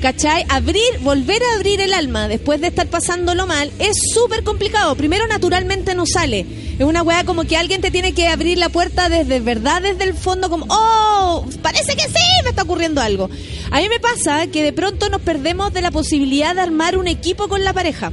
[0.00, 0.44] ¿Cachai?
[0.50, 4.94] Abrir, volver a abrir el alma después de estar pasándolo mal es súper complicado.
[4.96, 6.44] Primero, naturalmente no sale.
[6.78, 10.04] Es una weá como que alguien te tiene que abrir la puerta desde verdad, desde
[10.04, 13.30] el fondo, como, oh, parece que sí, me está ocurriendo algo.
[13.70, 17.08] A mí me pasa que de pronto nos perdemos de la posibilidad de armar un
[17.08, 18.12] equipo con la pareja.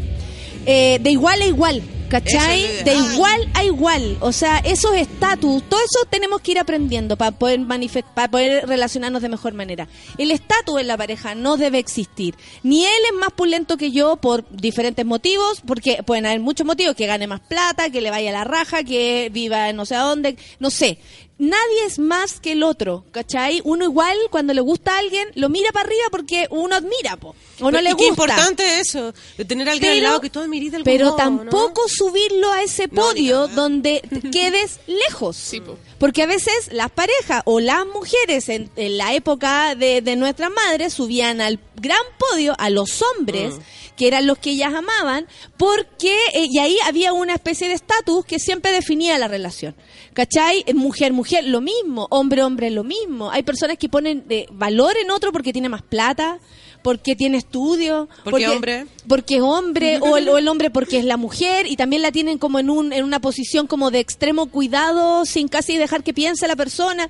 [0.66, 2.64] Eh, de igual a igual, ¿cachai?
[2.64, 4.18] Es De igual a igual.
[4.20, 7.62] O sea, esos estatus, todo eso tenemos que ir aprendiendo para poder,
[8.14, 9.88] para poder relacionarnos de mejor manera.
[10.18, 12.36] El estatus en la pareja no debe existir.
[12.64, 16.96] Ni él es más pulento que yo por diferentes motivos, porque pueden haber muchos motivos,
[16.96, 19.96] que gane más plata, que le vaya a la raja, que viva en no sé
[19.96, 21.00] a dónde, no sé.
[21.42, 23.62] Nadie es más que el otro, ¿cachai?
[23.64, 27.36] Uno igual, cuando le gusta a alguien, lo mira para arriba porque uno admira, po.
[27.60, 28.08] O no le qué gusta.
[28.10, 31.06] importante eso, de tener a alguien al Pero- lado que tú admirís de algún Pero
[31.06, 31.24] modo, ¿no?
[31.24, 33.62] tampoco subirlo a ese No, podio cagando.
[33.64, 34.02] donde
[34.32, 35.36] quedes lejos.
[35.36, 35.78] Sí, po.
[36.02, 40.50] Porque a veces las parejas o las mujeres en, en la época de, de nuestras
[40.50, 43.54] madres subían al gran podio a los hombres,
[43.96, 48.26] que eran los que ellas amaban, porque, eh, y ahí había una especie de estatus
[48.26, 49.76] que siempre definía la relación.
[50.14, 50.64] ¿Cachai?
[50.66, 52.08] Eh, Mujer, mujer, lo mismo.
[52.10, 53.30] Hombre, hombre, lo mismo.
[53.30, 56.40] Hay personas que ponen eh, valor en otro porque tiene más plata,
[56.82, 58.86] porque tiene estudio, Porque hombre.
[59.08, 62.12] porque es hombre o el, o el hombre porque es la mujer y también la
[62.12, 66.14] tienen como en un en una posición como de extremo cuidado sin casi dejar que
[66.14, 67.08] piense la persona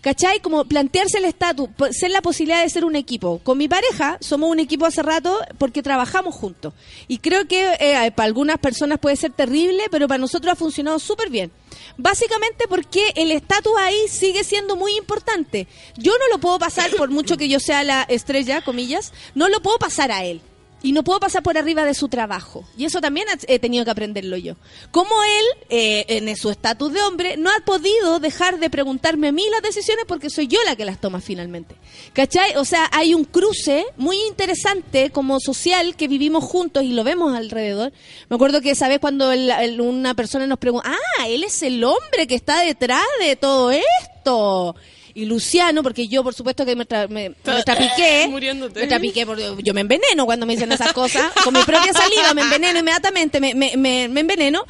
[0.00, 0.40] ¿Cachai?
[0.40, 3.38] Como plantearse el estatus, ser la posibilidad de ser un equipo.
[3.44, 6.72] Con mi pareja somos un equipo hace rato porque trabajamos juntos.
[7.06, 10.98] Y creo que eh, para algunas personas puede ser terrible, pero para nosotros ha funcionado
[10.98, 11.52] súper bien.
[11.98, 15.66] Básicamente porque el estatus ahí sigue siendo muy importante.
[15.98, 19.60] Yo no lo puedo pasar, por mucho que yo sea la estrella, comillas, no lo
[19.60, 20.40] puedo pasar a él.
[20.82, 22.64] Y no puedo pasar por arriba de su trabajo.
[22.76, 24.54] Y eso también he tenido que aprenderlo yo.
[24.90, 29.32] Como él, eh, en su estatus de hombre, no ha podido dejar de preguntarme a
[29.32, 31.74] mí las decisiones porque soy yo la que las toma finalmente.
[32.14, 32.56] ¿Cachai?
[32.56, 37.34] O sea, hay un cruce muy interesante como social que vivimos juntos y lo vemos
[37.36, 37.92] alrededor.
[38.30, 41.62] Me acuerdo que esa vez cuando el- el- una persona nos pregunta, ah, él es
[41.62, 44.76] el hombre que está detrás de todo esto.
[45.14, 48.80] Y Luciano, porque yo por supuesto que me, tra- me, me trapiqué, Muriéndote.
[48.80, 52.32] me trapiqué porque yo me enveneno cuando me dicen esas cosas, con mi propia saliva
[52.34, 54.64] me enveneno inmediatamente, me, me, me, enveneno.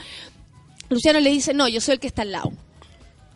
[0.88, 2.52] Luciano le dice, no, yo soy el que está al lado.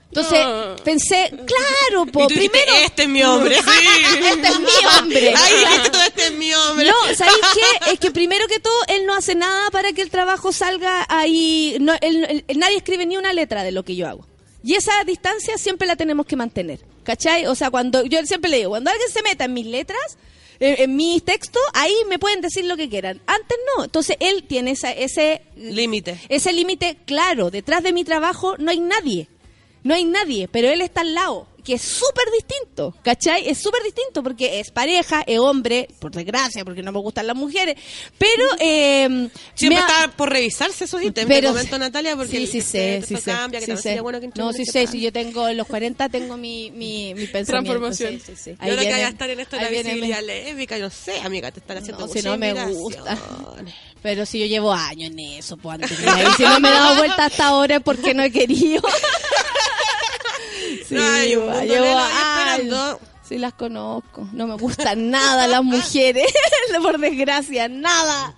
[0.08, 0.76] Entonces No.
[0.84, 2.72] pensé, claro, po, dijiste, primero...
[2.86, 3.56] este es mi hombre.
[3.58, 5.34] este es mi hombre.
[5.36, 6.86] Ay, dijiste este es mi hombre.
[6.86, 7.92] No, ¿sabéis qué?
[7.92, 11.76] Es que primero que todo, él no hace nada para que el trabajo salga ahí.
[11.80, 14.24] No, él- él- nadie escribe ni una letra de lo que yo hago.
[14.62, 16.78] Y esa distancia siempre la tenemos que mantener.
[17.04, 17.46] ¿Cachai?
[17.46, 20.18] O sea, cuando yo siempre le digo, cuando alguien se meta en mis letras,
[20.60, 23.20] en mis textos, ahí me pueden decir lo que quieran.
[23.26, 23.84] Antes no.
[23.84, 26.18] Entonces él tiene esa, ese Límite.
[26.28, 27.50] ese límite claro.
[27.50, 29.28] Detrás de mi trabajo no hay nadie.
[29.82, 31.46] No hay nadie, pero él está al lado.
[31.64, 33.48] Que es súper distinto, ¿cachai?
[33.48, 37.36] Es súper distinto porque es pareja, es hombre, por desgracia, porque no me gustan las
[37.36, 37.76] mujeres,
[38.18, 38.44] pero...
[38.60, 41.26] Eh, Siempre ha- está por revisarse esos ítems.
[41.26, 43.76] pero- Te comento, Natalia, porque sí, sí que sé, sí sé, cambia, que sí también
[43.78, 43.82] sé.
[43.82, 46.70] sería bueno que No, sí sé, este si yo tengo en los 40 tengo mi,
[46.72, 47.78] mi, mi pensamiento.
[47.80, 48.20] Transformación.
[48.20, 48.56] Sí, sí, sí.
[48.62, 51.18] Y ahora que vaya a estar en esto de la ahí visibilidad lésbica, yo sé,
[51.20, 53.18] amiga, te están haciendo No, si no me gusta.
[54.02, 55.94] Pero si yo llevo años en eso, pues y
[56.36, 58.82] si no me he dado vuelta hasta ahora es porque no he querido.
[60.88, 63.00] sí, No, hay un mundo llevo esperando.
[63.26, 64.28] Sí las conozco.
[64.32, 66.30] No me gustan nada las mujeres,
[66.82, 68.34] por desgracia, nada.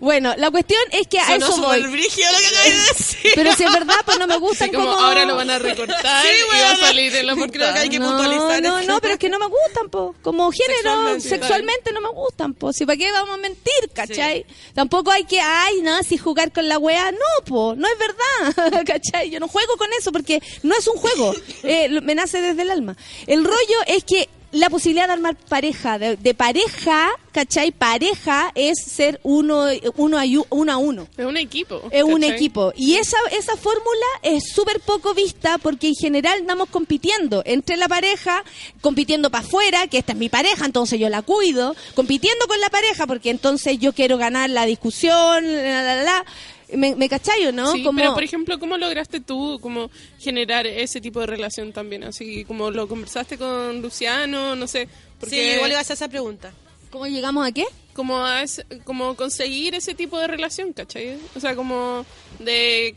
[0.00, 1.80] Bueno, la cuestión es que a eso voy.
[1.86, 3.32] brígido lo que de decir.
[3.34, 5.02] Pero si es verdad, pues no me gustan Así como como...
[5.04, 7.88] ahora lo van a recortar Sí, y va a salir en la Creo que hay
[7.88, 10.14] que no, puntualizar No, no, pero es que no me gustan, po.
[10.22, 11.28] Como género, Sexualmente.
[11.28, 12.72] sexualmente, no me gustan, po.
[12.72, 14.44] Si para qué vamos a mentir, ¿cachai?
[14.74, 17.74] Tampoco hay que, ay, no, si jugar con la wea, no, po.
[17.74, 19.30] No es verdad, ¿cachai?
[19.30, 21.34] Yo no juego con eso porque no es un juego.
[21.64, 22.96] Eh, me nace desde el alma.
[23.26, 27.70] El rollo es que la posibilidad de armar pareja, de, de pareja, ¿cachai?
[27.70, 29.66] Pareja es ser uno,
[29.96, 31.06] uno, a, uno a uno.
[31.16, 31.82] Es un equipo.
[31.90, 32.36] Es un ¿cachai?
[32.36, 32.72] equipo.
[32.74, 37.88] Y esa, esa fórmula es súper poco vista porque en general andamos compitiendo entre la
[37.88, 38.42] pareja,
[38.80, 42.70] compitiendo para afuera, que esta es mi pareja, entonces yo la cuido, compitiendo con la
[42.70, 46.24] pareja porque entonces yo quiero ganar la discusión, la, la, la.
[46.74, 47.72] ¿Me, me cachai o no?
[47.72, 52.04] Sí, Como- pero por ejemplo, ¿cómo lograste tú como generar ese tipo de relación también?
[52.04, 54.88] Así como lo conversaste con Luciano, no sé.
[55.18, 56.52] Porque Sí, igual iba a hacer esa pregunta.
[56.90, 57.64] ¿Cómo llegamos a qué?
[57.94, 61.18] como, a ese- como conseguir ese tipo de relación, ¿cachai?
[61.34, 62.06] O sea, como
[62.38, 62.94] de...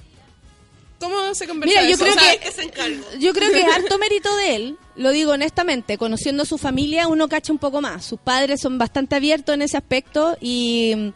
[1.00, 2.04] ¿Cómo se conversa Mira, yo eso?
[2.04, 2.98] creo O sea, que- se encarga.
[3.20, 7.08] Yo creo que es harto mérito de él, lo digo honestamente, conociendo a su familia
[7.08, 8.06] uno cacha un poco más.
[8.06, 11.12] Sus padres son bastante abiertos en ese aspecto y,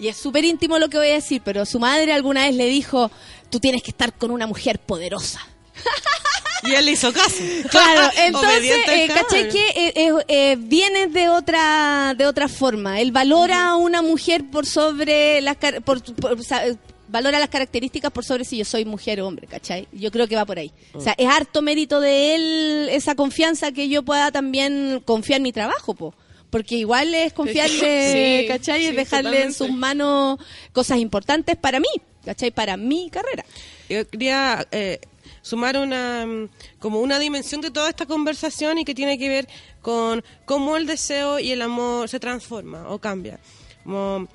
[0.00, 2.66] y es súper íntimo lo que voy a decir, pero su madre alguna vez le
[2.66, 3.10] dijo,
[3.50, 5.40] tú tienes que estar con una mujer poderosa.
[6.62, 7.42] Y él le hizo caso.
[7.70, 9.48] Claro, entonces, eh, ¿cachai cabrón.
[9.50, 13.00] que eh, eh, eh, viene de otra de otra forma?
[13.00, 16.76] Él valora a una mujer por sobre las por, eh,
[17.08, 19.88] valora las características por sobre si yo soy mujer o hombre, ¿cachai?
[19.92, 20.70] Yo creo que va por ahí.
[20.92, 25.44] O sea, es harto mérito de él esa confianza que yo pueda también confiar en
[25.44, 26.14] mi trabajo, po.
[26.50, 28.86] Porque igual es confiarle, Sí, ¿cachai?
[28.86, 30.38] Es dejarle en sus manos
[30.72, 31.88] cosas importantes para mí,
[32.24, 32.50] ¿cachai?
[32.50, 33.44] Para mi carrera.
[33.88, 35.00] Yo quería eh,
[35.42, 36.48] sumar una mm,
[36.78, 39.48] como una dimensión de toda esta conversación y que tiene que ver
[39.82, 43.38] con cómo el deseo y el amor se transforma o cambia.
[43.84, 44.28] Como,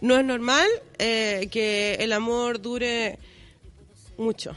[0.00, 0.68] no es normal
[0.98, 3.18] eh, que el amor dure
[4.18, 4.54] mucho.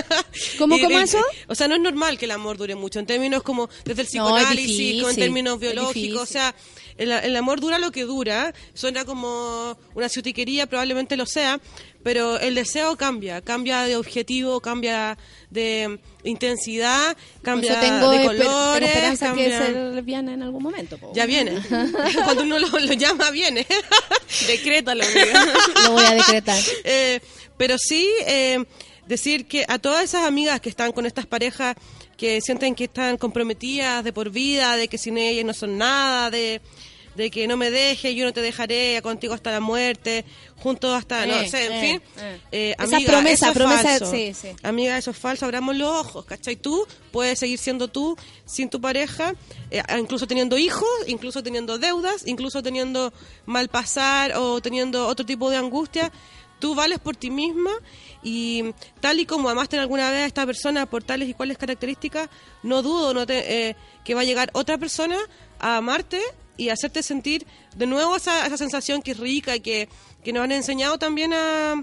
[0.58, 1.18] ¿Cómo, Y- cómo eso?
[1.46, 4.08] O sea, no es normal que el amor dure mucho, en términos como desde el
[4.14, 6.54] No, psicoanálisis, como en términos biológicos, o sea,
[6.96, 11.60] el, el amor dura lo que dura, suena como una ciutiquería, probablemente lo sea,
[12.02, 15.18] pero el deseo cambia, cambia de objetivo, cambia
[15.50, 20.96] de intensidad, cambia tengo, de colores, tengo esperanza que ser lesbiana en algún momento.
[20.98, 21.12] po.
[21.14, 21.52] Ya viene.
[22.24, 23.66] Cuando uno lo, lo llama, viene.
[24.46, 25.46] Decrétalo, amiga.
[25.84, 26.62] Lo voy a decretar.
[26.84, 27.20] Eh,
[27.56, 28.64] pero sí eh,
[29.08, 31.74] decir que a todas esas amigas que están con estas parejas
[32.16, 36.30] que sienten que están comprometidas de por vida, de que sin ellas no son nada,
[36.30, 36.60] de,
[37.14, 40.24] de que no me dejes, yo no te dejaré, contigo hasta la muerte,
[40.56, 42.02] juntos hasta, no Eh, sé, en eh, fin.
[42.20, 42.40] eh.
[42.52, 44.10] Eh, Esa amiga, promesa, eso es promesa, falso.
[44.10, 44.48] sí, sí.
[44.62, 46.56] Amiga, eso es falso, abramos los ojos, ¿cachai?
[46.56, 49.34] Tú puedes seguir siendo tú sin tu pareja,
[49.98, 53.12] incluso teniendo hijos, incluso teniendo deudas, incluso teniendo
[53.46, 56.10] mal pasar o teniendo otro tipo de angustia.
[56.58, 57.70] Tú vales por ti misma
[58.22, 62.28] y tal y como amaste alguna vez a esta persona por tales y cuales características,
[62.62, 65.16] no dudo no te, eh, que va a llegar otra persona
[65.58, 66.20] a amarte
[66.56, 67.46] y hacerte sentir
[67.76, 69.88] de nuevo esa, esa sensación que es rica y que,
[70.24, 71.82] que nos han enseñado también a,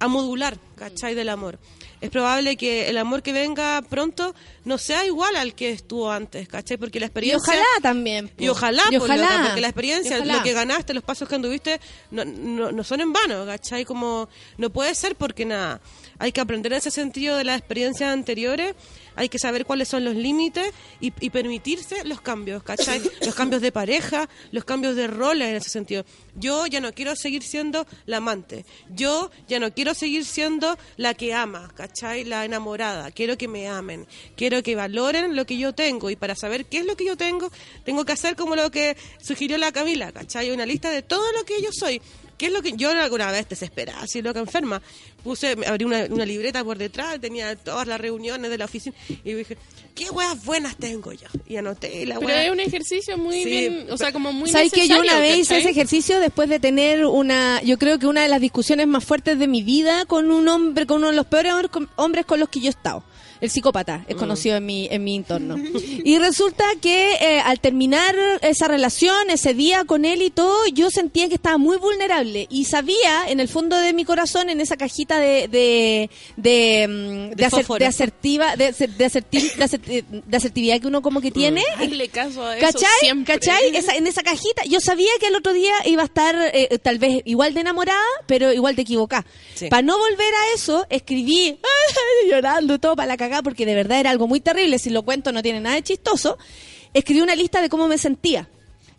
[0.00, 1.14] a modular, ¿cachai?
[1.14, 1.58] Del amor.
[2.00, 4.34] Es probable que el amor que venga pronto
[4.64, 6.76] no sea igual al que estuvo antes, ¿cachai?
[6.76, 7.38] Porque la Y experiencia...
[7.52, 8.30] ojalá también.
[8.38, 9.22] Y ojalá, Y ojalá.
[9.30, 10.36] loca, porque la experiencia, Y ojalá.
[10.36, 11.80] lo que ganaste, los pasos que anduviste,
[12.12, 13.84] no, no, no son en vano, ¿cachai?
[13.84, 15.80] Como, no puede ser porque nada,
[16.18, 18.74] hay que aprender en ese sentido de las experiencias anteriores,
[19.16, 23.00] hay que saber cuáles son los límites y, y permitirse los cambios, ¿cachai?
[23.24, 26.04] los cambios de pareja, los cambios de roles en ese sentido.
[26.36, 28.64] Yo ya no quiero seguir siendo la amante,
[28.94, 32.24] yo ya no quiero seguir siendo la que ama, ¿cachai?
[32.24, 36.34] La enamorada, quiero que me amen, quiero que valoren lo que yo tengo y para
[36.34, 37.50] saber qué es lo que yo tengo,
[37.84, 40.50] tengo que hacer como lo que sugirió la Camila, ¿cachai?
[40.50, 42.00] Una lista de todo lo que yo soy.
[42.38, 44.80] ¿Qué es lo que yo alguna vez desesperada, así loca enferma?
[45.24, 48.94] Puse, me abrí una, una libreta por detrás, tenía todas las reuniones de la oficina
[49.24, 49.58] y dije,
[49.96, 51.26] ¿qué huevas buenas tengo yo?
[51.48, 54.70] Y anoté la Pero es un ejercicio muy Sí, bien, o sea, como muy ¿Sabes
[54.72, 58.22] que yo una vez hice ese ejercicio después de tener una, yo creo que una
[58.22, 61.26] de las discusiones más fuertes de mi vida con un hombre, con uno de los
[61.26, 63.02] peores hom- hombres con los que yo he estado?
[63.40, 65.56] El psicópata es conocido en mi, en mi entorno.
[66.04, 70.90] Y resulta que eh, al terminar esa relación, ese día con él y todo, yo
[70.90, 72.46] sentía que estaba muy vulnerable.
[72.50, 77.36] Y sabía, en el fondo de mi corazón, en esa cajita de, de, de, mm,
[77.36, 77.78] de, acer- fósforo.
[77.78, 81.62] de asertiva, de, aser- de aserti- de aserti- de asertividad que uno como que tiene,
[81.76, 82.88] Hazle caso a eso ¿Cachai?
[83.00, 83.34] siempre.
[83.38, 83.76] ¿Cachai?
[83.76, 84.62] Esa- en esa cajita.
[84.64, 88.00] Yo sabía que al otro día iba a estar eh, tal vez igual de enamorada,
[88.26, 89.24] pero igual de equivocada.
[89.54, 89.68] Sí.
[89.68, 91.58] Para no volver a eso, escribí
[92.30, 94.78] llorando todo para la cagada, porque de verdad era algo muy terrible.
[94.78, 96.38] Si lo cuento, no tiene nada de chistoso.
[96.94, 98.48] Escribí una lista de cómo me sentía.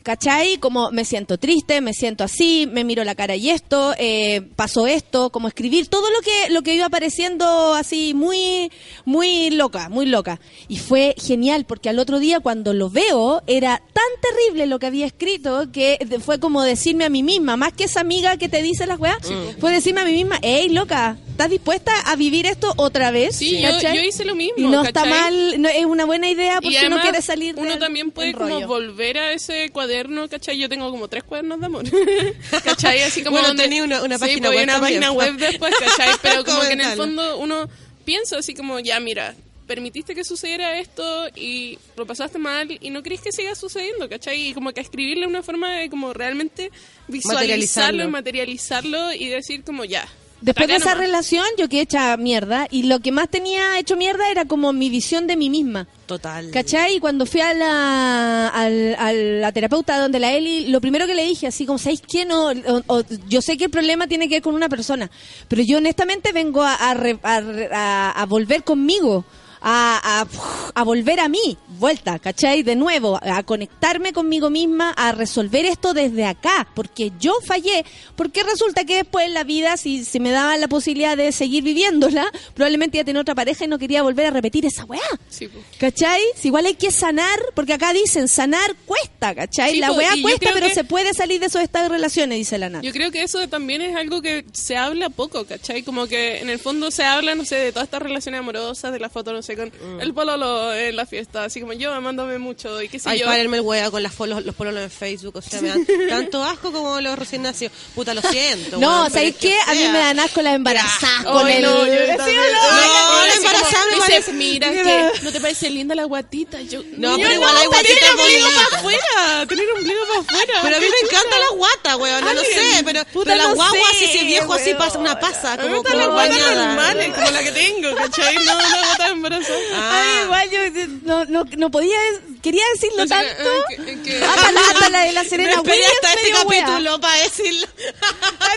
[0.01, 0.57] ¿Cachai?
[0.57, 4.87] Como me siento triste, me siento así, me miro la cara y esto, eh, pasó
[4.87, 8.71] esto, como escribir todo lo que lo que iba apareciendo así muy
[9.03, 10.39] muy loca, muy loca.
[10.69, 14.87] Y fue genial porque al otro día cuando lo veo era tan terrible lo que
[14.87, 18.63] había escrito que fue como decirme a mí misma, más que esa amiga que te
[18.63, 19.17] dice las weas,
[19.59, 23.33] fue decirme a mí misma, hey loca, ¿estás dispuesta a vivir esto otra vez?
[23.37, 23.69] Sí, yo,
[24.03, 24.55] hice lo mismo.
[24.57, 27.23] Y no está mal, no, es una buena idea por Y si no además, quieres
[27.25, 28.67] salir uno del- también puede como rollo.
[28.67, 30.57] volver a ese cuaderno, ¿cachai?
[30.57, 31.85] Yo tengo como tres cuadernos de amor,
[32.65, 33.03] ¿cachai?
[33.03, 34.99] Así como Bueno, donde- tenía una- una sí, página pues, web una también.
[35.01, 36.09] página web después, ¿cachai?
[36.21, 37.69] Pero como que en el fondo uno
[38.03, 39.33] piensa así como, ya mira,
[39.65, 44.49] permitiste que sucediera esto y lo pasaste mal y no crees que siga sucediendo, ¿cachai?
[44.49, 46.69] Y como que escribirle una forma de como realmente
[47.07, 48.03] visualizarlo Materializarlo.
[48.03, 50.05] y materializarlo y decir como ya.
[50.41, 50.99] Después de esa nomás.
[50.99, 52.67] relación, yo quedé hecha mierda.
[52.71, 55.87] Y lo que más tenía hecho mierda era como mi visión de mí misma.
[56.05, 56.49] Total.
[56.51, 56.95] ¿Cachai?
[56.95, 61.25] Y cuando fui a la, a la terapeuta donde la Eli, lo primero que le
[61.25, 62.25] dije, así como, ¿sabéis qué?
[62.25, 65.11] No, o- o- yo sé que el problema tiene que ver con una persona,
[65.47, 69.25] pero yo honestamente vengo a, a- a volver conmigo.
[69.61, 70.27] A, a,
[70.73, 72.63] a volver a mí, vuelta, ¿cachai?
[72.63, 78.43] De nuevo, a conectarme conmigo misma, a resolver esto desde acá, porque yo fallé, porque
[78.43, 82.31] resulta que después en la vida, si, si me daban la posibilidad de seguir viviéndola,
[82.53, 85.01] probablemente iba a tener otra pareja y no quería volver a repetir esa weá.
[85.29, 85.49] Sí.
[85.77, 86.21] ¿Cachai?
[86.35, 89.71] Si igual hay que sanar, porque acá dicen sanar cuesta, ¿cachai?
[89.73, 92.57] Sí, la weá cuesta, pero que- se puede salir de esos estados de relaciones, dice
[92.57, 92.83] la Nat.
[92.83, 95.83] Yo creo que eso también es algo que se habla poco, ¿cachai?
[95.83, 98.99] Como que en el fondo se habla, no sé, de todas estas relaciones amorosas, de
[98.99, 99.71] la foto, no sé, con
[100.01, 103.25] el pololo en la fiesta, así como yo amándome mucho y qué sé Ay, yo.
[103.25, 105.35] párenme el hueá con las folos, los pololos en Facebook.
[105.37, 107.73] O sea, me dan tanto asco como los recién nacidos.
[107.95, 108.77] Puta, lo siento.
[108.79, 109.57] No, pero ¿sabéis es que qué?
[109.67, 111.61] A mí me dan asco las embarazadas con el...
[111.61, 115.11] no, yo la embarazada me dice, parece- mira, Mira.
[115.13, 116.61] que no te parece linda la guatita.
[116.61, 118.51] Yo, No, pero igual hay guatitas bonitas.
[118.53, 120.53] para afuera, tener ombligo para afuera.
[120.61, 122.25] Pero a mí me encanta la guata, weón.
[122.25, 125.57] No, no Ay, sé, pero, pero la no guagua si viejo así pasa una pasa,
[125.57, 126.65] como, como bañada.
[126.67, 128.35] normales, como la que tengo, ¿cachai?
[128.35, 129.38] No una guata embarazada.
[129.73, 130.03] Ah.
[130.03, 130.59] Ay, igual yo
[131.03, 131.97] no, no, no podía,
[132.41, 133.49] quería decirlo O sea, tanto.
[133.69, 136.63] eh, que- que- Hasta la, hasta la de la Serena Williams hasta este wea.
[136.65, 137.67] capítulo para decirlo.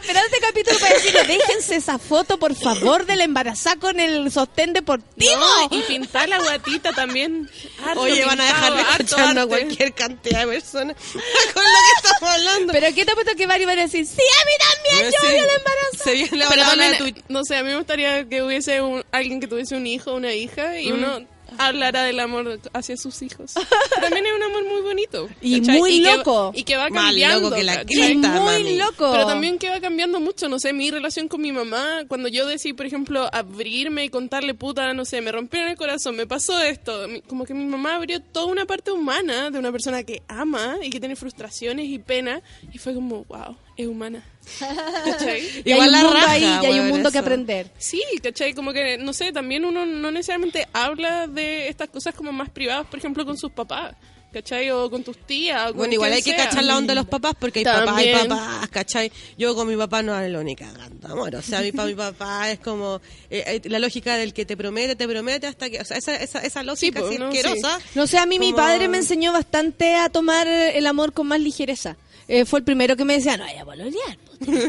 [0.00, 4.30] Esperando este capítulo para decirle, déjense esa foto, por favor, de la embarazada con el
[4.32, 5.32] sostén deportivo.
[5.36, 7.48] No, y pintar la guatita también.
[7.84, 12.34] Harto Oye, van a dejar escuchando a cualquier cantidad de personas con lo que estamos
[12.34, 12.72] hablando.
[12.72, 14.06] Pero ¿qué te apuesto que varios van a decir?
[14.06, 15.26] Sí, a mí también, yo Sí.
[15.26, 16.04] odio el embarazo.
[16.04, 19.04] Se viene la Pero también, tu no sé, a mí me gustaría que hubiese un-
[19.12, 21.20] alguien que tuviese un hijo, una hija, y uno
[21.58, 23.54] hablara del amor hacia sus hijos.
[24.00, 25.28] También es un amor muy bonito.
[25.40, 25.78] Y ¿cachai?
[25.78, 26.52] muy que- loco.
[26.54, 27.40] y que va Más cambiando.
[27.40, 27.82] loco que la.
[27.82, 28.76] Y cresta, muy mami.
[28.76, 29.10] loco.
[29.12, 32.46] Pero también que va cambiando mucho, no sé, mi relación con mi mamá, cuando yo
[32.46, 36.60] decidí, por ejemplo, abrirme y contarle, puta, no sé, me rompieron el corazón, me pasó
[36.60, 40.76] esto, como que mi mamá abrió toda una parte humana de una persona que ama
[40.82, 42.42] y que tiene frustraciones y pena,
[42.72, 44.24] y fue como, wow, es humana.
[45.04, 45.62] ¿Cachai?
[45.64, 47.70] Y Igual hay un la mundo raja, ahí y hay un mundo que aprender.
[47.78, 48.54] Sí, ¿cachai?
[48.54, 52.86] Como que, no sé, también uno no necesariamente habla de estas cosas como más privadas,
[52.86, 53.94] por ejemplo, con sus papás,
[54.32, 54.70] ¿cachai?
[54.70, 55.62] O con tus tías.
[55.62, 57.96] o con Bueno, igual hay que cachar la onda de los papás porque hay papás,
[57.96, 59.12] hay papás, ¿cachai?
[59.38, 61.34] Yo con mi papá no hablo ni cagando, amor.
[61.36, 63.00] O sea, mi, pa, mi papá es como
[63.30, 65.80] eh, eh, la lógica del que te promete, te promete hasta que.
[65.80, 67.78] O sea, esa, esa, esa lógica pues, así no, asquerosa.
[67.94, 71.40] No sé, a mí mi padre me enseñó bastante a tomar el amor con más
[71.40, 71.96] ligereza.
[72.28, 74.16] Eh, fue el primero que me decía, no vaya a pololear,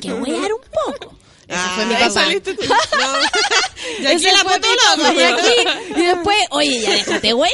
[0.02, 1.15] que huear un poco.
[1.48, 2.10] Ese Ah, fue mi papá.
[2.10, 2.64] saliste tú.
[2.68, 2.76] No.
[3.99, 5.68] Y aquí la potoloca, papá, y aquí-
[5.98, 7.52] Y después, oye, ya déjate huear.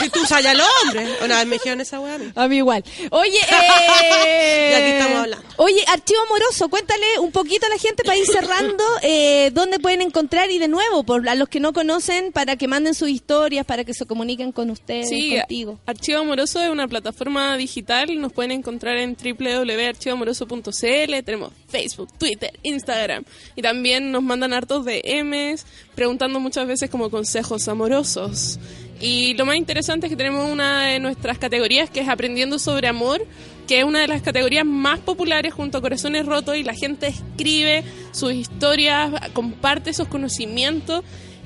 [0.00, 1.10] Si tú sabes a los hombres.
[1.22, 2.32] Una vez me dijeron esa weá a mí.
[2.34, 2.82] A mí igual.
[3.10, 4.70] Oye, eh...
[4.72, 5.46] Y aquí estamos hablando.
[5.58, 10.00] Oye, Archivo Amoroso, cuéntale un poquito a la gente para ir cerrando eh, dónde pueden
[10.00, 13.66] encontrar y de nuevo, por a los que no conocen, para que manden sus historias,
[13.66, 15.78] para que se comuniquen con ustedes, Sí, contigo.
[15.86, 18.18] Archivo Amoroso es una plataforma digital.
[18.20, 21.22] Nos pueden encontrar en www.archivoamoroso.cl.
[21.24, 23.24] Tenemos Facebook, Twitter, Instagram.
[23.56, 28.58] Y también nos mandan hartos DMs preguntando muchas veces como consejos amorosos.
[29.00, 32.86] Y lo más interesante es que tenemos una de nuestras categorías que es Aprendiendo sobre
[32.86, 33.26] Amor,
[33.66, 37.08] que es una de las categorías más populares junto a Corazones Rotos y la gente
[37.08, 37.82] escribe
[38.12, 41.02] sus historias, comparte esos conocimientos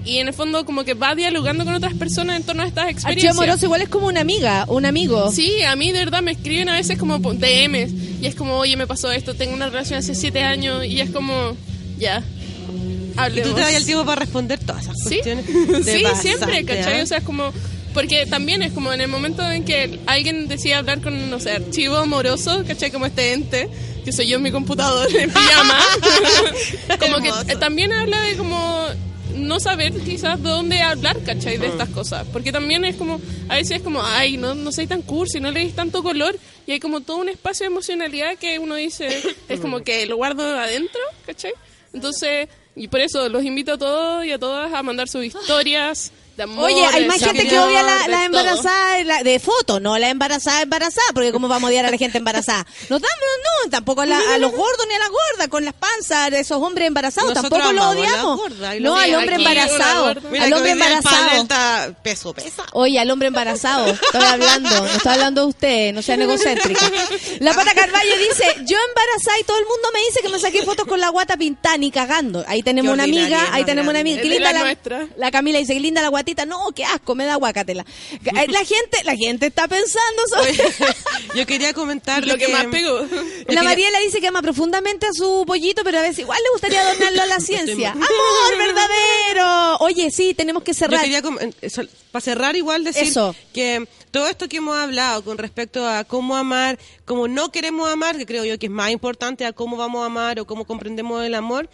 [0.07, 2.85] y en el fondo como que va dialogando con otras personas en torno a estas
[2.85, 3.37] Archivo experiencias.
[3.37, 5.31] amoroso igual es como una amiga, un amigo.
[5.33, 7.93] Sí, a mí de verdad me escriben a veces como DMs
[8.23, 11.11] y es como, oye, me pasó esto, tengo una relación hace siete años y es
[11.11, 11.57] como,
[11.99, 12.23] ya,
[13.15, 13.51] Y hablemos.
[13.51, 15.45] tú te das el tiempo para responder todas esas Sí, cuestiones.
[15.85, 17.01] sí, siempre, pasaste, ¿cachai?
[17.03, 17.53] O sea, es como...
[17.93, 21.53] Porque también es como en el momento en que alguien decide hablar con, no sé,
[21.53, 22.91] archivo amoroso, ¿cachai?
[22.91, 23.71] Como este ente,
[24.05, 25.79] que soy yo en mi computador en pijama.
[27.01, 28.87] como que eh, también habla de como
[29.35, 31.59] no saber quizás de dónde hablar, ¿cachai?
[31.59, 32.27] De estas cosas.
[32.33, 35.51] Porque también es como, a veces es como, ay, no, no soy tan cursi, no
[35.51, 36.37] leís tanto color.
[36.67, 40.17] Y hay como todo un espacio de emocionalidad que uno dice, es como que lo
[40.17, 41.53] guardo adentro, ¿cachai?
[41.93, 46.13] Entonces, y por eso los invito a todos y a todas a mandar sus historias
[46.37, 46.65] de amor.
[46.67, 50.11] Oye, hay más gente que odia la, la embarazada de, la- de foto, no la
[50.11, 52.67] embarazada embarazada, porque cómo vamos a odiar a la gente embarazada.
[52.91, 56.31] No, no, tampoco a, la- a los gordos ni a las gordas con las panzas,
[56.31, 58.41] de esos hombres embarazados, Nosotros tampoco lo odiamos.
[58.81, 60.15] No, al hombre embarazado.
[60.31, 61.43] Mira al que hombre embarazado.
[61.43, 62.65] está peso, pesa.
[62.73, 66.91] Oye, al hombre embarazado, estoy hablando, no estoy hablando de usted, no sean egocéntricos.
[67.41, 70.63] La pata Carvalho dice, yo embarazada y todo el mundo me dice que me saqué
[70.65, 72.45] fotos con la guata pintada ni cagando.
[72.47, 75.07] Ahí tenemos Qué una amiga, ahí tenemos una amiga, qué linda la la, nuestra.
[75.17, 76.09] la Camila dice, qué linda la
[76.47, 77.85] no, qué asco, me da guacatela.
[78.13, 80.55] Eh, La gente, la gente está pensando sobre...
[81.35, 83.01] Yo quería comentar Lo que más pegó.
[83.01, 83.07] La
[83.47, 86.85] quería- Mariela dice que ama profundamente a su pollito, pero a veces igual le gustaría
[86.93, 87.91] donarlo a la ciencia.
[87.93, 89.77] ¡Amor verdadero!
[89.81, 91.01] Oye, sí, tenemos que Yo cerrar.
[91.03, 91.23] quería,
[92.13, 93.35] para cerrar igual, decir Eso.
[93.53, 98.17] que todo esto que hemos hablado con respecto a cómo amar, cómo no queremos amar,
[98.17, 101.25] que creo yo que es más importante a cómo vamos a amar o cómo comprendemos
[101.25, 101.69] el amor,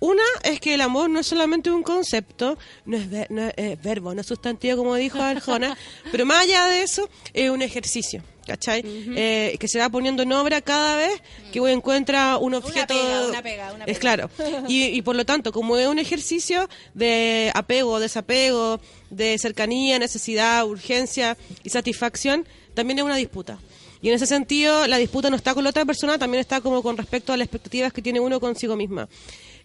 [0.00, 3.54] una es que el amor no es solamente un concepto, no es, ver- no es-
[3.56, 5.76] es verbo, no es sustantivo, como dijo Arjona,
[6.10, 8.22] pero más allá de eso, es un ejercicio.
[8.46, 8.82] ¿Cachai?
[8.84, 11.12] Eh, que se va poniendo en obra cada vez
[11.52, 12.94] que uno encuentra un objeto.
[12.94, 14.00] pega, una pega, una Es pega.
[14.00, 14.30] claro.
[14.66, 20.66] Y, y por lo tanto, como es un ejercicio de apego, desapego, de cercanía, necesidad,
[20.66, 22.44] urgencia y satisfacción,
[22.74, 23.58] también es una disputa.
[24.02, 26.82] Y en ese sentido, la disputa no está con la otra persona, también está como
[26.82, 29.08] con respecto a las expectativas que tiene uno consigo misma.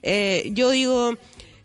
[0.06, 1.18] Eh, yo digo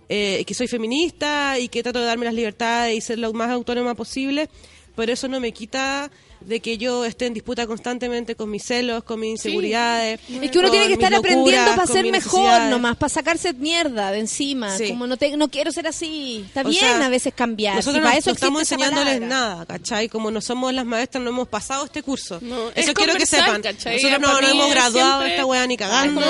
[0.09, 3.51] eh, que soy feminista y que trato de darme las libertades y ser lo más
[3.51, 4.49] autónoma posible,
[4.97, 6.11] pero eso no me quita
[6.41, 10.21] de que yo esté en disputa constantemente con mis celos, con mis inseguridades.
[10.29, 13.53] Es que uno con tiene que estar aprendiendo para con ser mejor nomás, para sacarse
[13.53, 14.77] mierda de encima.
[14.77, 14.89] Sí.
[14.89, 16.45] Como no, te, no quiero ser así.
[16.47, 17.77] Está O bien sea, a veces cambiar.
[17.77, 20.09] Nosotros no, para eso no estamos enseñándoles nada, ¿cachai?
[20.09, 22.39] Como no somos las maestras, no hemos pasado este curso.
[22.43, 23.62] No, es Eso quiero que sepan.
[23.62, 23.97] ¿cachai?
[23.97, 26.21] Nosotros no, hemos graduado esta weá ni cagando.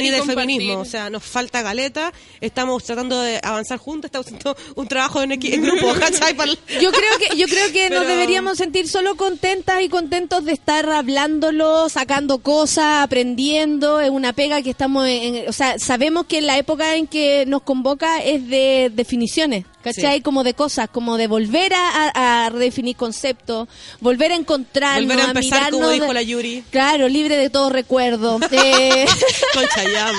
[0.00, 0.80] ni de feminismo.
[0.80, 2.12] O sea, nos falta galeta.
[2.40, 4.08] Estamos tratando de avanzar juntos.
[4.08, 6.36] Estamos haciendo un trabajo en, en grupo, ¿cachai?
[6.80, 10.88] Yo creo que yo creo que nos deberíamos sentir solo contentas y contentos de estar
[10.88, 14.00] hablándolo, sacando cosas, aprendiendo.
[14.00, 17.60] Es una pega que estamos en, o sea, sabemos que la época en que nos
[17.60, 20.16] convoca es de definiciones, ¿cachai?
[20.16, 20.22] Sí.
[20.22, 23.68] Como de cosas, como de volver a, a- a redefinir conceptos,
[24.00, 26.64] volver a encontrarnos, Volver a empezar, como mirarnos dijo la Yuri.
[26.70, 28.38] Claro, libre de todo recuerdo.
[28.50, 29.06] Eh,
[29.54, 30.12] Con rica.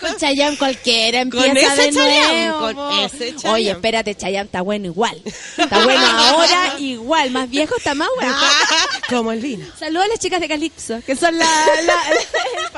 [0.00, 2.58] con Chayanne cualquiera empieza Con ese de nuevo.
[2.74, 3.50] con ese Chayanne.
[3.54, 5.20] Oye, espérate, Chayanne está bueno igual.
[5.56, 7.30] Está bueno ahora igual.
[7.30, 8.34] Más viejo está más bueno.
[9.08, 9.66] Como el vino.
[9.78, 11.46] Saludos a las chicas de Calipso, que son la,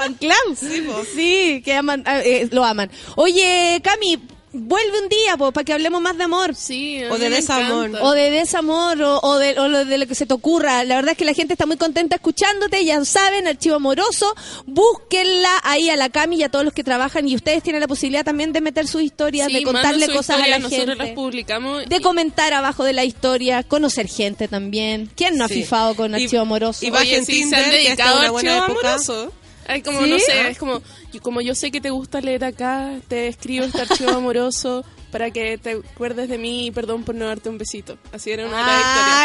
[0.03, 1.07] fan club.
[1.15, 2.91] Sí, que aman, eh, lo aman.
[3.17, 4.19] Oye, Cami,
[4.55, 6.55] vuelve un día para que hablemos más de amor.
[6.55, 7.87] Sí, O de desamor.
[7.89, 8.05] encanta.
[8.07, 10.85] O de desamor, o, o de, o lo- de lo que se te ocurra.
[10.85, 14.35] La verdad es que la gente está muy contenta escuchándote, ya saben, Archivo Amoroso.
[14.67, 17.27] Búsquenla ahí a la Cami y a todos los que trabajan.
[17.29, 20.57] Y ustedes tienen la posibilidad también de meter sus historias, Sí, de contarle cosas historia,
[20.57, 20.97] a la gente.
[20.97, 21.87] las publicamos.
[21.89, 25.11] De comentar abajo de la historia, conocer gente también.
[25.17, 26.85] ¿Quién no ha fifado con Y- Archivo Amoroso?
[26.85, 28.65] y va- Oye, se han dedicado a archivo época.
[28.67, 29.33] amoroso.
[29.67, 30.11] Hay como, ¿Sí?
[30.11, 30.83] no sé, es como,
[31.23, 35.59] como yo sé que te gusta leer acá, te escribo este archivo amoroso para que
[35.59, 37.99] te acuerdes de mí y perdón por no darte un besito.
[38.13, 38.79] Así era una de Ah,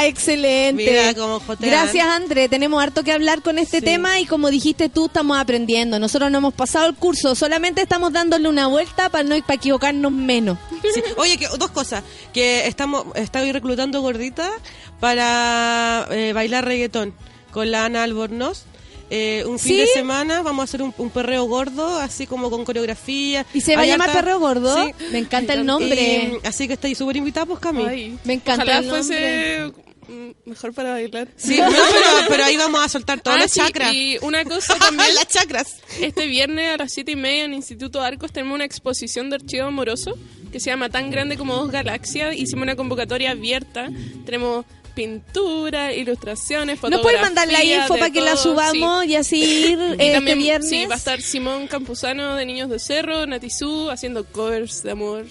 [0.03, 0.09] historias.
[0.09, 0.84] excelente.
[0.91, 1.41] Mira cómo.
[1.59, 2.49] Gracias, André.
[2.49, 3.85] Tenemos harto que hablar con este Sí.
[3.85, 5.97] tema y como dijiste tú, estamos aprendiendo.
[5.97, 10.11] Nosotros no hemos pasado el curso, solamente estamos dándole una vuelta para no para equivocarnos
[10.11, 10.57] menos.
[10.93, 11.01] Sí.
[11.15, 12.03] Oye, que, dos cosas.
[12.34, 14.51] Que estamos, estoy reclutando gorditas
[14.99, 17.14] para eh, bailar reggaetón
[17.51, 18.65] con la Ana Albornoz.
[19.09, 19.77] Eh, un fin ¿Sí?
[19.81, 23.45] de semana vamos a hacer un, un perreo gordo, así como con coreografía.
[23.53, 24.85] ¿Y se va a llamar harta- Perreo Gordo?
[24.85, 24.91] Sí.
[25.11, 26.39] Me encanta el nombre.
[26.43, 27.85] Y, así que estáis súper invitados, pues, Cami.
[27.85, 29.71] Ay, Me encanta Ojalá el fuese
[30.09, 31.29] mm, mejor para bailar.
[31.38, 33.93] Sí, no, pero, pero ahí vamos a soltar todas Ah, las sí, chakras.
[33.93, 35.77] Y una cosa también, las chakras.
[36.01, 39.67] este viernes a las siete y media en Instituto Arcos tenemos una exposición de archivo
[39.67, 40.17] amoroso
[40.51, 42.35] que se llama Tan Grande como Dos Galaxias.
[42.35, 43.89] Hicimos una convocatoria abierta.
[44.25, 44.65] Tenemos
[44.98, 49.10] pintura, ilustraciones, ¿No puedes mandar la info para que la subamos sí.
[49.11, 50.69] y así ir Y este también, viernes?
[50.72, 55.28] sí, va a estar Simón Campuzano de Niños de Cerro, Natizú, haciendo covers de amor.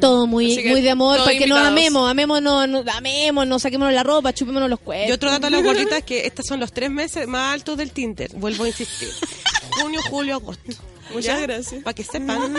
[0.00, 4.32] Todo muy, muy de amor, para que nos amemos, amémonos, no, amémonos, saquémonos la ropa,
[4.32, 5.10] chupémonos los cuerpos.
[5.10, 7.76] Y otro dato a las gorditas es que estos son los tres meses más altos
[7.76, 8.30] del Tinder.
[8.32, 9.10] Vuelvo a insistir.
[9.82, 10.72] Junio, julio, agosto.
[11.12, 11.82] Muchas gracias.
[11.82, 12.54] Para que sepan,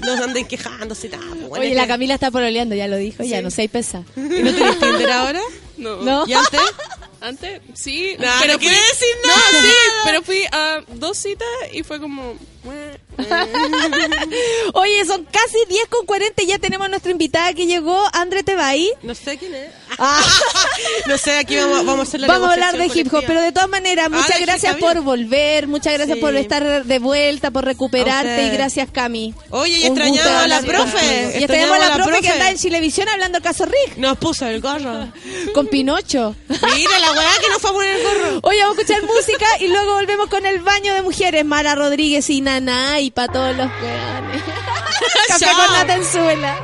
[0.00, 1.10] no anden quejándose.
[1.10, 4.02] nada, Oye, la Camila está pololeando, ya lo dijo, ya, no sé, pesa.
[4.16, 5.40] ¿Y no tienes Tinder ahora?
[5.80, 5.96] No.
[5.96, 6.24] ¿No?
[6.26, 6.60] ¿Y antes?
[7.22, 8.16] Antes, sí.
[8.18, 9.62] Nah, pero no fui- decir No, nada.
[9.62, 9.76] sí,
[10.06, 12.34] pero fui a dos citas y fue como...
[14.74, 18.42] Oye, son casi 10 con 40 y ya tenemos a nuestra invitada que llegó, Andre
[18.42, 18.92] Tebay.
[19.02, 19.70] No sé quién es.
[19.98, 20.22] Ah.
[21.06, 23.40] no sé, aquí vamos, vamos a hacer la Vamos a hablar de hip hop, pero
[23.42, 26.20] de todas maneras, Ah, muchas gracias por volver, muchas gracias Sí.
[26.20, 29.34] por estar de vuelta, por recuperarte y gracias Cami.
[29.50, 31.32] Oye, y extrañamos a la profe.
[31.34, 34.46] Y Extrañamos a la, profe, que anda en Chilevisión hablando el caso Rick Nos puso
[34.46, 35.08] el gorro.
[35.54, 36.34] con Pinocho.
[36.48, 38.40] Mira la weá que nos fue a poner el gorro.
[38.42, 42.28] Oye, vamos a escuchar música y luego volvemos con el baño de mujeres, Mara Rodríguez
[42.30, 44.42] y Naná y para todos los weones.
[45.28, 46.56] Café con Natenzuela.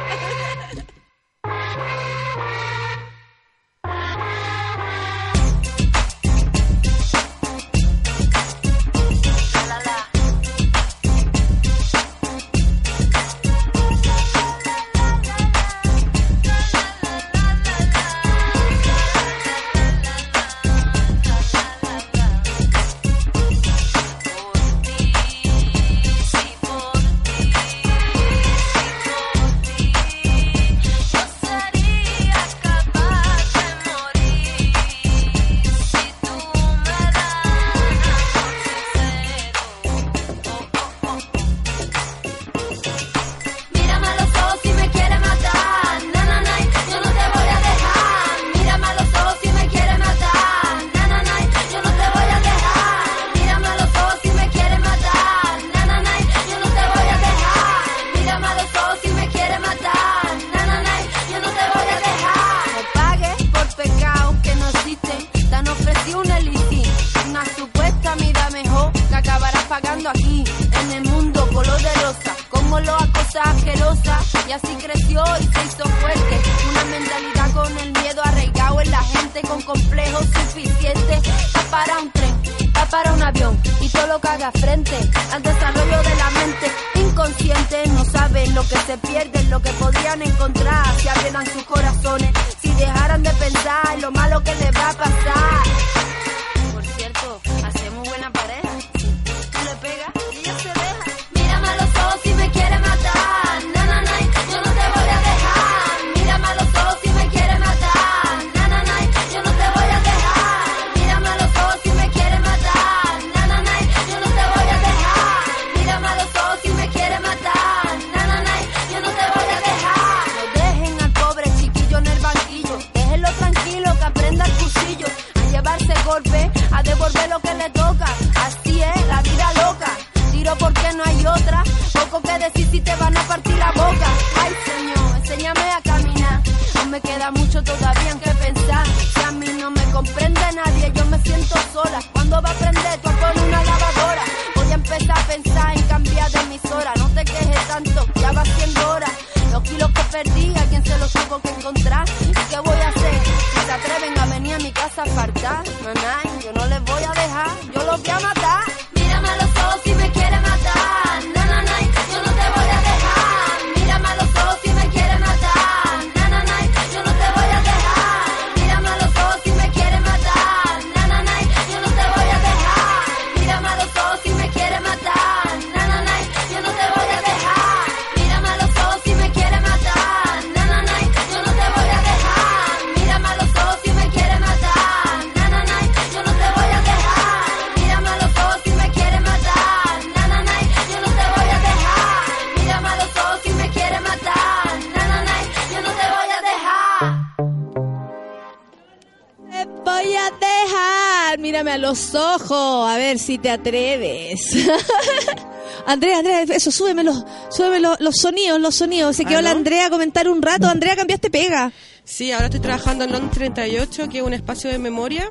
[203.27, 204.53] Si te atreves.
[205.87, 209.17] Andrea, Andrea, eso, súbeme los, súbeme los, los sonidos, los sonidos.
[209.17, 209.59] Se quedó la ¿Aló?
[209.59, 210.69] Andrea a comentar un rato.
[210.69, 211.73] Andrea, cambiaste pega.
[212.05, 215.29] Sí, ahora estoy trabajando en Londres 38, que es un espacio de memoria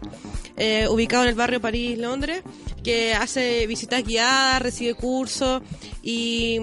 [0.58, 2.44] eh, ubicado en el barrio París, Londres,
[2.84, 5.62] que hace visitas guiadas, recibe cursos
[6.04, 6.60] y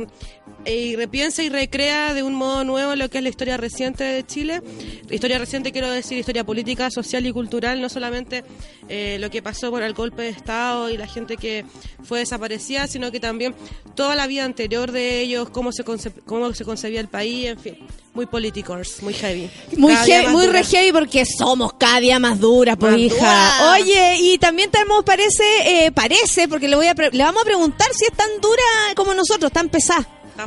[0.64, 4.24] y repiensa y recrea de un modo nuevo lo que es la historia reciente de
[4.24, 4.62] Chile.
[5.10, 8.44] Historia reciente quiero decir historia política, social y cultural, no solamente
[8.94, 11.64] eh, lo que pasó por el golpe de Estado y la gente que
[12.04, 13.54] fue desaparecida, sino que también
[13.94, 17.58] toda la vida anterior de ellos, cómo se, conce- cómo se concebía el país, en
[17.58, 17.78] fin,
[18.12, 19.48] muy políticos, muy heavy.
[19.78, 20.58] Muy, heavy, muy dura.
[20.60, 23.16] re heavy porque somos cada día más duras, pues Más hija.
[23.16, 23.72] dura.
[23.72, 25.44] Oye, y también tenemos, parece,
[25.86, 28.62] eh, parece, porque le voy a pre- le vamos a preguntar si es tan dura
[28.94, 30.06] como nosotros, tan pesada.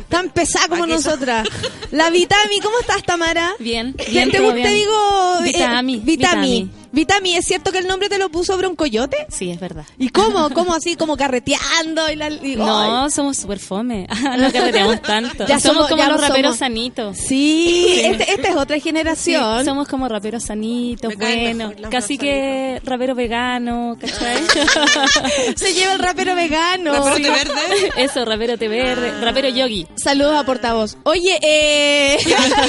[0.10, 1.48] Tan pesada como nosotras.
[1.92, 3.54] La Vitami, ¿cómo estás, Tamara?
[3.60, 4.74] Bien, ¿Te- bien, ¿Te, te bien.
[4.74, 5.36] digo?
[5.40, 6.04] eh, Vitami, Vitami.
[6.04, 6.72] Vitami.
[6.96, 9.28] Vitami, ¿es cierto que el nombre te lo puso Broncoyote?
[9.30, 9.86] Sí, es verdad.
[9.98, 10.50] ¿Y cómo?
[10.52, 10.96] ¿Cómo así?
[10.96, 12.10] ¿Como carreteando?
[12.10, 13.12] Y la, y- No, ay.
[13.12, 14.08] somos súper fome.
[14.40, 15.46] no carreteamos tanto.
[15.46, 17.18] Ya somos, somos- como ya los somos- raperos sanitos.
[17.18, 19.60] Sí, este- esta es otra generación.
[19.60, 24.42] Sí, somos como raperos sanitos, Me caen bueno, mejor los casi que rapero vegano, ¿cachai?
[25.58, 26.94] Se lleva el rapero vegano.
[26.94, 27.92] Rapero té verde.
[27.98, 29.86] Eso, rapero té verde, rapero yogi.
[29.96, 30.96] Saludos a portavoz.
[31.04, 32.18] Oye, eh...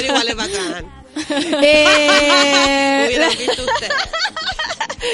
[0.05, 0.96] Igual es bacán.
[1.61, 3.93] eh, Hubieran visto ustedes.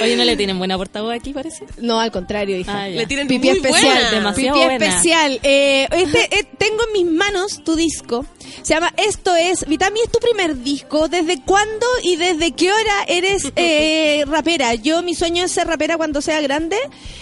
[0.01, 1.65] Oye, ¿no le tienen buena portavoz aquí, parece?
[1.77, 2.83] No, al contrario, hija.
[2.83, 2.87] Ah.
[2.89, 4.11] Le tienen Pipi muy especial, buena.
[4.11, 4.85] demasiado Pipi buena.
[4.85, 5.39] especial.
[5.43, 8.25] Eh, este, eh, tengo en mis manos tu disco.
[8.61, 9.65] Se llama Esto es.
[9.67, 11.07] Vitami, es tu primer disco.
[11.07, 14.73] ¿Desde cuándo y desde qué hora eres eh, rapera?
[14.75, 16.77] Yo, mi sueño es ser rapera cuando sea grande.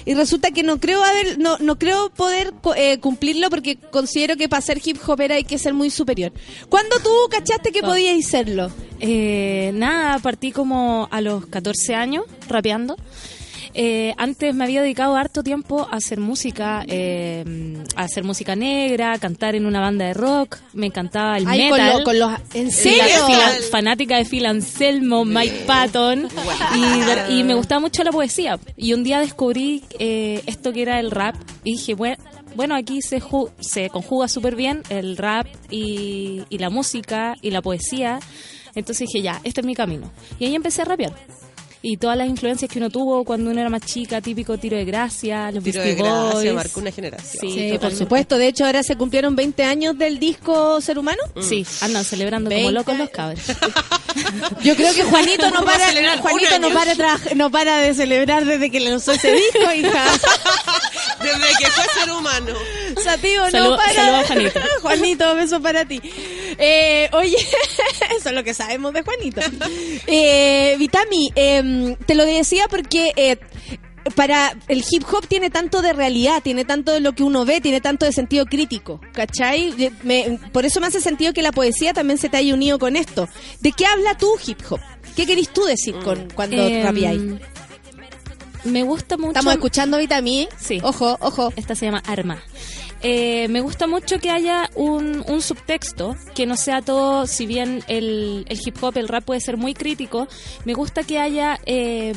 [0.05, 4.35] Y resulta que no creo haber, no, no creo poder co- eh, cumplirlo porque considero
[4.37, 6.31] que para ser hip hopera hay que ser muy superior.
[6.69, 8.71] ¿Cuándo tú cachaste que podíais serlo?
[9.03, 12.95] Eh, nada, partí como a los 14 años rapeando.
[13.73, 17.45] Eh, antes me había dedicado harto tiempo a hacer música, eh,
[17.95, 20.57] a hacer música negra, a cantar en una banda de rock.
[20.73, 21.97] Me encantaba el Ay, con, metal.
[21.99, 22.31] lo- con los.
[22.53, 23.25] ¿En La serio?
[23.27, 26.27] fila- fanática de Phil Anselmo, Mike Patton
[27.29, 30.99] y, y me gustaba mucho la poesía y un día descubrí eh, esto que era
[30.99, 32.17] el rap y dije bueno
[32.55, 37.51] bueno aquí se ju- se conjuga súper bien el rap y, y la música y
[37.51, 38.19] la poesía
[38.75, 41.13] entonces dije ya este es mi camino y ahí empecé a rapear
[41.83, 44.85] y todas las influencias que uno tuvo cuando uno era más chica, típico tiro de
[44.85, 46.53] gracia, los Tiro de gracia, Boys.
[46.53, 47.41] marcó una generación.
[47.41, 48.37] Sí, Sí, por supuesto.
[48.37, 51.23] De hecho, ahora se cumplieron 20 años del disco Ser Humano.
[51.41, 52.71] Sí, andan celebrando como 20.
[52.73, 53.39] locos los cabros.
[54.61, 55.87] Yo creo que Juanito no para,
[56.19, 56.93] Juanito no para,
[57.35, 60.05] no para de celebrar desde que lanzó ese disco, hija.
[61.21, 62.53] Desde que fue ser humano.
[63.03, 63.93] Sativo, no Saludo- para.
[63.93, 64.59] saludo a Juanito.
[64.81, 66.01] Juanito, beso para ti.
[66.61, 67.35] Eh, oye,
[68.17, 69.41] eso es lo que sabemos de Juanito.
[70.07, 73.37] Eh, Vitami, em, te lo decía porque eh,
[74.15, 77.61] para el hip hop tiene tanto de realidad, tiene tanto de lo que uno ve,
[77.61, 79.73] tiene tanto de sentido crítico, ¿cachai?
[79.83, 82.79] Eh, me- por eso me hace sentido que la poesía también se te haya unido
[82.79, 83.27] con esto.
[83.59, 84.79] ¿De qué habla tu hip hop?
[85.15, 87.21] ¿Qué querís tú decir con, cuando Em, rapeáis?
[88.63, 89.29] Me gusta mucho.
[89.31, 90.47] Estamos escuchando Vitami.
[90.59, 90.79] Sí.
[90.83, 91.51] Ojo, ojo.
[91.55, 92.43] Esta se llama Arma.
[93.03, 97.83] Eh, me gusta mucho que haya un, un subtexto, que no sea todo, si bien
[97.87, 100.27] el, el hip hop, el rap puede ser muy crítico,
[100.65, 102.13] me gusta que haya eh,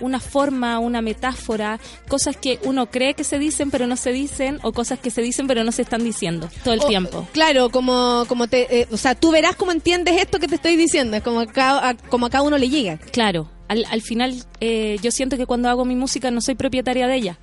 [0.00, 4.60] una forma, una metáfora, cosas que uno cree que se dicen pero no se dicen,
[4.62, 7.26] o cosas que se dicen pero no se están diciendo todo el O- tiempo.
[7.32, 10.76] Claro, como, como te, eh, o sea, tú verás cómo entiendes esto que te estoy
[10.76, 12.98] diciendo, es como a cada, a- como a cada uno le llega.
[13.10, 17.08] Claro, al, al final eh, yo siento que cuando hago mi música no soy propietaria
[17.08, 17.38] de ella.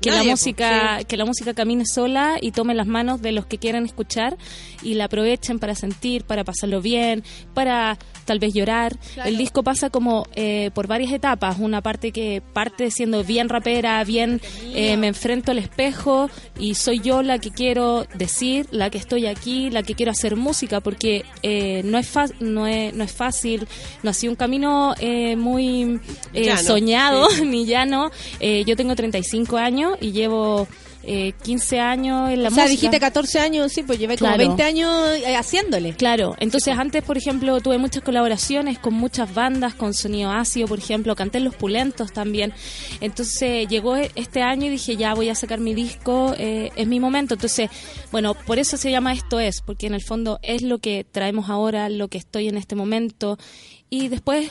[0.00, 1.04] Que Nadie, la música, sí.
[1.04, 4.36] que la música camine sola y tome las manos de los que quieran escuchar
[4.82, 7.22] y la aprovechen para sentir, para pasarlo bien,
[7.52, 8.96] para tal vez llorar.
[9.24, 11.58] El disco pasa como eh, por varias etapas.
[11.58, 14.40] Una parte que parte siendo bien rapera, bien
[14.74, 19.26] eh, me enfrento al espejo y soy yo la que quiero decir, la que estoy
[19.26, 23.12] aquí, la que quiero hacer música, porque eh, no, es fa- no, es, no es
[23.12, 23.66] fácil,
[24.02, 26.00] no ha sido un camino eh, muy
[26.32, 28.10] eh, soñado ni llano.
[28.38, 30.68] Eh, yo tengo 35 años y llevo
[31.02, 32.68] eh, 15 años en la o sea, música.
[32.80, 34.44] dijiste 14 años, sí, pues llevé como Claro.
[34.48, 34.94] 20 años
[35.26, 35.94] eh, haciéndole.
[35.94, 40.78] Claro, entonces antes, por ejemplo, tuve muchas colaboraciones con muchas bandas, con Sonido Ácido, por
[40.78, 42.52] ejemplo, canté en Los Pulentos también.
[43.00, 46.86] Entonces llegó e- este año y dije, ya voy a sacar mi disco, eh, es
[46.86, 47.34] mi momento.
[47.34, 47.70] Entonces,
[48.12, 51.48] bueno, por eso se llama Esto es, porque en el fondo es lo que traemos
[51.48, 53.38] ahora, lo que estoy en este momento.
[53.92, 54.50] Y después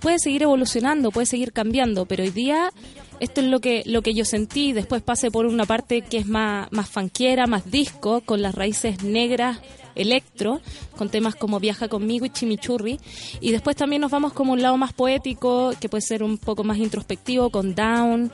[0.00, 2.72] puede seguir evolucionando, puede seguir cambiando, pero hoy día
[3.20, 4.72] esto es lo que lo que yo sentí.
[4.72, 9.02] Después pasé por una parte que es más, más fanquiera, más disco, con las raíces
[9.04, 9.60] negras
[9.94, 10.60] electro,
[10.96, 12.98] con temas como Viaja conmigo y Chimichurri.
[13.40, 16.64] Y después también nos vamos como un lado más poético, que puede ser un poco
[16.64, 18.30] más introspectivo, con Down,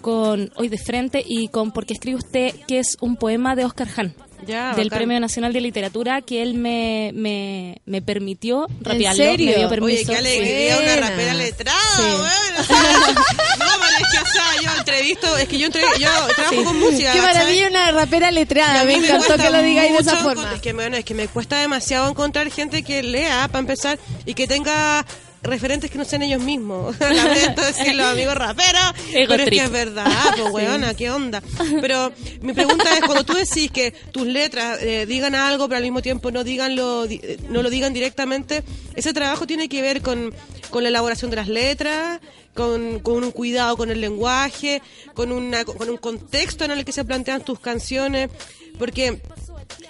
[0.00, 3.88] con Hoy de Frente y con Porque escribe usted, que es un poema de Oscar
[3.96, 4.25] Hahn.
[4.46, 4.98] Ya, del bacán.
[4.98, 9.46] Premio Nacional de Literatura que él me, me, me permitió rapearlo, serio?
[9.50, 10.12] me dio Oye, permiso.
[10.12, 12.02] qué alegría, una rapera letrada, Sí.
[12.02, 12.76] weón, o sea,
[13.58, 16.78] no, pero es que, o sea, yo visto, es que yo, entre- yo trabajo con
[16.78, 17.12] música.
[17.12, 18.84] Qué maravilla una rapera letrada.
[18.84, 20.54] Me encantó que lo digáis de esa forma.
[20.54, 24.34] Es que, bueno, es que me cuesta demasiado encontrar gente que lea, para empezar, y
[24.34, 25.04] que tenga
[25.48, 26.96] referentes que no sean ellos mismos.
[27.00, 30.06] Lamento decirlo, amigos raperos, Ego pero es que es verdad,
[30.36, 31.42] pues weona, qué onda.
[31.80, 35.82] Pero mi pregunta es, cuando tú decís que tus letras eh, digan algo, pero al
[35.82, 38.62] mismo tiempo no digan lo, eh, no lo digan directamente,
[38.94, 40.34] ese trabajo tiene que ver con,
[40.70, 42.20] con la elaboración de las letras,
[42.54, 44.82] con, con un cuidado con el lenguaje,
[45.14, 48.30] con, una, con un contexto en el que se plantean tus canciones,
[48.78, 49.20] porque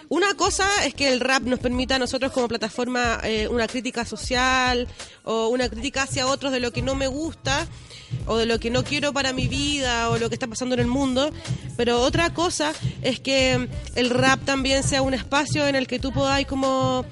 [0.09, 4.05] una cosa es que el rap nos permita a nosotros como plataforma eh, una crítica
[4.05, 4.87] social
[5.24, 7.66] o una crítica hacia otros de lo que no me gusta
[8.27, 10.81] o de lo que no quiero para mi vida o lo que está pasando en
[10.83, 11.31] el mundo.
[11.77, 12.73] Pero otra cosa
[13.03, 17.05] es que el rap también sea un espacio en el que tú podáis como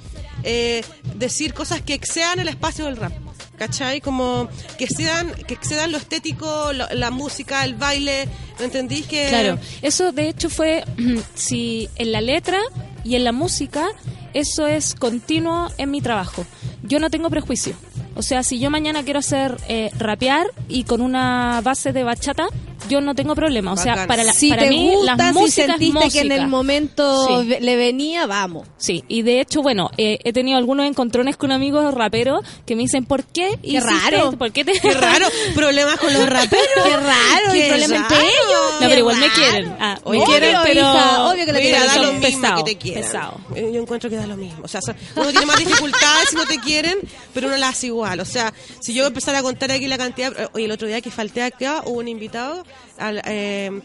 [0.45, 0.85] eh,
[1.17, 3.13] decir cosas que excedan el espacio del rap.
[3.57, 4.01] ¿Cachai?
[4.01, 4.49] Como
[4.79, 8.29] que sean, que excedan lo estético, la música, el baile.
[8.59, 9.07] ¿Me entendís?
[9.07, 10.85] Que Claro, eso de hecho fue,
[11.35, 12.59] si en la letra
[13.05, 13.89] y en la música,
[14.33, 16.45] eso es continuo en mi trabajo.
[16.83, 17.75] Yo no tengo prejuicio.
[18.17, 22.47] O sea, si yo mañana quiero hacer eh, rapear y con una base de bachata,
[22.89, 23.73] yo no tengo problema.
[23.73, 24.09] O sea, Bacán.
[24.09, 26.49] para, la, si para te mí gusta, las si músicas sentiste que en el música.
[26.49, 27.57] momento Sí.
[27.61, 28.67] le venía, vamos.
[28.77, 32.83] Sí, y de hecho, bueno, eh, he tenido algunos encontrones con amigos raperos que me
[32.83, 33.59] dicen, ¿por qué?
[33.63, 34.33] Qué hiciste raro.
[34.33, 34.73] ¿Por qué te...
[34.81, 36.65] Qué raro, problemas con los raperos.
[36.85, 38.29] Qué raro, Qué el problema entre raro.
[38.29, 38.81] ellos.
[38.81, 39.77] No, pero igual me quieren.
[39.81, 40.81] Ah, me Obvio, quieren, pero...
[40.81, 41.87] hija, obvio que la Mira, quieren.
[41.87, 43.03] da lo mismo pesado, que te quieran.
[43.03, 43.41] pesado.
[43.55, 44.59] Yo encuentro que da lo mismo.
[44.65, 44.81] O sea,
[45.17, 46.99] uno tiene más dificultades si no te quieren,
[47.33, 48.21] pero uno las hace igual.
[48.21, 50.33] O sea, si yo empezara a contar aquí la cantidad...
[50.39, 52.65] eh, Oye, el otro día que falté acá, hubo un invitado
[52.99, 53.81] al, eh,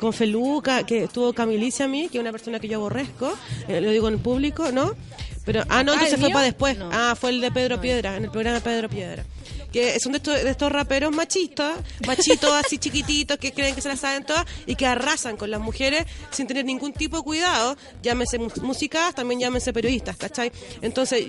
[0.00, 3.32] con Feluca, que estuvo Camilicia a mí, que es una persona que yo aborrezco,
[3.68, 4.94] eh, lo digo en público, ¿no?
[5.44, 6.78] Pero, ah, no, Ah, entonces ¿el fue para después.
[6.78, 6.90] No.
[6.92, 9.24] Ah, fue el de Pedro Piedra, en el programa de Pedro Piedra.
[9.72, 11.76] Que son de estos, de estos raperos machistas,
[12.06, 15.60] machitos así chiquititos, que creen que se las saben todas y que arrasan con las
[15.60, 17.76] mujeres sin tener ningún tipo de cuidado.
[18.02, 20.52] Llámense mu- músicas, también llámense periodistas, ¿cachai?
[20.82, 21.24] Entonces,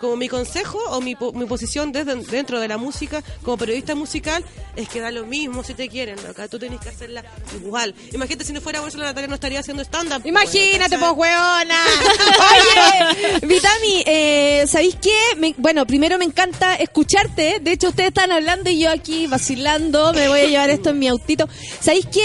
[0.00, 4.44] como mi consejo o mi, mi posición desde dentro de la música, como periodista musical,
[4.76, 7.94] es que da lo mismo si te quieren, acá tú tenés que hacerla igual.
[8.12, 10.22] Imagínate si no fuera por eso la Natalia no estaría haciendo stand-up.
[10.26, 10.98] Imagínate, ¿cachai?
[10.98, 11.78] pues, hueona.
[12.50, 15.16] Oye, Vitami, eh, ¿sabéis qué?
[15.38, 17.60] Me- bueno, primero me encanta escucharte.
[17.60, 20.12] De hecho, ustedes están hablando y yo aquí vacilando.
[20.12, 21.48] Me voy a llevar esto en mi autito.
[21.80, 22.22] ¿Sabéis qué,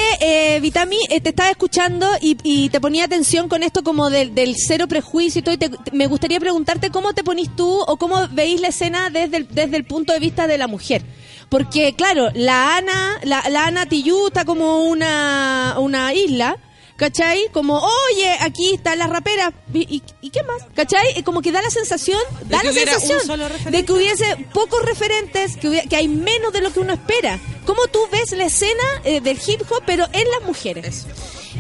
[0.56, 0.98] eh, Vitami?
[1.10, 4.88] Eh, te estaba escuchando y, y te ponía atención con esto como del, del cero
[4.88, 5.56] prejuicio y todo.
[5.56, 9.38] Y te- me gustaría preguntarte cómo te ponís tú o cómo veis la escena desde
[9.38, 11.04] el, desde el punto de vista de la mujer.
[11.50, 16.58] Porque, claro, la Ana, la, la Ana Tiyú está como una, una isla.
[17.00, 17.48] ¿Cachai?
[17.54, 19.54] Como, oye, aquí están las raperas.
[19.74, 20.58] ¿Y, qué más?
[20.76, 21.18] ¿Cachai?
[21.18, 24.84] Eh, Como que da la sensación, De da que la sensación de que hubiese pocos
[24.84, 27.40] referentes, que, hubiera- que hay menos de lo que uno espera.
[27.66, 31.06] ¿Cómo tú ves la escena eh, del hip hop, pero en las mujeres?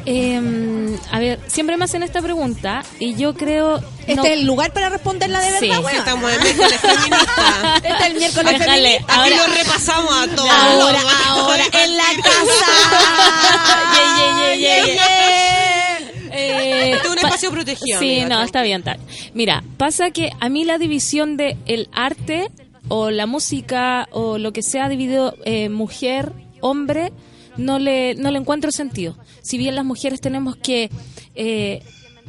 [0.05, 3.77] Eh, a ver, siempre me hacen esta pregunta y yo creo...
[4.01, 5.69] Este no- es el lugar para responderla de verdad, Sí.
[5.83, 5.91] weona.
[5.99, 7.75] Estamos en miércoles feminista.
[7.75, 9.21] Este es el miércoles Déjale, feminista.
[9.23, 10.49] Aquí ahora- lo repasamos a todos.
[10.49, 12.69] Ahora, Los- ahora, en la casa.
[13.93, 15.97] Yeah, yeah, yeah, yeah,
[16.31, 17.99] Eh, Este es un pa- espacio protegido.
[17.99, 18.97] Sí, amiga, no, está bien, bien.
[19.33, 22.49] Mira, pasa que a mí la división de el arte
[22.87, 27.11] o la música o lo que sea dividido eh, mujer, hombre,
[27.59, 29.15] no le, no le encuentro sentido.
[29.41, 30.89] Si bien las mujeres tenemos que
[31.35, 31.83] eh,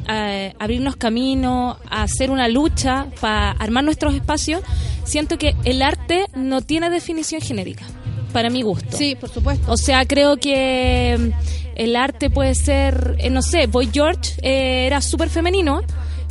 [0.06, 4.62] a- abrirnos camino, a hacer una lucha para armar nuestros espacios,
[5.04, 7.84] siento que el arte no tiene definición genérica,
[8.32, 8.96] para mi gusto.
[8.96, 9.70] Sí, por supuesto.
[9.72, 11.30] O sea, creo que mm,
[11.76, 15.80] el arte puede ser, eh, no sé, Boy George eh, era súper femenino,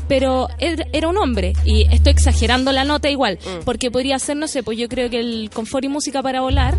[0.08, 1.54] pero era, era un hombre.
[1.66, 5.20] Y estoy exagerando la nota igual, porque podría ser, no sé, pues yo creo que
[5.20, 6.78] el Confort y Música para Volar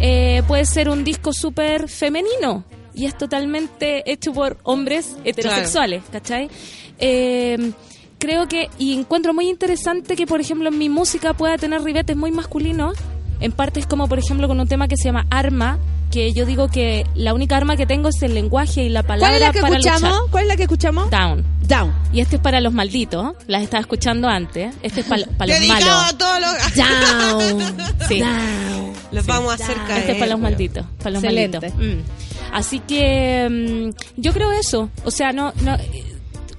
[0.00, 2.64] eh, puede ser un disco súper femenino.
[2.94, 6.50] Y es totalmente hecho por hombres heterosexuales, ¿cachai?
[6.98, 7.72] Eh,
[8.18, 12.16] creo que, y encuentro muy interesante que, por ejemplo, en mi música pueda tener ribetes
[12.16, 12.96] muy masculinos.
[13.42, 15.78] En parte es como, por ejemplo, con un tema que se llama Arma,
[16.10, 19.28] que yo digo que la única arma que tengo es el lenguaje y la palabra
[19.28, 20.02] ¿Cuál es la que para escuchamos?
[20.02, 20.30] luchar.
[20.30, 21.10] ¿Cuál es la que escuchamos?
[21.10, 21.44] Down.
[21.66, 21.92] Down.
[22.12, 24.74] Y este es para los malditos, las estaba escuchando antes.
[24.82, 25.88] Este es para, para los malos.
[25.90, 26.74] a todos los...
[26.76, 27.76] Down.
[28.08, 28.20] Sí.
[28.20, 28.92] Down.
[29.12, 29.98] Los vamos a hacer caer.
[30.00, 31.60] Este es para los malditos, para los Excelente.
[31.60, 31.84] malditos.
[31.84, 32.00] Mm.
[32.54, 34.90] Así que mm, yo creo eso.
[35.04, 35.76] O sea, no, no.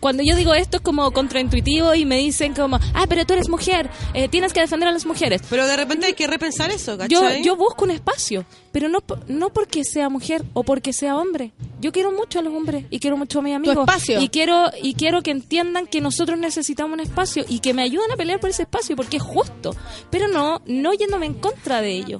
[0.04, 3.48] Cuando yo digo esto es como contraintuitivo y me dicen como, ah, pero tú eres
[3.48, 5.42] mujer, eh, tienes que defender a las mujeres.
[5.50, 7.42] Pero de repente hay que repensar eso, Yo, ¿cachai?
[7.42, 11.54] yo busco un espacio, pero no, no porque sea mujer o porque sea hombre.
[11.80, 13.78] Yo quiero mucho a los hombres y quiero mucho a mis amigos.
[13.78, 14.20] espacio.
[14.22, 18.12] Y quiero, y quiero que entiendan que nosotros necesitamos un espacio y que me ayuden
[18.12, 19.74] a pelear por ese espacio porque es justo.
[20.10, 22.20] Pero no, no yéndome en contra de ello.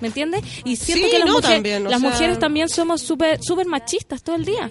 [0.00, 0.42] ¿me entiendes?
[0.64, 3.66] Y siento Sí, que las, no, mujeres, también, las sea- mujeres también somos súper súper
[3.66, 4.70] machistas todo el día.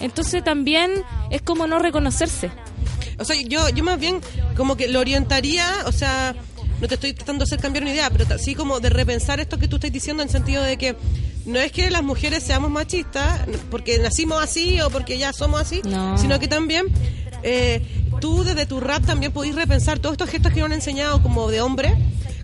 [0.00, 0.90] Entonces también
[1.30, 2.50] es como no reconocerse.
[3.18, 4.20] O sea, yo, yo más bien
[4.56, 6.34] como que lo orientaría, o sea,
[6.80, 9.40] no te estoy tratando de hacer cambiar una idea, pero ta- sí como de repensar
[9.40, 10.96] esto que tú estás diciendo en el sentido de que
[11.44, 13.40] no es que las mujeres seamos machistas
[13.70, 16.16] porque nacimos así o porque ya somos así, No.
[16.16, 16.86] sino que también
[17.42, 17.82] eh,
[18.20, 21.50] tú desde tu rap también podés repensar todos estos gestos que nos han enseñado como
[21.50, 21.94] de hombre.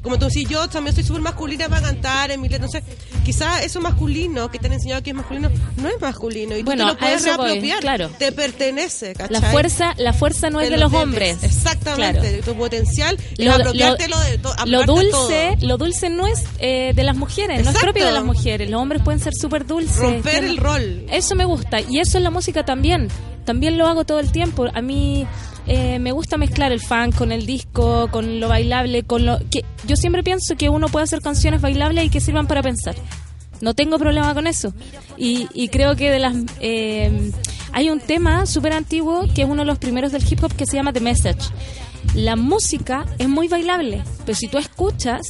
[0.07, 2.67] Como tú decís, yo también soy súper masculina para cantar en mi letra.
[2.67, 2.85] Entonces,
[3.25, 5.51] quizás eso masculino que te han enseñado que es masculino
[5.83, 6.55] no es masculino.
[6.57, 7.81] Y tú Bueno, te lo puedes voy, reapropiar.
[7.81, 8.09] claro.
[8.17, 9.41] Te pertenece, ¿cachai?
[9.41, 11.03] La fuerza, la fuerza no es de lo los debes.
[11.05, 11.43] hombres.
[11.43, 12.43] Exactamente, Claro.
[12.45, 15.67] tu potencial es Lo, apropiártelo de to- lo dulce, todo.
[15.69, 18.71] lo dulce no es eh, de las mujeres, no es propio de las mujeres.
[18.71, 19.97] Los hombres pueden ser súper dulces.
[19.99, 21.05] Romper el rol.
[21.11, 23.09] Eso me gusta y eso en la música también.
[23.47, 24.67] También lo hago todo el tiempo.
[24.75, 25.27] A mí
[25.67, 29.65] eh, me gusta mezclar el funk con el disco, con lo bailable, con lo que
[29.87, 32.95] yo siempre pienso que uno puede hacer canciones bailables y que sirvan para pensar.
[33.61, 34.75] No tengo problema con eso.
[35.17, 37.31] Y, y creo que de las eh,
[37.73, 40.67] hay un tema súper antiguo que es uno de los primeros del hip hop que
[40.67, 41.51] se llama The Message.
[42.15, 45.21] La música es muy bailable, pero si tú escuchas,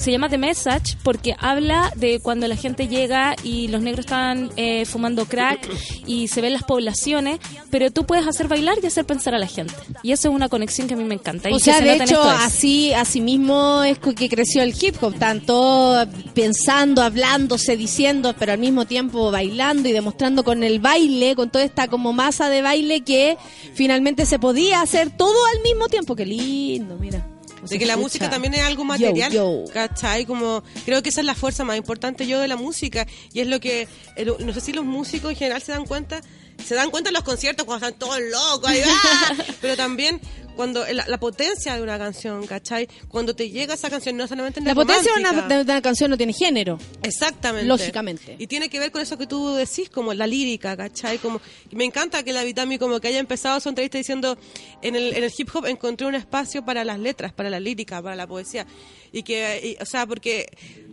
[0.00, 4.50] se llama The Message porque habla de cuando la gente llega y los negros están
[4.56, 5.68] eh, fumando crack
[6.06, 7.38] y se ven las poblaciones,
[7.70, 9.74] pero tú puedes hacer bailar y hacer pensar a la gente.
[10.02, 11.50] Y eso es una conexión que a mí me encanta.
[11.50, 15.18] y O sea, se de hecho, así, así mismo es que creció el hip hop,
[15.18, 21.50] tanto pensando, hablándose, diciendo, pero al mismo tiempo bailando y demostrando con el baile, con
[21.50, 23.36] toda esta como masa de baile que
[23.74, 26.16] finalmente se podía hacer todo al mismo tiempo.
[26.16, 27.22] Qué lindo, mira.
[27.68, 27.96] De que la Escucha.
[28.04, 29.64] música también es algo material, yo.
[29.72, 30.24] ¿cachai?
[30.24, 33.46] Como, creo que esa es la fuerza más importante yo de la música y es
[33.46, 36.20] lo que, el- no sé si los músicos en general se dan cuenta,
[36.64, 39.34] se dan cuenta en los conciertos cuando están todos locos, ahí, ¡ah!
[39.60, 40.20] pero también
[40.56, 42.86] cuando la, la potencia de una canción, ¿cachai?
[43.08, 45.56] Cuando te llega esa canción, no solamente en La el potencia de una, romántica.
[45.56, 46.78] de una canción no tiene género.
[47.02, 47.66] Exactamente.
[47.66, 48.36] Lógicamente.
[48.38, 51.16] Y tiene que ver con eso que tú decís, como la lírica, ¿cachai?
[51.18, 54.36] Como, y me encanta que la Vitami como que haya empezado su entrevista diciendo,
[54.82, 58.02] en el, en el hip hop encontré un espacio para las letras, para la lírica,
[58.02, 58.66] para la poesía.
[59.12, 60.46] Y que, y- o sea, porque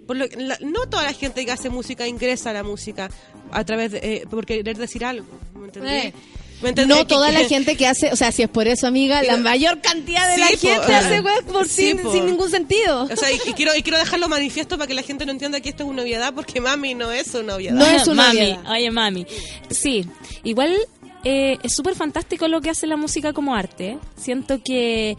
[0.07, 3.09] por lo- la- no toda la gente que hace música ingresa a la música
[3.51, 5.25] a través de, eh, por querer decir algo,
[5.55, 5.89] ¿me entendí?
[5.89, 6.13] Eh.
[6.87, 9.79] No toda la gente que hace, o sea, si es por eso, amiga, la mayor
[9.79, 12.11] cantidad de Sí, la po, gente hace weas por Sí, sin, po.
[12.11, 13.03] sin ningún sentido.
[13.03, 15.61] O sea, y, y quiero, y quiero dejarlo manifiesto para que la gente no entienda
[15.61, 17.75] que esto es una obviedad, porque mami no es una obviedad.
[17.75, 18.71] No es una mami, obviedad.
[18.71, 19.27] oye mami.
[19.69, 20.05] Sí,
[20.43, 20.75] igual
[21.23, 23.99] eh, es súper fantástico lo que hace la música como arte.
[24.15, 25.15] Siento que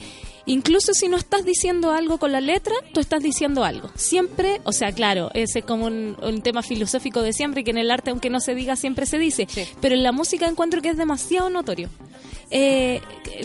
[0.48, 3.88] incluso si no estás diciendo algo con la letra, tú estás diciendo algo.
[3.94, 7.78] Siempre, o sea, claro, ese es como un, un tema filosófico de siempre, que en
[7.78, 9.46] el arte, aunque no se diga, siempre se dice.
[9.80, 11.88] Pero en la música encuentro que es demasiado notorio.
[12.50, 13.00] Eh,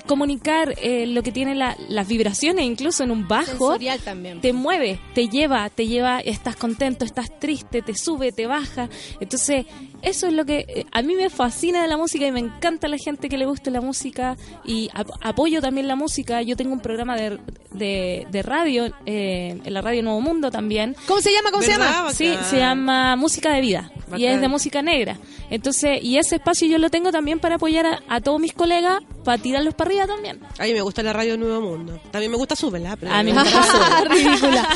[0.08, 4.40] comunicar eh, lo que tiene la- las vibraciones, incluso en un bajo, Sensorial también.
[4.42, 8.90] te mueve, te lleva, te lleva, estás contento, estás triste, te sube, te baja.
[9.20, 9.66] Entonces,
[10.04, 12.88] eso es lo que eh, a mí me fascina de la música y me encanta
[12.88, 16.42] la gente que le guste la música y ap- apoyo también la música.
[16.42, 17.40] Yo tengo un programa de,
[17.74, 20.95] de, de radio, eh, en la radio Nuevo Mundo también.
[21.08, 21.52] ¿Cómo se llama?
[21.52, 22.14] ¿Cómo se llama?
[22.14, 25.18] Sí, se llama Música de Vida y es de música negra.
[25.50, 29.00] Entonces, y ese espacio yo lo tengo también para apoyar a, a todos mis colegas,
[29.24, 30.40] para tirarlos para arriba también.
[30.58, 32.00] A mí me gusta la radio Nuevo Mundo.
[32.12, 32.95] También me gusta Súbela.
[32.95, 34.68] Pero A mí me gusta ridícula.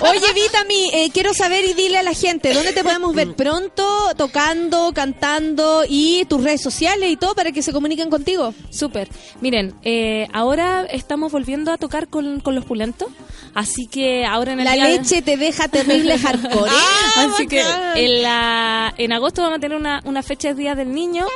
[0.00, 4.12] Oye, Vitami, eh, quiero saber y dile a la gente, ¿dónde te podemos ver pronto,
[4.16, 8.54] tocando, cantando y tus redes sociales y todo para que se comuniquen contigo?
[8.70, 9.08] Súper.
[9.40, 13.08] Miren, eh, ahora estamos volviendo a tocar con, con los pulentos,
[13.54, 16.70] así que ahora en el La día leche te deja terrible hardcore.
[16.70, 16.74] ¿eh?
[17.16, 17.62] Así que
[17.96, 21.26] en, la, en agosto vamos a tener una, una fecha de Día del Niño.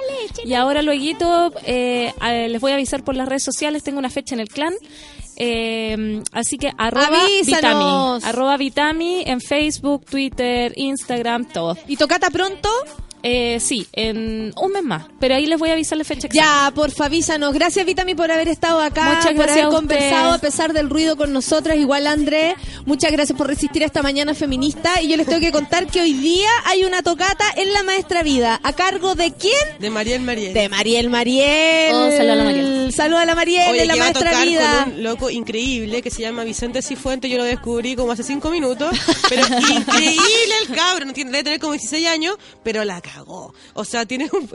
[0.45, 2.13] y ahora luego eh,
[2.49, 3.83] les voy a avisar por las redes sociales.
[3.83, 4.75] Tengo una fecha en el clan.
[5.37, 8.19] Eh, así que arroba Avísanos.
[8.19, 8.31] Vitami.
[8.31, 11.77] Arroba Vitami en Facebook, Twitter, Instagram, todo.
[11.89, 12.69] ¿Y tocata pronto?
[13.23, 15.07] Eh, sí, en un mes más.
[15.21, 16.67] Pero ahí les voy a avisar la fecha exacta.
[16.69, 17.53] Ya, porfa, avísanos.
[17.55, 20.91] Gracias, Vitami, por haber estado acá, Muchas por gracias haber a conversado a pesar del
[20.91, 21.77] ruido con nosotras.
[21.77, 25.01] Igual, André, muchas gracias por resistir a esta mañana feminista.
[25.01, 28.23] Y yo les tengo que contar que hoy día hay una tocata en La Maestra
[28.23, 28.61] Vida.
[28.63, 29.55] ¿A cargo de quién?
[29.79, 30.55] De Mariel Mariel.
[30.55, 31.95] De Mariel Mariel.
[31.95, 32.93] Oh, saludo a la Mariel.
[32.93, 34.85] Saludo a la Mariel Oye, de La va a Maestra tocar Vida.
[34.85, 37.29] con un loco increíble que se llama Vicente Cifuente.
[37.29, 38.97] Yo lo descubrí como hace cinco minutos.
[39.29, 40.83] Pero increíble el cabro.
[40.83, 43.55] cabro no tiene, debe tener como 16 años, pero la cagó.
[43.75, 44.49] O sea, tiene un...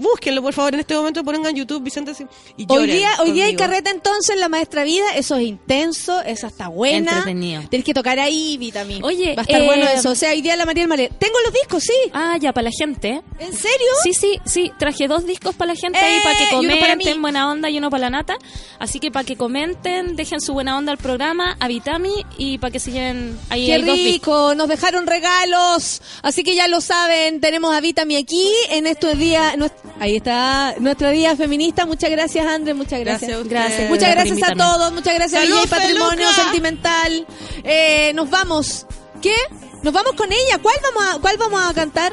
[0.00, 2.12] búsquenlo, por favor, en este momento pongan en YouTube Vicente
[2.56, 6.20] y Hoy día, hoy día hay carreta entonces en la maestra vida, eso es intenso,
[6.22, 7.10] esa está buena.
[7.12, 7.62] Entretenido.
[7.68, 9.02] Tienes que tocar ahí, Vitamin.
[9.04, 10.10] Oye, va a estar eh, bueno eso.
[10.10, 11.10] O sea, hoy día la María del.
[11.18, 12.10] Tengo los discos, sí.
[12.12, 13.22] Ah, ya, para la gente.
[13.38, 13.86] ¿En serio?
[14.02, 14.72] Sí, sí, sí.
[14.78, 16.20] Traje dos discos para la gente ahí, ¡Eh!
[16.22, 18.36] para que para comenten, buena onda y uno para la nata.
[18.78, 22.70] Así que para que comenten, dejen su buena onda al programa, a Vitami y para
[22.70, 24.12] que sigan ahí Qué hay dos discos.
[24.12, 29.16] rico, nos dejaron regalos, así que ya lo saben, tenemos a Vitami aquí en estos
[29.16, 29.54] días,
[30.00, 33.30] ahí está, nuestro día feminista, muchas gracias André, muchas gracias.
[33.30, 33.50] Gracias a ustedes.
[33.50, 33.90] Gracias.
[33.90, 36.42] Muchas gracias a todos, muchas gracias ¡Salud, DJ Patrimonio Feluca!
[36.42, 37.26] Sentimental.
[37.64, 38.86] Eh, nos vamos,
[39.22, 39.34] ¿qué?
[39.82, 42.12] Nos vamos con ella, ¿cuál vamos a, cuál vamos a cantar?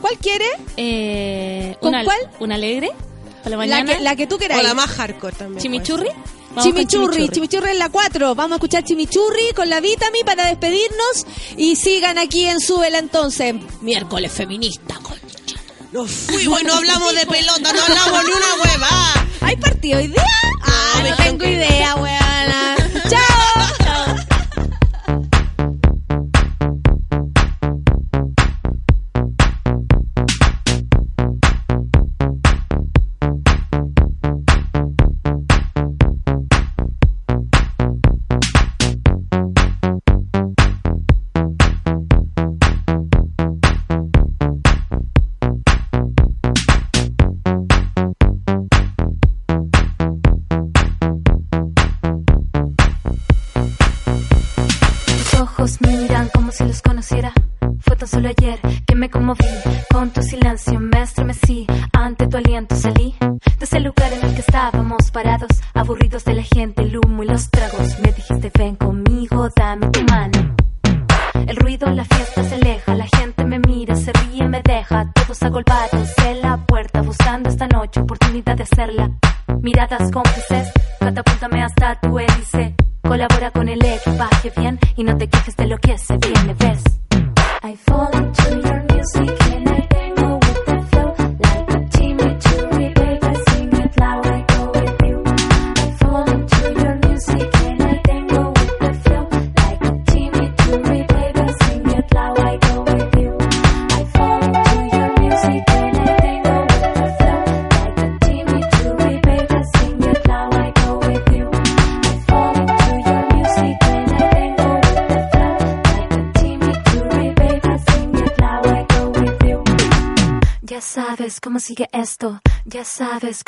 [0.00, 0.46] ¿Cuál quiere?
[0.76, 2.18] Eh, ¿Con una, cuál?
[2.38, 2.90] ¿Una alegre?
[3.42, 4.60] Para la que, la que tú queráis.
[4.60, 5.62] O la más hardcore también.
[5.62, 6.08] ¿Chimichurri?
[6.62, 8.34] Chimichurri, chimichurri en la 4.
[8.34, 11.26] Vamos a escuchar Chimichurri con la Vitami para despedirnos
[11.56, 13.54] y sigan aquí en Súbela entonces.
[13.80, 14.94] Miércoles feminista.
[15.02, 15.18] con-
[15.92, 19.26] Nos fuimos y no hablamos de pelota, no hablamos ni una hueva.
[19.40, 20.24] ¿Hay partido hoy día?
[20.62, 22.76] Ah, me no tengo idea, weona.
[23.10, 23.27] ¡Chao!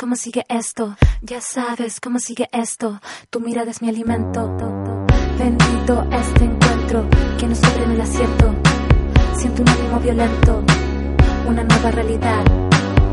[0.01, 2.99] Cómo sigue esto, ya sabes cómo sigue esto.
[3.29, 4.51] Tu mirada es mi alimento.
[5.37, 7.07] Bendito este encuentro
[7.37, 8.55] que nos sobre el asiento.
[9.37, 10.63] Siento un ánimo violento,
[11.45, 12.70] una nueva realidad.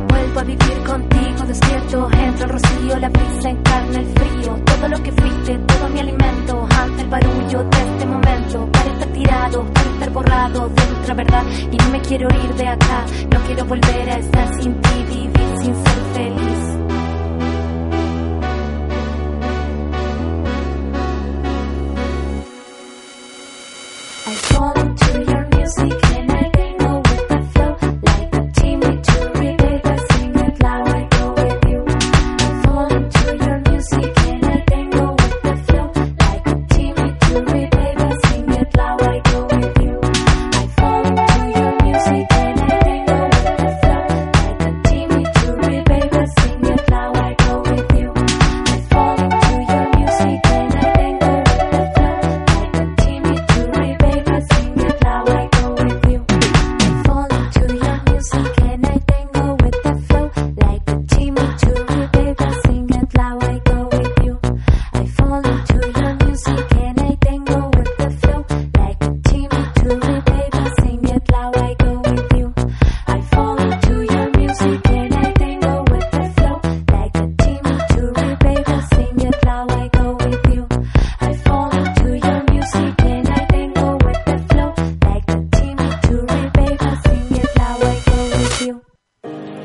[0.08, 4.54] Vuelvo a vivir contigo despierto, entra el rocío, la brisa encarna el frío.
[4.64, 8.68] Todo lo que fuiste, todo mi alimento, ante el barullo de este momento.
[8.72, 11.44] Para estar tirado, para estar borrado de nuestra verdad.
[11.70, 15.58] Y no me quiero ir de acá, no quiero volver a estar sin ti, vivir
[15.60, 16.97] sin ser feliz.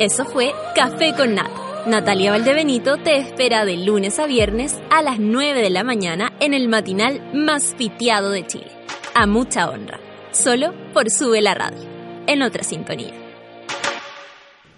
[0.04, 1.86] Eso fue Café con Nata.
[1.86, 6.54] Natalia Valdebenito te espera de lunes a viernes a las 9 de la mañana en
[6.54, 8.68] el matinal más piteado de Chile.
[9.16, 10.02] A mucha honra.
[10.34, 11.80] Solo por Sube la Radio.
[12.28, 13.14] En otra sintonía.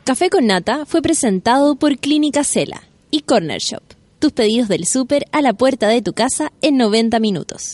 [0.04, 3.82] Café con Nata fue presentado por Clínica Cela y Corner Shop.
[4.20, 7.74] Tus pedidos del súper a la puerta de tu casa en 90 minutos.